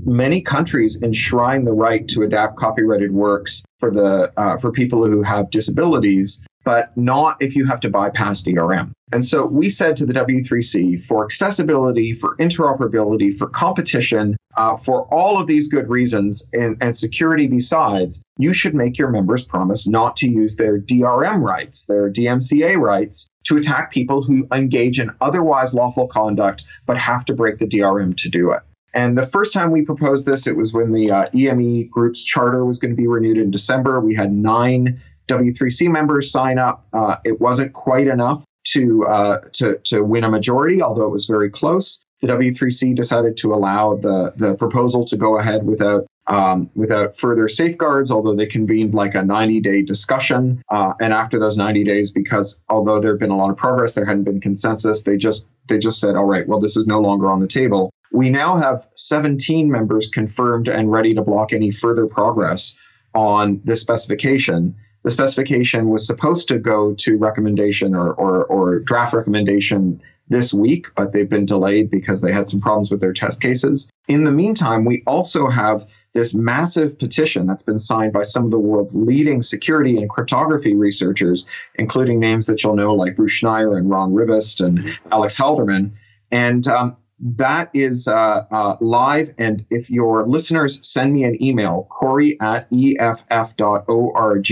many 0.06 0.40
countries 0.40 1.02
enshrine 1.02 1.64
the 1.64 1.72
right 1.72 2.06
to 2.06 2.22
adapt 2.22 2.56
copyrighted 2.56 3.12
works 3.12 3.64
for 3.78 3.90
the 3.90 4.32
uh, 4.36 4.56
for 4.58 4.70
people 4.70 5.04
who 5.04 5.20
have 5.22 5.50
disabilities 5.50 6.46
but 6.66 6.94
not 6.96 7.40
if 7.40 7.54
you 7.54 7.64
have 7.64 7.78
to 7.78 7.88
bypass 7.88 8.42
DRM. 8.42 8.90
And 9.12 9.24
so 9.24 9.46
we 9.46 9.70
said 9.70 9.96
to 9.96 10.04
the 10.04 10.12
W3C 10.12 11.06
for 11.06 11.24
accessibility, 11.24 12.12
for 12.12 12.36
interoperability, 12.38 13.38
for 13.38 13.48
competition, 13.48 14.36
uh, 14.56 14.76
for 14.76 15.02
all 15.14 15.40
of 15.40 15.46
these 15.46 15.68
good 15.68 15.88
reasons 15.88 16.48
and, 16.52 16.76
and 16.80 16.96
security 16.96 17.46
besides, 17.46 18.20
you 18.36 18.52
should 18.52 18.74
make 18.74 18.98
your 18.98 19.10
members 19.10 19.44
promise 19.44 19.86
not 19.86 20.16
to 20.16 20.28
use 20.28 20.56
their 20.56 20.80
DRM 20.80 21.40
rights, 21.40 21.86
their 21.86 22.10
DMCA 22.10 22.76
rights, 22.76 23.28
to 23.44 23.56
attack 23.56 23.92
people 23.92 24.24
who 24.24 24.48
engage 24.52 24.98
in 24.98 25.12
otherwise 25.20 25.72
lawful 25.72 26.08
conduct 26.08 26.64
but 26.84 26.98
have 26.98 27.24
to 27.26 27.32
break 27.32 27.58
the 27.58 27.68
DRM 27.68 28.16
to 28.16 28.28
do 28.28 28.50
it. 28.50 28.62
And 28.92 29.16
the 29.16 29.26
first 29.26 29.52
time 29.52 29.70
we 29.70 29.82
proposed 29.82 30.26
this, 30.26 30.48
it 30.48 30.56
was 30.56 30.72
when 30.72 30.90
the 30.90 31.12
uh, 31.12 31.28
EME 31.32 31.90
group's 31.90 32.24
charter 32.24 32.64
was 32.64 32.80
going 32.80 32.90
to 32.90 33.00
be 33.00 33.06
renewed 33.06 33.38
in 33.38 33.52
December. 33.52 34.00
We 34.00 34.16
had 34.16 34.32
nine 34.32 35.00
W3C 35.28 35.88
members 35.90 36.30
sign 36.30 36.58
up. 36.58 36.86
Uh, 36.92 37.16
it 37.24 37.40
wasn't 37.40 37.72
quite 37.72 38.06
enough 38.06 38.44
to, 38.68 39.06
uh, 39.06 39.40
to, 39.54 39.78
to 39.84 40.02
win 40.02 40.24
a 40.24 40.30
majority, 40.30 40.82
although 40.82 41.04
it 41.04 41.10
was 41.10 41.24
very 41.26 41.50
close. 41.50 42.04
The 42.20 42.28
W3C 42.28 42.96
decided 42.96 43.36
to 43.38 43.54
allow 43.54 43.96
the, 43.96 44.32
the 44.36 44.54
proposal 44.54 45.04
to 45.06 45.16
go 45.16 45.38
ahead 45.38 45.66
without 45.66 46.06
um, 46.28 46.70
without 46.74 47.16
further 47.16 47.48
safeguards, 47.48 48.10
although 48.10 48.34
they 48.34 48.46
convened 48.46 48.94
like 48.94 49.14
a 49.14 49.22
90 49.22 49.60
day 49.60 49.82
discussion. 49.82 50.62
Uh, 50.70 50.92
and 51.00 51.12
after 51.12 51.38
those 51.38 51.56
90 51.56 51.84
days, 51.84 52.10
because 52.10 52.60
although 52.68 53.00
there 53.00 53.12
had 53.12 53.20
been 53.20 53.30
a 53.30 53.36
lot 53.36 53.50
of 53.50 53.56
progress, 53.56 53.94
there 53.94 54.04
hadn't 54.04 54.24
been 54.24 54.40
consensus, 54.40 55.02
they 55.02 55.16
just 55.16 55.48
they 55.68 55.78
just 55.78 56.00
said, 56.00 56.16
all 56.16 56.24
right, 56.24 56.46
well, 56.48 56.60
this 56.60 56.76
is 56.76 56.86
no 56.86 57.00
longer 57.00 57.30
on 57.30 57.40
the 57.40 57.46
table. 57.46 57.90
We 58.12 58.30
now 58.30 58.56
have 58.56 58.88
17 58.94 59.70
members 59.70 60.08
confirmed 60.08 60.68
and 60.68 60.90
ready 60.90 61.14
to 61.14 61.22
block 61.22 61.52
any 61.52 61.70
further 61.70 62.06
progress 62.06 62.76
on 63.14 63.60
this 63.64 63.80
specification 63.80 64.76
the 65.06 65.12
specification 65.12 65.88
was 65.88 66.04
supposed 66.04 66.48
to 66.48 66.58
go 66.58 66.92
to 66.94 67.16
recommendation 67.16 67.94
or, 67.94 68.12
or, 68.14 68.44
or 68.46 68.80
draft 68.80 69.14
recommendation 69.14 70.02
this 70.26 70.52
week, 70.52 70.88
but 70.96 71.12
they've 71.12 71.30
been 71.30 71.46
delayed 71.46 71.88
because 71.92 72.22
they 72.22 72.32
had 72.32 72.48
some 72.48 72.60
problems 72.60 72.90
with 72.90 73.00
their 73.00 73.12
test 73.12 73.40
cases. 73.40 73.88
In 74.08 74.24
the 74.24 74.32
meantime, 74.32 74.84
we 74.84 75.04
also 75.06 75.48
have 75.48 75.86
this 76.12 76.34
massive 76.34 76.98
petition 76.98 77.46
that's 77.46 77.62
been 77.62 77.78
signed 77.78 78.12
by 78.12 78.24
some 78.24 78.46
of 78.46 78.50
the 78.50 78.58
world's 78.58 78.96
leading 78.96 79.42
security 79.42 79.96
and 79.96 80.10
cryptography 80.10 80.74
researchers, 80.74 81.46
including 81.76 82.18
names 82.18 82.48
that 82.48 82.64
you'll 82.64 82.74
know 82.74 82.92
like 82.92 83.14
Bruce 83.14 83.40
Schneier 83.40 83.78
and 83.78 83.88
Ron 83.88 84.12
Rivest 84.12 84.60
and 84.60 84.98
Alex 85.12 85.38
Halderman. 85.38 85.92
And 86.32 86.66
um, 86.66 86.96
that 87.20 87.70
is 87.72 88.08
uh, 88.08 88.44
uh, 88.50 88.76
live. 88.80 89.32
And 89.38 89.64
if 89.70 89.88
your 89.88 90.26
listeners 90.26 90.80
send 90.82 91.12
me 91.14 91.22
an 91.22 91.40
email, 91.40 91.86
Cory 91.90 92.40
at 92.40 92.66
EFF.org, 92.72 94.50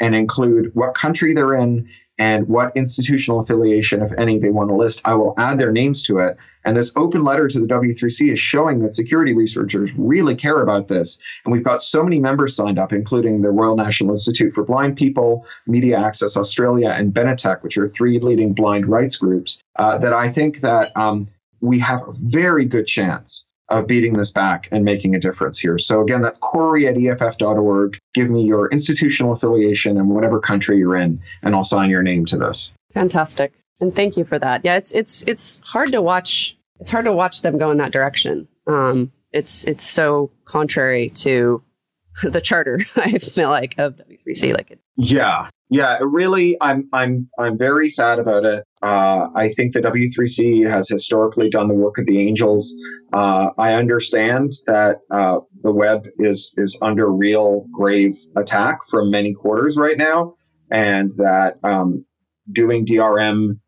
and 0.00 0.14
include 0.14 0.70
what 0.74 0.94
country 0.94 1.34
they're 1.34 1.54
in 1.54 1.88
and 2.18 2.48
what 2.48 2.72
institutional 2.76 3.40
affiliation, 3.40 4.02
if 4.02 4.10
any, 4.18 4.38
they 4.38 4.50
want 4.50 4.70
to 4.70 4.74
list, 4.74 5.00
I 5.04 5.14
will 5.14 5.34
add 5.38 5.58
their 5.58 5.70
names 5.70 6.02
to 6.04 6.18
it. 6.18 6.36
And 6.64 6.76
this 6.76 6.92
open 6.96 7.22
letter 7.22 7.46
to 7.46 7.60
the 7.60 7.66
W3C 7.66 8.32
is 8.32 8.40
showing 8.40 8.80
that 8.80 8.92
security 8.92 9.32
researchers 9.32 9.90
really 9.96 10.34
care 10.34 10.60
about 10.60 10.88
this. 10.88 11.20
And 11.44 11.52
we've 11.52 11.64
got 11.64 11.82
so 11.82 12.02
many 12.02 12.18
members 12.18 12.56
signed 12.56 12.78
up, 12.78 12.92
including 12.92 13.42
the 13.42 13.50
Royal 13.50 13.76
National 13.76 14.10
Institute 14.10 14.52
for 14.52 14.64
Blind 14.64 14.96
People, 14.96 15.46
Media 15.66 15.96
Access 15.96 16.36
Australia, 16.36 16.88
and 16.88 17.14
Benetech, 17.14 17.62
which 17.62 17.78
are 17.78 17.88
three 17.88 18.18
leading 18.18 18.52
blind 18.52 18.86
rights 18.86 19.16
groups, 19.16 19.62
uh, 19.76 19.96
that 19.98 20.12
I 20.12 20.28
think 20.28 20.60
that 20.60 20.94
um, 20.96 21.28
we 21.60 21.78
have 21.78 22.02
a 22.06 22.12
very 22.12 22.64
good 22.64 22.86
chance 22.86 23.47
of 23.70 23.86
beating 23.86 24.14
this 24.14 24.32
back 24.32 24.68
and 24.70 24.84
making 24.84 25.14
a 25.14 25.20
difference 25.20 25.58
here. 25.58 25.78
So 25.78 26.00
again, 26.00 26.22
that's 26.22 26.38
Cory 26.38 26.86
at 26.86 26.96
EFF.org. 26.96 27.98
Give 28.14 28.30
me 28.30 28.42
your 28.44 28.68
institutional 28.70 29.32
affiliation 29.32 29.98
and 29.98 30.08
whatever 30.10 30.40
country 30.40 30.78
you're 30.78 30.96
in, 30.96 31.20
and 31.42 31.54
I'll 31.54 31.64
sign 31.64 31.90
your 31.90 32.02
name 32.02 32.24
to 32.26 32.38
this. 32.38 32.72
Fantastic. 32.94 33.52
And 33.80 33.94
thank 33.94 34.16
you 34.16 34.24
for 34.24 34.38
that. 34.38 34.64
Yeah, 34.64 34.76
it's 34.76 34.92
it's 34.92 35.22
it's 35.24 35.60
hard 35.60 35.92
to 35.92 36.02
watch 36.02 36.56
it's 36.80 36.90
hard 36.90 37.04
to 37.04 37.12
watch 37.12 37.42
them 37.42 37.58
go 37.58 37.70
in 37.70 37.78
that 37.78 37.92
direction. 37.92 38.48
Um, 38.66 39.12
it's 39.32 39.64
it's 39.64 39.84
so 39.84 40.30
contrary 40.46 41.10
to 41.10 41.62
the 42.22 42.40
charter, 42.40 42.80
I 42.96 43.18
feel 43.18 43.50
like, 43.50 43.74
of 43.78 43.96
W3C. 43.96 44.54
Like 44.54 44.70
it, 44.72 44.80
Yeah. 44.96 45.48
Yeah, 45.70 45.98
really, 46.00 46.56
I'm 46.62 46.88
I'm 46.94 47.28
I'm 47.38 47.58
very 47.58 47.90
sad 47.90 48.18
about 48.18 48.46
it. 48.46 48.64
Uh, 48.82 49.26
I 49.34 49.52
think 49.54 49.74
the 49.74 49.80
W3C 49.82 50.68
has 50.68 50.88
historically 50.88 51.50
done 51.50 51.68
the 51.68 51.74
work 51.74 51.98
of 51.98 52.06
the 52.06 52.18
angels. 52.26 52.74
Uh, 53.12 53.48
I 53.58 53.74
understand 53.74 54.52
that 54.66 55.00
uh, 55.10 55.40
the 55.62 55.72
web 55.72 56.06
is 56.18 56.54
is 56.56 56.78
under 56.80 57.12
real 57.12 57.66
grave 57.70 58.16
attack 58.34 58.78
from 58.88 59.10
many 59.10 59.34
quarters 59.34 59.76
right 59.76 59.98
now, 59.98 60.36
and 60.70 61.12
that 61.18 61.56
um, 61.62 62.06
doing 62.50 62.86
DRM 62.86 63.58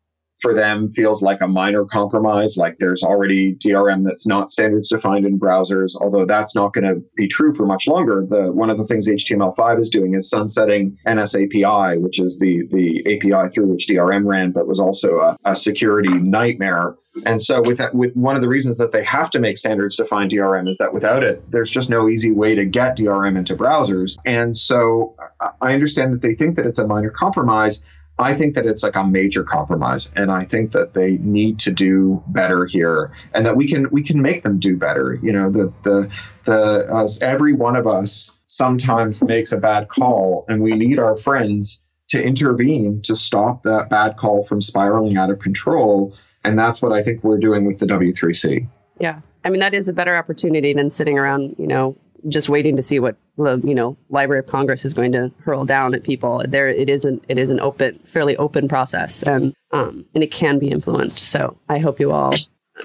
for 0.41 0.53
them 0.53 0.89
feels 0.91 1.21
like 1.21 1.41
a 1.41 1.47
minor 1.47 1.85
compromise. 1.85 2.57
Like 2.57 2.77
there's 2.79 3.03
already 3.03 3.55
DRM 3.55 4.03
that's 4.03 4.27
not 4.27 4.51
standards 4.51 4.89
defined 4.89 5.25
in 5.25 5.39
browsers, 5.39 5.95
although 5.99 6.25
that's 6.25 6.55
not 6.55 6.73
going 6.73 6.85
to 6.85 7.01
be 7.15 7.27
true 7.27 7.53
for 7.53 7.65
much 7.65 7.87
longer. 7.87 8.25
The 8.27 8.51
one 8.51 8.69
of 8.69 8.77
the 8.77 8.85
things 8.85 9.07
HTML5 9.07 9.79
is 9.79 9.89
doing 9.89 10.15
is 10.15 10.29
sunsetting 10.29 10.97
NPAPI, 11.07 12.01
which 12.01 12.19
is 12.19 12.39
the 12.39 12.63
the 12.71 13.01
API 13.15 13.51
through 13.53 13.67
which 13.67 13.87
DRM 13.87 14.25
ran, 14.25 14.51
but 14.51 14.67
was 14.67 14.79
also 14.79 15.19
a, 15.19 15.37
a 15.45 15.55
security 15.55 16.13
nightmare. 16.13 16.95
And 17.25 17.41
so 17.41 17.61
with 17.61 17.77
that, 17.79 17.93
with 17.93 18.15
one 18.15 18.35
of 18.35 18.41
the 18.41 18.47
reasons 18.47 18.77
that 18.77 18.93
they 18.93 19.03
have 19.03 19.29
to 19.31 19.39
make 19.39 19.57
standards 19.57 19.97
defined 19.97 20.31
DRM 20.31 20.69
is 20.69 20.77
that 20.77 20.93
without 20.93 21.23
it, 21.23 21.43
there's 21.51 21.69
just 21.69 21.89
no 21.89 22.07
easy 22.07 22.31
way 22.31 22.55
to 22.55 22.65
get 22.65 22.97
DRM 22.97 23.37
into 23.37 23.55
browsers. 23.55 24.17
And 24.25 24.55
so 24.55 25.15
I 25.61 25.73
understand 25.73 26.13
that 26.13 26.21
they 26.21 26.35
think 26.35 26.55
that 26.55 26.65
it's 26.65 26.79
a 26.79 26.87
minor 26.87 27.09
compromise. 27.09 27.83
I 28.19 28.35
think 28.35 28.53
that 28.55 28.65
it's 28.65 28.83
like 28.83 28.95
a 28.95 29.03
major 29.03 29.43
compromise, 29.43 30.11
and 30.15 30.31
I 30.31 30.45
think 30.45 30.73
that 30.73 30.93
they 30.93 31.17
need 31.17 31.59
to 31.59 31.71
do 31.71 32.23
better 32.27 32.65
here, 32.65 33.11
and 33.33 33.45
that 33.45 33.55
we 33.55 33.67
can 33.67 33.89
we 33.89 34.03
can 34.03 34.21
make 34.21 34.43
them 34.43 34.59
do 34.59 34.77
better. 34.77 35.17
You 35.21 35.31
know, 35.31 35.49
the 35.51 35.73
the 35.83 36.09
the 36.45 37.17
every 37.21 37.53
one 37.53 37.75
of 37.75 37.87
us 37.87 38.31
sometimes 38.45 39.23
makes 39.23 39.51
a 39.51 39.57
bad 39.57 39.87
call, 39.89 40.45
and 40.47 40.61
we 40.61 40.75
need 40.75 40.99
our 40.99 41.17
friends 41.17 41.83
to 42.09 42.21
intervene 42.21 43.01
to 43.03 43.15
stop 43.15 43.63
that 43.63 43.89
bad 43.89 44.17
call 44.17 44.43
from 44.43 44.61
spiraling 44.61 45.17
out 45.17 45.31
of 45.31 45.39
control, 45.39 46.15
and 46.43 46.59
that's 46.59 46.81
what 46.81 46.91
I 46.91 47.01
think 47.01 47.23
we're 47.23 47.39
doing 47.39 47.65
with 47.65 47.79
the 47.79 47.85
W3C. 47.87 48.67
Yeah, 48.99 49.21
I 49.43 49.49
mean 49.49 49.61
that 49.61 49.73
is 49.73 49.87
a 49.87 49.93
better 49.93 50.15
opportunity 50.15 50.73
than 50.73 50.89
sitting 50.89 51.17
around, 51.17 51.55
you 51.57 51.67
know, 51.67 51.95
just 52.27 52.49
waiting 52.49 52.75
to 52.75 52.81
see 52.81 52.99
what 52.99 53.15
the 53.37 53.61
you 53.63 53.75
know 53.75 53.97
Library 54.09 54.39
of 54.39 54.47
Congress 54.47 54.85
is 54.85 54.93
going 54.93 55.11
to 55.13 55.31
hurl 55.43 55.65
down 55.65 55.93
at 55.93 56.03
people. 56.03 56.43
There, 56.47 56.69
it 56.69 56.89
isn't. 56.89 57.23
It 57.27 57.37
is 57.37 57.49
an 57.49 57.59
open, 57.59 57.99
fairly 58.05 58.37
open 58.37 58.67
process, 58.67 59.23
and 59.23 59.53
um, 59.71 60.05
and 60.13 60.23
it 60.23 60.31
can 60.31 60.59
be 60.59 60.69
influenced. 60.69 61.19
So 61.19 61.57
I 61.69 61.79
hope 61.79 61.99
you 61.99 62.11
all. 62.11 62.33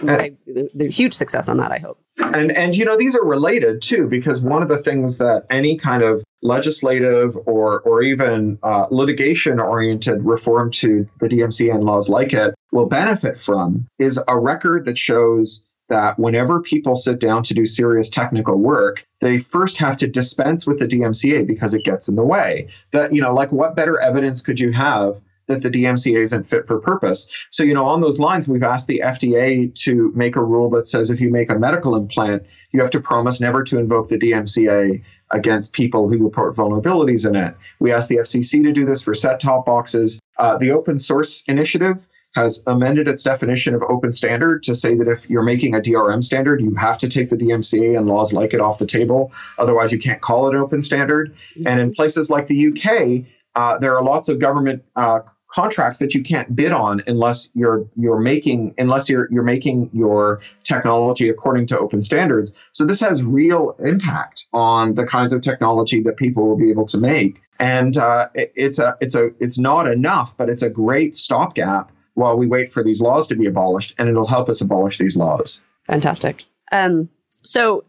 I, 0.02 0.32
the 0.46 0.90
huge 0.90 1.14
success 1.14 1.48
on 1.48 1.56
that. 1.58 1.72
I 1.72 1.78
hope. 1.78 1.98
And 2.18 2.50
and 2.52 2.74
you 2.74 2.84
know 2.84 2.96
these 2.96 3.16
are 3.16 3.24
related 3.24 3.82
too 3.82 4.08
because 4.08 4.40
one 4.40 4.62
of 4.62 4.68
the 4.68 4.82
things 4.82 5.18
that 5.18 5.46
any 5.50 5.76
kind 5.76 6.02
of 6.02 6.24
legislative 6.42 7.36
or 7.46 7.80
or 7.80 8.02
even 8.02 8.58
uh, 8.62 8.86
litigation 8.90 9.60
oriented 9.60 10.24
reform 10.24 10.70
to 10.70 11.06
the 11.20 11.28
DMCA 11.28 11.74
and 11.74 11.84
laws 11.84 12.08
like 12.08 12.32
it 12.32 12.54
will 12.72 12.86
benefit 12.86 13.38
from 13.38 13.86
is 13.98 14.18
a 14.28 14.38
record 14.38 14.86
that 14.86 14.96
shows 14.96 15.65
that 15.88 16.18
whenever 16.18 16.60
people 16.60 16.96
sit 16.96 17.20
down 17.20 17.42
to 17.44 17.54
do 17.54 17.66
serious 17.66 18.10
technical 18.10 18.56
work, 18.56 19.06
they 19.20 19.38
first 19.38 19.78
have 19.78 19.96
to 19.98 20.06
dispense 20.06 20.66
with 20.66 20.78
the 20.78 20.86
DMCA 20.86 21.46
because 21.46 21.74
it 21.74 21.84
gets 21.84 22.08
in 22.08 22.16
the 22.16 22.24
way. 22.24 22.68
That, 22.92 23.12
you 23.12 23.22
know, 23.22 23.32
like 23.32 23.52
what 23.52 23.76
better 23.76 23.98
evidence 24.00 24.42
could 24.42 24.58
you 24.58 24.72
have 24.72 25.20
that 25.46 25.62
the 25.62 25.70
DMCA 25.70 26.22
isn't 26.22 26.50
fit 26.50 26.66
for 26.66 26.80
purpose? 26.80 27.30
So, 27.50 27.62
you 27.62 27.72
know, 27.72 27.86
on 27.86 28.00
those 28.00 28.18
lines, 28.18 28.48
we've 28.48 28.62
asked 28.62 28.88
the 28.88 29.02
FDA 29.04 29.72
to 29.82 30.12
make 30.16 30.34
a 30.34 30.42
rule 30.42 30.70
that 30.70 30.88
says 30.88 31.10
if 31.10 31.20
you 31.20 31.30
make 31.30 31.50
a 31.50 31.58
medical 31.58 31.94
implant, 31.94 32.42
you 32.72 32.80
have 32.80 32.90
to 32.90 33.00
promise 33.00 33.40
never 33.40 33.62
to 33.64 33.78
invoke 33.78 34.08
the 34.08 34.18
DMCA 34.18 35.02
against 35.30 35.72
people 35.72 36.08
who 36.08 36.18
report 36.18 36.56
vulnerabilities 36.56 37.28
in 37.28 37.36
it. 37.36 37.56
We 37.80 37.92
asked 37.92 38.08
the 38.08 38.18
FCC 38.18 38.62
to 38.64 38.72
do 38.72 38.84
this 38.84 39.02
for 39.02 39.14
set 39.14 39.40
top 39.40 39.66
boxes. 39.66 40.20
Uh, 40.38 40.58
the 40.58 40.72
open 40.72 40.98
source 40.98 41.42
initiative 41.46 42.06
has 42.36 42.62
amended 42.66 43.08
its 43.08 43.22
definition 43.22 43.74
of 43.74 43.82
open 43.88 44.12
standard 44.12 44.62
to 44.62 44.74
say 44.74 44.94
that 44.94 45.08
if 45.08 45.28
you're 45.28 45.42
making 45.42 45.74
a 45.74 45.80
DRM 45.80 46.22
standard, 46.22 46.60
you 46.60 46.74
have 46.74 46.98
to 46.98 47.08
take 47.08 47.30
the 47.30 47.36
DMCA 47.36 47.96
and 47.96 48.06
laws 48.06 48.34
like 48.34 48.52
it 48.52 48.60
off 48.60 48.78
the 48.78 48.86
table. 48.86 49.32
Otherwise, 49.58 49.90
you 49.90 49.98
can't 49.98 50.20
call 50.20 50.46
it 50.46 50.54
an 50.54 50.60
open 50.60 50.82
standard. 50.82 51.34
Mm-hmm. 51.56 51.66
And 51.66 51.80
in 51.80 51.94
places 51.94 52.28
like 52.28 52.46
the 52.46 52.68
UK, 52.68 53.24
uh, 53.54 53.78
there 53.78 53.96
are 53.96 54.04
lots 54.04 54.28
of 54.28 54.38
government 54.38 54.84
uh, 54.96 55.20
contracts 55.50 55.98
that 56.00 56.14
you 56.14 56.22
can't 56.22 56.54
bid 56.54 56.72
on 56.72 57.02
unless 57.06 57.48
you're 57.54 57.86
you're 57.96 58.20
making 58.20 58.74
unless 58.76 59.08
you're 59.08 59.32
you're 59.32 59.42
making 59.42 59.88
your 59.94 60.42
technology 60.62 61.30
according 61.30 61.66
to 61.68 61.78
open 61.78 62.02
standards. 62.02 62.54
So 62.72 62.84
this 62.84 63.00
has 63.00 63.22
real 63.22 63.76
impact 63.78 64.46
on 64.52 64.94
the 64.94 65.06
kinds 65.06 65.32
of 65.32 65.40
technology 65.40 66.02
that 66.02 66.18
people 66.18 66.46
will 66.46 66.58
be 66.58 66.70
able 66.70 66.84
to 66.86 66.98
make. 66.98 67.40
And 67.58 67.96
uh, 67.96 68.28
it, 68.34 68.52
it's 68.54 68.78
a 68.78 68.94
it's 69.00 69.14
a 69.14 69.30
it's 69.40 69.58
not 69.58 69.90
enough, 69.90 70.36
but 70.36 70.50
it's 70.50 70.62
a 70.62 70.68
great 70.68 71.16
stopgap 71.16 71.92
while 72.16 72.36
we 72.36 72.46
wait 72.46 72.72
for 72.72 72.82
these 72.82 73.00
laws 73.00 73.26
to 73.28 73.36
be 73.36 73.46
abolished, 73.46 73.94
and 73.98 74.08
it'll 74.08 74.26
help 74.26 74.48
us 74.48 74.60
abolish 74.60 74.98
these 74.98 75.16
laws. 75.16 75.62
Fantastic. 75.86 76.44
Um, 76.72 77.08
so 77.42 77.84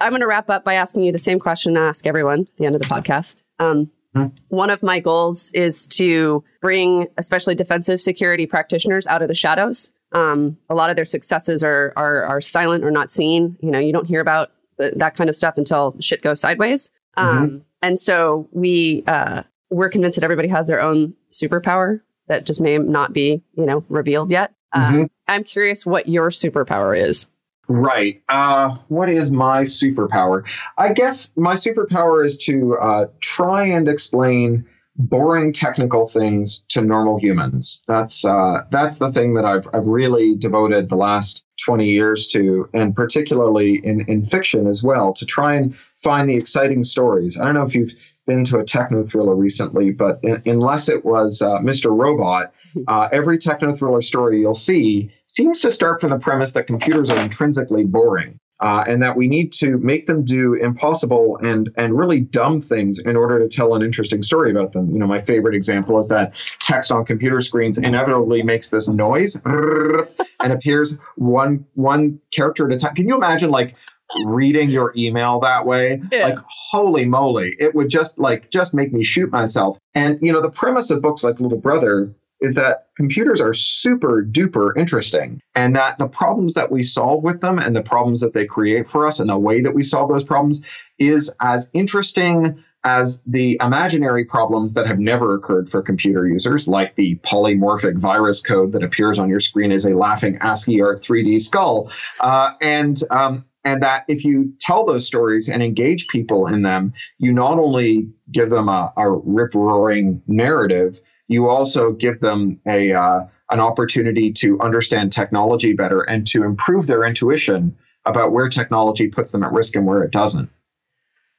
I'm 0.00 0.10
going 0.10 0.20
to 0.20 0.26
wrap 0.26 0.50
up 0.50 0.64
by 0.64 0.74
asking 0.74 1.02
you 1.02 1.12
the 1.12 1.18
same 1.18 1.38
question 1.38 1.76
I 1.76 1.88
ask 1.88 2.06
everyone 2.06 2.40
at 2.40 2.56
the 2.58 2.66
end 2.66 2.74
of 2.74 2.82
the 2.82 2.86
podcast. 2.86 3.42
Um, 3.58 3.90
mm-hmm. 4.14 4.28
One 4.48 4.70
of 4.70 4.82
my 4.82 5.00
goals 5.00 5.50
is 5.52 5.86
to 5.88 6.44
bring 6.60 7.08
especially 7.16 7.54
defensive 7.54 8.00
security 8.00 8.46
practitioners 8.46 9.06
out 9.06 9.22
of 9.22 9.28
the 9.28 9.34
shadows. 9.34 9.92
Um, 10.12 10.58
a 10.68 10.74
lot 10.74 10.90
of 10.90 10.96
their 10.96 11.04
successes 11.04 11.64
are, 11.64 11.94
are, 11.96 12.24
are 12.24 12.40
silent 12.40 12.84
or 12.84 12.90
not 12.90 13.10
seen. 13.10 13.56
You 13.60 13.70
know, 13.70 13.78
you 13.78 13.92
don't 13.92 14.06
hear 14.06 14.20
about 14.20 14.50
the, 14.76 14.92
that 14.96 15.14
kind 15.14 15.30
of 15.30 15.36
stuff 15.36 15.56
until 15.56 15.96
shit 16.00 16.22
goes 16.22 16.40
sideways. 16.40 16.92
Um, 17.16 17.48
mm-hmm. 17.48 17.58
And 17.82 17.98
so 17.98 18.46
we 18.52 19.04
uh, 19.06 19.44
we're 19.70 19.88
convinced 19.88 20.16
that 20.16 20.24
everybody 20.24 20.48
has 20.48 20.66
their 20.66 20.80
own 20.80 21.14
superpower 21.30 22.00
that 22.30 22.46
just 22.46 22.60
may 22.60 22.78
not 22.78 23.12
be 23.12 23.42
you 23.54 23.66
know 23.66 23.84
revealed 23.88 24.30
yet. 24.30 24.54
Mm-hmm. 24.74 25.02
Uh, 25.02 25.06
I'm 25.28 25.44
curious 25.44 25.84
what 25.84 26.08
your 26.08 26.30
superpower 26.30 26.98
is. 26.98 27.28
Right. 27.68 28.22
Uh, 28.28 28.76
what 28.88 29.08
is 29.08 29.30
my 29.30 29.62
superpower? 29.62 30.42
I 30.78 30.92
guess 30.92 31.36
my 31.36 31.54
superpower 31.54 32.24
is 32.24 32.38
to 32.46 32.76
uh, 32.78 33.06
try 33.20 33.64
and 33.64 33.88
explain 33.88 34.64
boring 34.96 35.52
technical 35.52 36.08
things 36.08 36.64
to 36.68 36.82
normal 36.82 37.18
humans. 37.18 37.82
That's 37.86 38.24
uh, 38.24 38.62
that's 38.70 38.98
the 38.98 39.12
thing 39.12 39.34
that 39.34 39.44
I've 39.44 39.68
I've 39.72 39.86
really 39.86 40.36
devoted 40.36 40.88
the 40.88 40.96
last 40.96 41.44
20 41.64 41.88
years 41.88 42.28
to, 42.28 42.68
and 42.72 42.94
particularly 42.94 43.80
in 43.82 44.02
in 44.08 44.26
fiction 44.26 44.66
as 44.66 44.82
well, 44.82 45.12
to 45.14 45.26
try 45.26 45.54
and 45.54 45.74
find 46.02 46.28
the 46.28 46.36
exciting 46.36 46.84
stories. 46.84 47.38
I 47.38 47.44
don't 47.44 47.54
know 47.54 47.66
if 47.66 47.74
you've 47.74 47.94
been 48.30 48.44
to 48.44 48.58
a 48.58 48.64
techno 48.64 49.02
thriller 49.02 49.34
recently, 49.34 49.90
but 49.90 50.20
in, 50.22 50.40
unless 50.46 50.88
it 50.88 51.04
was 51.04 51.42
uh, 51.42 51.58
Mr. 51.58 51.90
Robot, 51.90 52.52
uh, 52.88 53.08
every 53.10 53.38
techno 53.38 53.74
thriller 53.74 54.02
story 54.02 54.38
you'll 54.38 54.54
see 54.54 55.10
seems 55.26 55.60
to 55.60 55.70
start 55.70 56.00
from 56.00 56.10
the 56.10 56.18
premise 56.18 56.52
that 56.52 56.68
computers 56.68 57.10
are 57.10 57.20
intrinsically 57.20 57.84
boring. 57.84 58.38
Uh, 58.62 58.84
and 58.86 59.00
that 59.00 59.16
we 59.16 59.26
need 59.26 59.50
to 59.54 59.78
make 59.78 60.04
them 60.04 60.22
do 60.22 60.52
impossible 60.52 61.38
and 61.42 61.70
and 61.78 61.96
really 61.98 62.20
dumb 62.20 62.60
things 62.60 62.98
in 62.98 63.16
order 63.16 63.38
to 63.38 63.48
tell 63.48 63.74
an 63.74 63.80
interesting 63.80 64.22
story 64.22 64.50
about 64.50 64.74
them. 64.74 64.90
You 64.90 64.98
know, 64.98 65.06
my 65.06 65.22
favorite 65.22 65.54
example 65.54 65.98
is 65.98 66.08
that 66.08 66.34
text 66.60 66.92
on 66.92 67.06
computer 67.06 67.40
screens 67.40 67.78
inevitably 67.78 68.42
makes 68.42 68.68
this 68.68 68.86
noise 68.86 69.40
and 69.46 70.52
appears 70.52 70.98
one 71.16 71.64
one 71.72 72.20
character 72.34 72.66
at 72.70 72.76
a 72.76 72.78
time. 72.78 72.94
Can 72.94 73.08
you 73.08 73.16
imagine 73.16 73.48
like 73.48 73.76
reading 74.24 74.68
your 74.70 74.92
email 74.96 75.38
that 75.40 75.64
way 75.64 76.02
yeah. 76.10 76.26
like 76.26 76.38
holy 76.48 77.04
moly 77.04 77.54
it 77.58 77.74
would 77.74 77.88
just 77.88 78.18
like 78.18 78.50
just 78.50 78.74
make 78.74 78.92
me 78.92 79.04
shoot 79.04 79.30
myself 79.30 79.78
and 79.94 80.18
you 80.20 80.32
know 80.32 80.40
the 80.40 80.50
premise 80.50 80.90
of 80.90 81.00
books 81.00 81.22
like 81.22 81.38
little 81.40 81.58
brother 81.58 82.12
is 82.40 82.54
that 82.54 82.88
computers 82.96 83.40
are 83.40 83.52
super 83.52 84.24
duper 84.24 84.76
interesting 84.76 85.40
and 85.54 85.76
that 85.76 85.98
the 85.98 86.08
problems 86.08 86.54
that 86.54 86.72
we 86.72 86.82
solve 86.82 87.22
with 87.22 87.40
them 87.40 87.58
and 87.58 87.76
the 87.76 87.82
problems 87.82 88.20
that 88.20 88.32
they 88.32 88.46
create 88.46 88.88
for 88.88 89.06
us 89.06 89.20
and 89.20 89.28
the 89.28 89.38
way 89.38 89.60
that 89.60 89.74
we 89.74 89.82
solve 89.82 90.08
those 90.08 90.24
problems 90.24 90.64
is 90.98 91.32
as 91.40 91.68
interesting 91.72 92.62
as 92.84 93.20
the 93.26 93.58
imaginary 93.60 94.24
problems 94.24 94.72
that 94.72 94.86
have 94.86 94.98
never 94.98 95.34
occurred 95.34 95.68
for 95.68 95.82
computer 95.82 96.26
users, 96.26 96.66
like 96.66 96.94
the 96.96 97.16
polymorphic 97.16 97.98
virus 97.98 98.42
code 98.42 98.72
that 98.72 98.82
appears 98.82 99.18
on 99.18 99.28
your 99.28 99.40
screen 99.40 99.70
as 99.70 99.84
a 99.84 99.94
laughing 99.94 100.38
ASCII 100.40 100.80
art 100.80 101.02
3D 101.02 101.40
skull. 101.42 101.90
Uh, 102.20 102.52
and 102.62 103.02
um, 103.10 103.44
and 103.64 103.82
that 103.82 104.04
if 104.08 104.24
you 104.24 104.52
tell 104.58 104.84
those 104.84 105.06
stories 105.06 105.48
and 105.48 105.62
engage 105.62 106.08
people 106.08 106.46
in 106.46 106.62
them, 106.62 106.92
you 107.18 107.32
not 107.32 107.58
only 107.58 108.08
give 108.32 108.50
them 108.50 108.68
a, 108.68 108.92
a 108.96 109.10
rip 109.10 109.54
roaring 109.54 110.22
narrative, 110.26 111.00
you 111.28 111.48
also 111.48 111.92
give 111.92 112.20
them 112.20 112.60
a 112.66 112.92
uh, 112.92 113.20
an 113.50 113.60
opportunity 113.60 114.32
to 114.32 114.60
understand 114.60 115.12
technology 115.12 115.72
better 115.72 116.02
and 116.02 116.26
to 116.28 116.44
improve 116.44 116.86
their 116.86 117.04
intuition 117.04 117.76
about 118.06 118.32
where 118.32 118.48
technology 118.48 119.08
puts 119.08 119.32
them 119.32 119.42
at 119.42 119.52
risk 119.52 119.76
and 119.76 119.86
where 119.86 120.02
it 120.02 120.10
doesn't. 120.10 120.48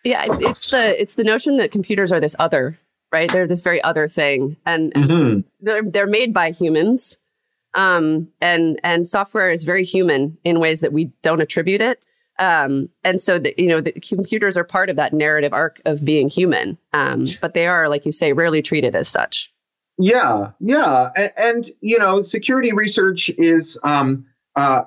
Yeah, 0.04 0.26
it's 0.30 0.72
the 0.72 1.00
it's 1.00 1.16
the 1.16 1.24
notion 1.24 1.58
that 1.58 1.72
computers 1.72 2.12
are 2.12 2.20
this 2.20 2.36
other, 2.40 2.78
right? 3.12 3.32
They're 3.32 3.48
this 3.48 3.62
very 3.62 3.82
other 3.84 4.08
thing, 4.08 4.58
and, 4.66 4.92
and 4.96 5.06
mm-hmm. 5.06 5.40
they're 5.60 5.84
they're 5.84 6.08
made 6.08 6.34
by 6.34 6.52
humans, 6.52 7.18
um, 7.74 8.28
and 8.42 8.80
and 8.84 9.08
software 9.08 9.52
is 9.52 9.64
very 9.64 9.84
human 9.84 10.38
in 10.44 10.60
ways 10.60 10.82
that 10.82 10.94
we 10.94 11.12
don't 11.22 11.42
attribute 11.42 11.82
it. 11.82 12.06
Um, 12.42 12.90
and 13.04 13.22
so 13.22 13.38
the, 13.38 13.54
you 13.56 13.68
know 13.68 13.82
the 13.82 13.94
computers 13.94 14.58
are 14.58 14.64
part 14.64 14.90
of 14.90 14.96
that 14.96 15.14
narrative 15.14 15.54
arc 15.54 15.80
of 15.86 16.04
being 16.04 16.28
human, 16.28 16.76
um, 16.92 17.28
but 17.40 17.54
they 17.54 17.68
are, 17.68 17.88
like 17.88 18.04
you 18.04 18.12
say, 18.12 18.34
rarely 18.34 18.64
treated 18.64 18.96
as 18.96 19.08
such. 19.08 19.52
Yeah, 20.00 20.50
yeah, 20.60 21.12
and, 21.16 21.32
and 21.38 21.66
you 21.82 22.00
know, 22.00 22.24
security 22.24 22.74
research 22.74 23.30
is 23.38 23.80
um, 23.84 24.26
uh, 24.56 24.86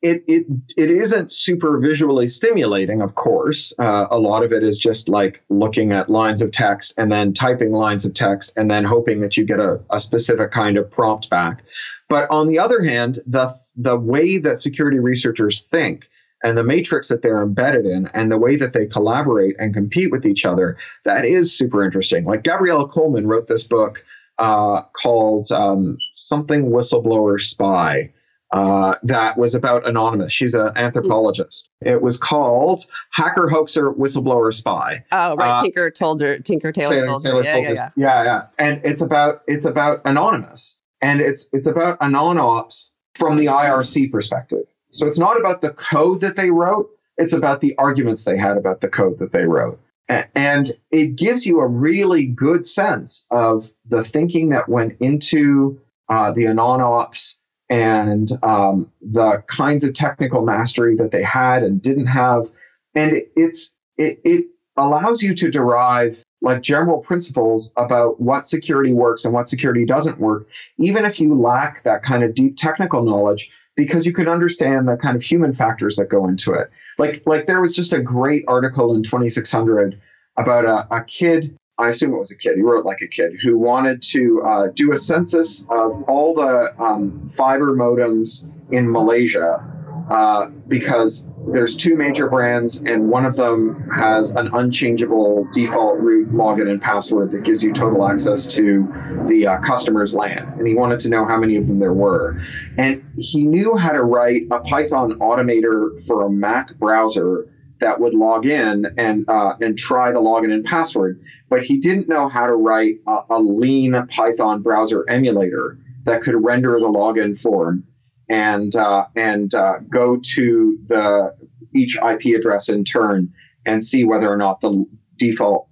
it 0.00 0.24
it 0.26 0.46
it 0.78 0.90
isn't 0.90 1.30
super 1.30 1.78
visually 1.78 2.26
stimulating. 2.26 3.02
Of 3.02 3.16
course, 3.16 3.78
uh, 3.78 4.06
a 4.10 4.18
lot 4.18 4.42
of 4.42 4.50
it 4.50 4.62
is 4.62 4.78
just 4.78 5.06
like 5.06 5.42
looking 5.50 5.92
at 5.92 6.08
lines 6.08 6.40
of 6.40 6.52
text 6.52 6.94
and 6.96 7.12
then 7.12 7.34
typing 7.34 7.72
lines 7.72 8.06
of 8.06 8.14
text 8.14 8.54
and 8.56 8.70
then 8.70 8.82
hoping 8.82 9.20
that 9.20 9.36
you 9.36 9.44
get 9.44 9.60
a, 9.60 9.78
a 9.90 10.00
specific 10.00 10.52
kind 10.52 10.78
of 10.78 10.90
prompt 10.90 11.28
back. 11.28 11.64
But 12.08 12.30
on 12.30 12.48
the 12.48 12.58
other 12.58 12.82
hand, 12.82 13.18
the 13.26 13.54
the 13.76 13.98
way 13.98 14.38
that 14.38 14.58
security 14.58 15.00
researchers 15.00 15.64
think 15.64 16.08
and 16.44 16.56
the 16.56 16.62
matrix 16.62 17.08
that 17.08 17.22
they're 17.22 17.42
embedded 17.42 17.86
in 17.86 18.08
and 18.14 18.30
the 18.30 18.38
way 18.38 18.56
that 18.56 18.72
they 18.72 18.86
collaborate 18.86 19.56
and 19.58 19.74
compete 19.74 20.12
with 20.12 20.24
each 20.24 20.44
other 20.44 20.76
that 21.04 21.24
is 21.24 21.56
super 21.56 21.84
interesting 21.84 22.24
like 22.24 22.44
Gabriella 22.44 22.86
Coleman 22.86 23.26
wrote 23.26 23.48
this 23.48 23.66
book 23.66 24.04
uh, 24.38 24.82
called 25.00 25.50
um, 25.52 25.98
something 26.12 26.70
whistleblower 26.70 27.40
spy. 27.40 28.10
Uh, 28.52 28.94
that 29.02 29.36
was 29.36 29.54
about 29.54 29.86
Anonymous. 29.86 30.32
She's 30.32 30.54
an 30.54 30.70
anthropologist. 30.76 31.70
It 31.80 32.02
was 32.02 32.16
called 32.16 32.84
Hacker 33.10 33.48
Hoaxer 33.48 33.92
Whistleblower 33.96 34.54
Spy. 34.54 35.04
Oh, 35.10 35.34
right. 35.34 35.58
Uh, 35.58 35.62
Tinker 35.62 35.90
told 35.90 36.20
her. 36.20 36.38
Tinker 36.38 36.70
Tailor, 36.70 37.04
told 37.04 37.26
her. 37.26 37.42
Yeah, 37.42 37.56
yeah, 37.56 37.70
yeah. 37.70 37.88
yeah, 37.96 38.24
yeah. 38.24 38.46
And 38.58 38.80
it's 38.84 39.02
about 39.02 39.42
it's 39.48 39.64
about 39.64 40.02
Anonymous, 40.04 40.80
and 41.00 41.20
it's 41.20 41.48
it's 41.52 41.66
about 41.66 41.98
AnonOps 41.98 42.94
from 43.16 43.38
the 43.38 43.46
IRC 43.46 44.12
perspective. 44.12 44.66
So 44.94 45.06
it's 45.06 45.18
not 45.18 45.38
about 45.38 45.60
the 45.60 45.70
code 45.70 46.20
that 46.20 46.36
they 46.36 46.50
wrote. 46.50 46.88
It's 47.16 47.32
about 47.32 47.60
the 47.60 47.74
arguments 47.78 48.24
they 48.24 48.36
had 48.36 48.56
about 48.56 48.80
the 48.80 48.88
code 48.88 49.18
that 49.18 49.32
they 49.32 49.44
wrote. 49.44 49.80
And 50.08 50.70
it 50.90 51.16
gives 51.16 51.46
you 51.46 51.60
a 51.60 51.66
really 51.66 52.26
good 52.26 52.66
sense 52.66 53.26
of 53.30 53.70
the 53.88 54.04
thinking 54.04 54.50
that 54.50 54.68
went 54.68 54.96
into 55.00 55.80
uh, 56.08 56.32
the 56.32 56.44
AnonOps 56.44 57.36
and 57.70 58.28
um, 58.42 58.90
the 59.00 59.42
kinds 59.46 59.84
of 59.84 59.94
technical 59.94 60.44
mastery 60.44 60.96
that 60.96 61.10
they 61.10 61.22
had 61.22 61.62
and 61.62 61.80
didn't 61.80 62.06
have. 62.06 62.50
And 62.94 63.16
it's 63.34 63.74
it, 63.96 64.20
it 64.24 64.44
allows 64.76 65.22
you 65.22 65.34
to 65.34 65.50
derive 65.50 66.22
like 66.42 66.60
general 66.60 66.98
principles 66.98 67.72
about 67.76 68.20
what 68.20 68.46
security 68.46 68.92
works 68.92 69.24
and 69.24 69.32
what 69.32 69.48
security 69.48 69.86
doesn't 69.86 70.18
work, 70.18 70.46
even 70.78 71.04
if 71.04 71.18
you 71.18 71.34
lack 71.34 71.82
that 71.84 72.02
kind 72.02 72.22
of 72.22 72.34
deep 72.34 72.56
technical 72.58 73.02
knowledge, 73.02 73.50
because 73.76 74.06
you 74.06 74.12
can 74.12 74.28
understand 74.28 74.88
the 74.88 74.96
kind 74.96 75.16
of 75.16 75.22
human 75.22 75.54
factors 75.54 75.96
that 75.96 76.08
go 76.08 76.28
into 76.28 76.52
it. 76.52 76.70
Like 76.98 77.22
like 77.26 77.46
there 77.46 77.60
was 77.60 77.72
just 77.72 77.92
a 77.92 78.00
great 78.00 78.44
article 78.46 78.94
in 78.94 79.02
2600 79.02 80.00
about 80.36 80.64
a, 80.64 80.94
a 80.94 81.04
kid. 81.04 81.56
I 81.76 81.88
assume 81.88 82.12
it 82.12 82.18
was 82.18 82.30
a 82.30 82.38
kid. 82.38 82.54
He 82.56 82.62
wrote 82.62 82.84
like 82.84 83.00
a 83.02 83.08
kid 83.08 83.32
who 83.42 83.58
wanted 83.58 84.00
to 84.10 84.42
uh, 84.42 84.68
do 84.74 84.92
a 84.92 84.96
census 84.96 85.62
of 85.70 86.04
all 86.04 86.34
the 86.34 86.80
um, 86.80 87.30
fiber 87.36 87.74
modems 87.74 88.48
in 88.70 88.90
Malaysia 88.90 89.73
uh, 90.10 90.46
because 90.68 91.28
there's 91.48 91.76
two 91.76 91.96
major 91.96 92.28
brands 92.28 92.82
and 92.82 93.08
one 93.08 93.24
of 93.24 93.36
them 93.36 93.88
has 93.90 94.34
an 94.36 94.50
unchangeable 94.52 95.46
default 95.52 95.98
root 95.98 96.30
login 96.32 96.70
and 96.70 96.80
password 96.80 97.30
that 97.30 97.42
gives 97.42 97.62
you 97.62 97.72
total 97.72 98.06
access 98.08 98.46
to 98.46 98.86
the 99.28 99.46
uh, 99.46 99.58
customer's 99.60 100.14
LAN. 100.14 100.54
And 100.58 100.66
he 100.66 100.74
wanted 100.74 101.00
to 101.00 101.08
know 101.08 101.24
how 101.24 101.38
many 101.38 101.56
of 101.56 101.66
them 101.66 101.78
there 101.78 101.92
were. 101.92 102.40
And 102.76 103.04
he 103.16 103.46
knew 103.46 103.76
how 103.76 103.92
to 103.92 104.02
write 104.02 104.42
a 104.50 104.60
Python 104.60 105.18
automator 105.20 106.04
for 106.06 106.26
a 106.26 106.30
Mac 106.30 106.74
browser 106.76 107.48
that 107.80 108.00
would 108.00 108.14
log 108.14 108.46
in 108.46 108.86
and 108.96 109.28
uh, 109.28 109.54
and 109.60 109.76
try 109.76 110.12
the 110.12 110.20
login 110.20 110.52
and 110.52 110.64
password, 110.64 111.20
but 111.48 111.62
he 111.62 111.78
didn't 111.78 112.08
know 112.08 112.28
how 112.28 112.46
to 112.46 112.54
write 112.54 112.96
a, 113.06 113.20
a 113.30 113.38
lean 113.38 113.94
Python 114.08 114.62
browser 114.62 115.04
emulator 115.08 115.78
that 116.04 116.22
could 116.22 116.42
render 116.42 116.78
the 116.78 116.88
login 116.88 117.38
form 117.38 117.84
and 118.28 118.74
uh, 118.76 119.06
and 119.16 119.54
uh, 119.54 119.78
go 119.88 120.18
to 120.34 120.78
the 120.86 121.34
each 121.74 121.96
IP 121.96 122.36
address 122.36 122.68
in 122.68 122.84
turn 122.84 123.32
and 123.66 123.84
see 123.84 124.04
whether 124.04 124.30
or 124.30 124.36
not 124.36 124.60
the 124.60 124.84
default 125.16 125.68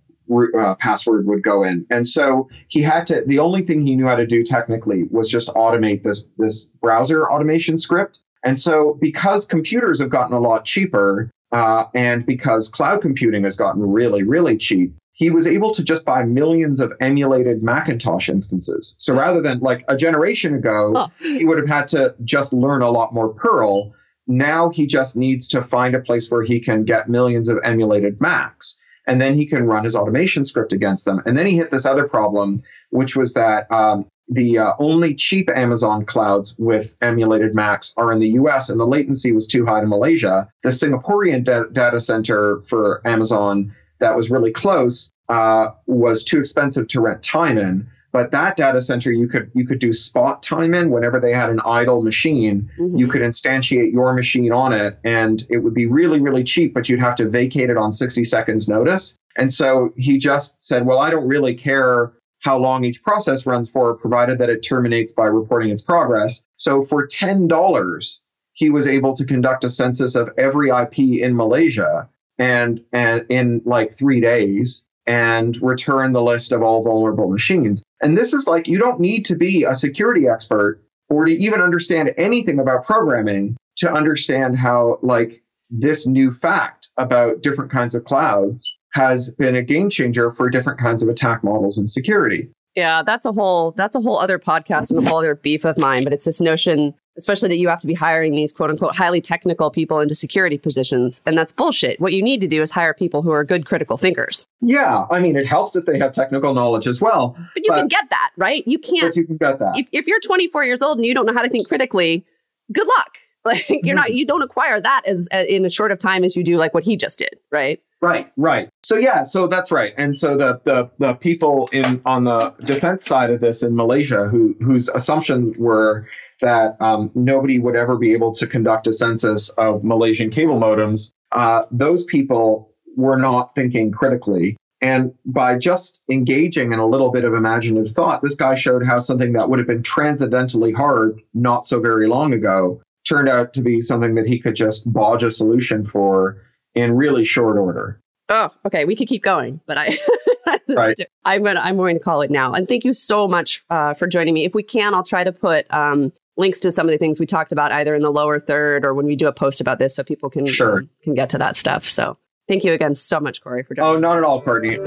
uh, 0.59 0.75
password 0.77 1.27
would 1.27 1.43
go 1.43 1.63
in. 1.63 1.87
And 1.91 2.09
so 2.09 2.49
he 2.69 2.81
had 2.83 3.07
to, 3.09 3.23
the 3.27 3.39
only 3.39 3.63
thing 3.63 3.87
he 3.87 3.97
knew 3.97 4.07
how 4.07 4.17
to 4.17 4.27
do 4.27 4.43
technically 4.43 5.05
was 5.11 5.29
just 5.29 5.49
automate 5.49 6.03
this, 6.03 6.27
this 6.39 6.65
browser 6.81 7.31
automation 7.31 7.77
script. 7.77 8.23
And 8.45 8.59
so 8.59 8.99
because 9.01 9.47
computers 9.47 10.01
have 10.01 10.11
gotten 10.11 10.35
a 10.35 10.41
lot 10.41 10.65
cheaper, 10.65 11.31
uh, 11.53 11.85
and 11.95 12.25
because 12.25 12.69
cloud 12.69 13.03
computing 13.03 13.45
has 13.45 13.57
gotten 13.57 13.83
really, 13.83 14.23
really 14.23 14.57
cheap, 14.57 14.95
he 15.23 15.31
was 15.31 15.47
able 15.47 15.73
to 15.73 15.85
just 15.85 16.05
buy 16.05 16.25
millions 16.25 16.81
of 16.81 16.93
emulated 16.99 17.63
Macintosh 17.63 18.29
instances. 18.29 18.97
So 18.99 19.15
rather 19.15 19.41
than 19.41 19.61
like 19.61 19.85
a 19.87 19.97
generation 19.97 20.57
ago, 20.57 20.93
huh. 20.97 21.09
he 21.21 21.45
would 21.45 21.59
have 21.59 21.69
had 21.69 21.87
to 21.89 22.17
just 22.25 22.53
learn 22.53 22.83
a 22.83 22.91
lot 22.91 23.15
more 23.15 23.29
Perl. 23.29 23.93
Now 24.27 24.69
he 24.71 24.85
just 24.85 25.17
needs 25.17 25.47
to 25.49 25.63
find 25.63 25.95
a 25.95 26.01
place 26.01 26.29
where 26.29 26.43
he 26.43 26.59
can 26.59 26.85
get 26.85 27.09
millions 27.09 27.49
of 27.49 27.59
emulated 27.63 28.21
Macs 28.21 28.81
and 29.07 29.21
then 29.21 29.37
he 29.37 29.47
can 29.47 29.65
run 29.65 29.85
his 29.85 29.95
automation 29.95 30.45
script 30.45 30.73
against 30.73 31.05
them. 31.05 31.23
And 31.25 31.39
then 31.39 31.47
he 31.47 31.57
hit 31.57 31.71
this 31.71 31.87
other 31.87 32.09
problem, 32.09 32.61
which 32.91 33.15
was 33.15 33.35
that 33.35 33.71
um, 33.71 34.07
the 34.29 34.59
uh, 34.59 34.73
only 34.81 35.15
cheap 35.15 35.49
Amazon 35.55 36.05
clouds 36.05 36.57
with 36.59 36.97
emulated 37.01 37.55
Macs 37.55 37.95
are 37.97 38.13
in 38.13 38.19
the 38.19 38.31
US, 38.31 38.71
and 38.71 38.81
the 38.81 38.87
latency 38.87 39.31
was 39.31 39.47
too 39.47 39.67
high 39.67 39.81
to 39.81 39.87
Malaysia. 39.87 40.49
The 40.65 40.71
Singaporean 40.71 41.45
da- 41.45 41.69
data 41.73 42.01
center 42.01 42.61
for 42.63 43.03
Amazon 43.05 43.73
that 44.03 44.17
was 44.17 44.31
really 44.31 44.53
close 44.53 45.11
uh, 45.29 45.71
was 45.87 46.23
too 46.25 46.39
expensive 46.39 46.89
to 46.89 47.01
rent 47.01 47.23
time 47.23 47.57
in. 47.57 47.89
But 48.13 48.31
that 48.33 48.59
data 48.59 48.83
center, 48.83 49.11
you 49.11 49.27
could 49.27 49.51
you 49.55 49.67
could 49.67 49.79
do 49.79 49.95
spot 49.95 50.43
time 50.43 50.75
in 50.75 50.91
whenever 50.91 51.19
they 51.19 51.33
had 51.33 51.49
an 51.49 51.61
idle 51.65 52.03
machine. 52.03 52.71
Mm-hmm. 52.79 52.99
You 52.99 53.09
could 53.09 53.23
instantiate 53.23 53.91
your 53.91 54.13
machine 54.13 54.53
on 54.53 54.75
it, 54.75 54.99
and 55.03 55.43
it 55.49 55.59
would 55.59 55.73
be 55.73 55.87
really 55.87 56.21
really 56.21 56.45
cheap. 56.45 56.75
But 56.75 56.91
you'd 56.91 57.01
have 57.01 57.15
to 57.17 57.29
vacate 57.29 57.71
it 57.71 57.79
on 57.79 57.91
60 57.91 58.23
seconds 58.25 58.69
notice. 58.69 59.17
And 59.37 59.51
so 59.51 59.95
he 59.97 60.19
just 60.19 60.63
said, 60.63 60.85
"Well, 60.85 60.99
I 60.99 61.09
don't 61.09 61.27
really 61.27 61.55
care 61.55 62.13
how 62.41 62.59
long 62.59 62.85
each 62.85 63.03
process 63.03 63.47
runs 63.47 63.71
for, 63.71 63.95
provided 63.95 64.39
that 64.41 64.51
it 64.51 64.61
terminates 64.61 65.15
by 65.15 65.25
reporting 65.25 65.71
its 65.71 65.83
progress." 65.83 66.45
So 66.57 66.85
for 66.85 67.07
ten 67.07 67.49
dollars, 67.49 68.23
he 68.53 68.69
was 68.69 68.87
able 68.87 69.15
to 69.15 69.25
conduct 69.25 69.65
a 69.65 69.71
census 69.71 70.17
of 70.17 70.29
every 70.37 70.69
IP 70.69 70.99
in 70.99 71.35
Malaysia 71.35 72.11
and 72.39 72.83
and 72.93 73.25
in 73.29 73.63
like 73.65 73.97
three 73.97 74.21
days 74.21 74.87
and 75.07 75.61
return 75.63 76.13
the 76.13 76.23
list 76.23 76.53
of 76.53 76.63
all 76.63 76.83
vulnerable 76.83 77.31
machines. 77.31 77.83
And 78.03 78.17
this 78.17 78.33
is 78.33 78.47
like, 78.47 78.69
you 78.69 78.79
don't 78.79 79.01
need 79.01 79.25
to 79.27 79.35
be 79.35 79.65
a 79.65 79.75
security 79.75 80.29
expert 80.29 80.81
or 81.09 81.25
to 81.25 81.33
even 81.33 81.61
understand 81.61 82.15
anything 82.17 82.59
about 82.59 82.85
programming 82.85 83.57
to 83.79 83.93
understand 83.93 84.57
how, 84.57 84.99
like, 85.03 85.43
this 85.71 86.07
new 86.07 86.33
fact 86.33 86.89
about 86.99 87.43
different 87.43 87.71
kinds 87.71 87.95
of 87.95 88.05
clouds 88.05 88.77
has 88.93 89.33
been 89.33 89.57
a 89.57 89.63
game 89.63 89.89
changer 89.89 90.33
for 90.33 90.51
different 90.51 90.79
kinds 90.79 91.03
of 91.03 91.09
attack 91.09 91.43
models 91.43 91.79
and 91.79 91.89
security. 91.89 92.49
Yeah, 92.77 93.03
that's 93.03 93.27
a 93.27 93.33
whole 93.33 93.73
that's 93.73 93.97
a 93.97 94.01
whole 94.01 94.19
other 94.19 94.39
podcast 94.39 94.91
and 94.91 95.05
a 95.05 95.09
whole 95.09 95.19
other 95.19 95.35
beef 95.35 95.65
of 95.65 95.77
mine. 95.79 96.05
But 96.05 96.13
it's 96.13 96.25
this 96.25 96.41
notion 96.41 96.95
especially 97.17 97.49
that 97.49 97.59
you 97.59 97.69
have 97.69 97.81
to 97.81 97.87
be 97.87 97.95
hiring 97.95 98.33
these 98.33 98.53
quote 98.53 98.71
unquote 98.71 98.95
highly 98.95 99.21
technical 99.21 99.71
people 99.71 100.01
into 100.01 100.15
security 100.15 100.59
positions. 100.59 101.23
And 101.27 101.37
that's 101.37 101.53
bullshit. 101.53 102.01
What 102.01 102.13
you 102.13 102.23
need 102.23 102.41
to 102.41 102.49
do 102.49 102.63
is 102.63 102.71
hire 102.71 102.95
people 102.95 103.23
who 103.23 103.31
are 103.31 103.45
good 103.45 103.67
critical 103.67 103.97
thinkers. 103.97 104.47
Yeah. 104.61 105.07
I 105.11 105.21
mean, 105.21 105.37
it 105.37 105.47
helps 105.47 105.77
if 105.77 105.85
they 105.85 105.99
have 105.99 106.13
technical 106.13 106.55
knowledge 106.55 106.87
as 106.87 107.01
well. 107.01 107.37
But 107.55 107.65
you 107.65 107.71
but, 107.71 107.79
can 107.79 107.89
get 107.89 108.11
that, 108.11 108.31
right? 108.37 108.67
You 108.67 108.79
can't. 108.79 109.15
you 109.15 109.27
can 109.27 109.37
get 109.37 109.59
that. 109.59 109.77
If, 109.77 109.89
if, 109.93 110.07
you're 110.07 110.21
24 110.21 110.65
years 110.65 110.83
old 110.83 110.99
and 110.99 111.07
you 111.07 111.15
don't 111.15 111.27
know 111.27 111.35
how 111.35 111.43
to 111.43 111.49
think 111.49 111.69
critically, 111.69 112.25
good 112.73 112.87
luck. 112.87 113.19
Like 113.45 113.67
you're 113.69 113.97
not, 113.97 114.15
you 114.15 114.25
don't 114.25 114.43
acquire 114.43 114.81
that 114.81 115.03
as 115.05 115.29
uh, 115.35 115.39
in 115.39 115.65
as 115.65 115.75
short 115.75 115.91
of 115.91 115.99
time 115.99 116.23
as 116.23 116.37
you 116.37 116.45
do 116.45 116.59
like 116.59 116.75
what 116.75 116.85
he 116.85 116.97
just 116.97 117.19
did, 117.19 117.41
right? 117.51 117.83
Right, 118.01 118.31
right. 118.37 118.69
So 118.85 118.97
yeah, 118.97 119.25
so 119.25 119.49
that's 119.49 119.73
right. 119.73 119.95
And 119.97 120.17
so 120.17 120.37
the 120.37 120.61
the, 120.63 120.89
the 121.01 121.15
people 121.15 121.69
in 121.73 122.01
on 122.05 122.23
the 122.23 122.51
defense 122.65 123.05
side 123.05 123.31
of 123.31 123.41
this 123.41 123.65
in 123.65 123.75
Malaysia 123.75 124.29
who 124.29 124.55
whose 124.61 124.89
assumptions 124.91 125.57
were 125.59 126.07
that 126.43 126.77
um, 126.81 127.11
nobody 127.15 127.59
would 127.59 127.75
ever 127.75 127.97
be 127.97 128.13
able 128.13 128.33
to 128.35 128.47
conduct 128.47 128.87
a 128.87 128.93
census 128.93 129.49
of 129.51 129.83
Malaysian 129.83 130.31
cable 130.31 130.61
modems, 130.61 131.11
uh, 131.33 131.65
those 131.71 132.05
people 132.05 132.71
were 132.97 133.17
not 133.17 133.55
thinking 133.55 133.91
critically. 133.91 134.57
And 134.83 135.15
by 135.25 135.57
just 135.57 136.03
engaging 136.11 136.73
in 136.73 136.81
a 136.81 136.87
little 136.87 137.11
bit 137.11 137.25
of 137.25 137.35
imaginative 137.35 137.95
thought, 137.95 138.21
this 138.21 138.35
guy 138.35 138.57
showed 138.57 138.85
how 138.85 138.99
something 138.99 139.33
that 139.33 139.49
would 139.49 139.61
have 139.61 139.69
been 139.69 139.83
transcendently 139.83 140.73
hard 140.73 141.21
not 141.35 141.65
so 141.65 141.81
very 141.81 142.09
long 142.09 142.33
ago 142.33 142.83
turned 143.09 143.29
out 143.29 143.53
to 143.55 143.63
be 143.63 143.81
something 143.81 144.17
that 144.17 144.27
he 144.27 144.39
could 144.39 144.57
just 144.57 144.93
bodge 144.93 145.23
a 145.23 145.31
solution 145.31 145.85
for 145.85 146.43
in 146.75 146.97
really 146.97 147.25
short 147.25 147.59
order. 147.59 148.01
Oh, 148.29 148.51
okay. 148.67 148.85
We 148.85 148.97
could 148.97 149.09
keep 149.09 149.23
going, 149.23 149.61
but 149.67 149.79
I, 149.79 149.99
right. 150.69 150.99
I'm 151.25 151.45
gonna, 151.45 151.61
I'm 151.61 151.77
going 151.77 151.97
to 151.97 152.03
call 152.03 152.23
it 152.23 152.31
now. 152.31 152.53
And 152.53 152.67
thank 152.67 152.85
you 152.85 152.93
so 152.93 153.29
much 153.29 153.63
uh, 153.71 153.95
for 153.95 154.07
joining 154.07 154.35
me. 154.35 154.45
If 154.45 154.55
we 154.55 154.63
can, 154.63 154.95
I'll 154.95 155.05
try 155.05 155.23
to 155.23 155.33
put 155.33 155.67
um, 155.73 156.13
links 156.37 156.61
to 156.61 156.73
some 156.73 156.87
of 156.87 156.93
the 156.93 156.99
things 156.99 157.21
we 157.21 157.27
talked 157.27 157.53
about 157.53 157.73
either 157.73 157.95
in 157.95 158.03
the 158.03 158.11
lower 158.11 158.39
third 158.39 158.85
or 158.85 158.95
when 158.95 159.07
we 159.07 159.17
do 159.17 159.27
a 159.29 159.33
post 159.33 159.61
about 159.61 159.79
this 159.79 159.95
so 159.95 160.03
people 160.03 160.31
can 160.31 160.47
sure. 160.47 160.85
can 161.03 161.15
get 161.15 161.31
to 161.31 161.39
that 161.39 161.57
stuff. 161.57 161.85
So 161.85 162.17
thank 162.49 162.65
you 162.65 162.73
again 162.73 162.95
so 162.95 163.21
much, 163.21 163.43
Cory, 163.43 163.63
for 163.63 163.75
joining. 163.75 163.97
Oh, 163.97 163.99
not 163.99 164.19
at 164.19 164.25
all, 164.25 164.41
Courtney. 164.41 164.79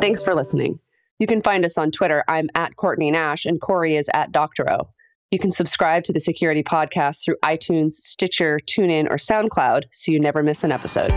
Thanks 0.00 0.22
for 0.22 0.34
listening. 0.34 0.80
You 1.18 1.26
can 1.26 1.42
find 1.42 1.64
us 1.64 1.76
on 1.76 1.90
Twitter. 1.90 2.24
I'm 2.28 2.48
at 2.54 2.76
Courtney 2.76 3.10
Nash 3.10 3.44
and 3.44 3.60
Cory 3.60 3.96
is 3.96 4.08
at 4.14 4.32
Doctorow. 4.32 4.88
You 5.30 5.38
can 5.38 5.52
subscribe 5.52 6.02
to 6.04 6.12
the 6.12 6.18
Security 6.18 6.62
Podcast 6.62 7.24
through 7.24 7.36
iTunes, 7.44 7.92
Stitcher, 7.92 8.58
TuneIn, 8.66 9.08
or 9.08 9.16
SoundCloud 9.16 9.84
so 9.92 10.10
you 10.10 10.18
never 10.18 10.42
miss 10.42 10.64
an 10.64 10.72
episode. 10.72 11.12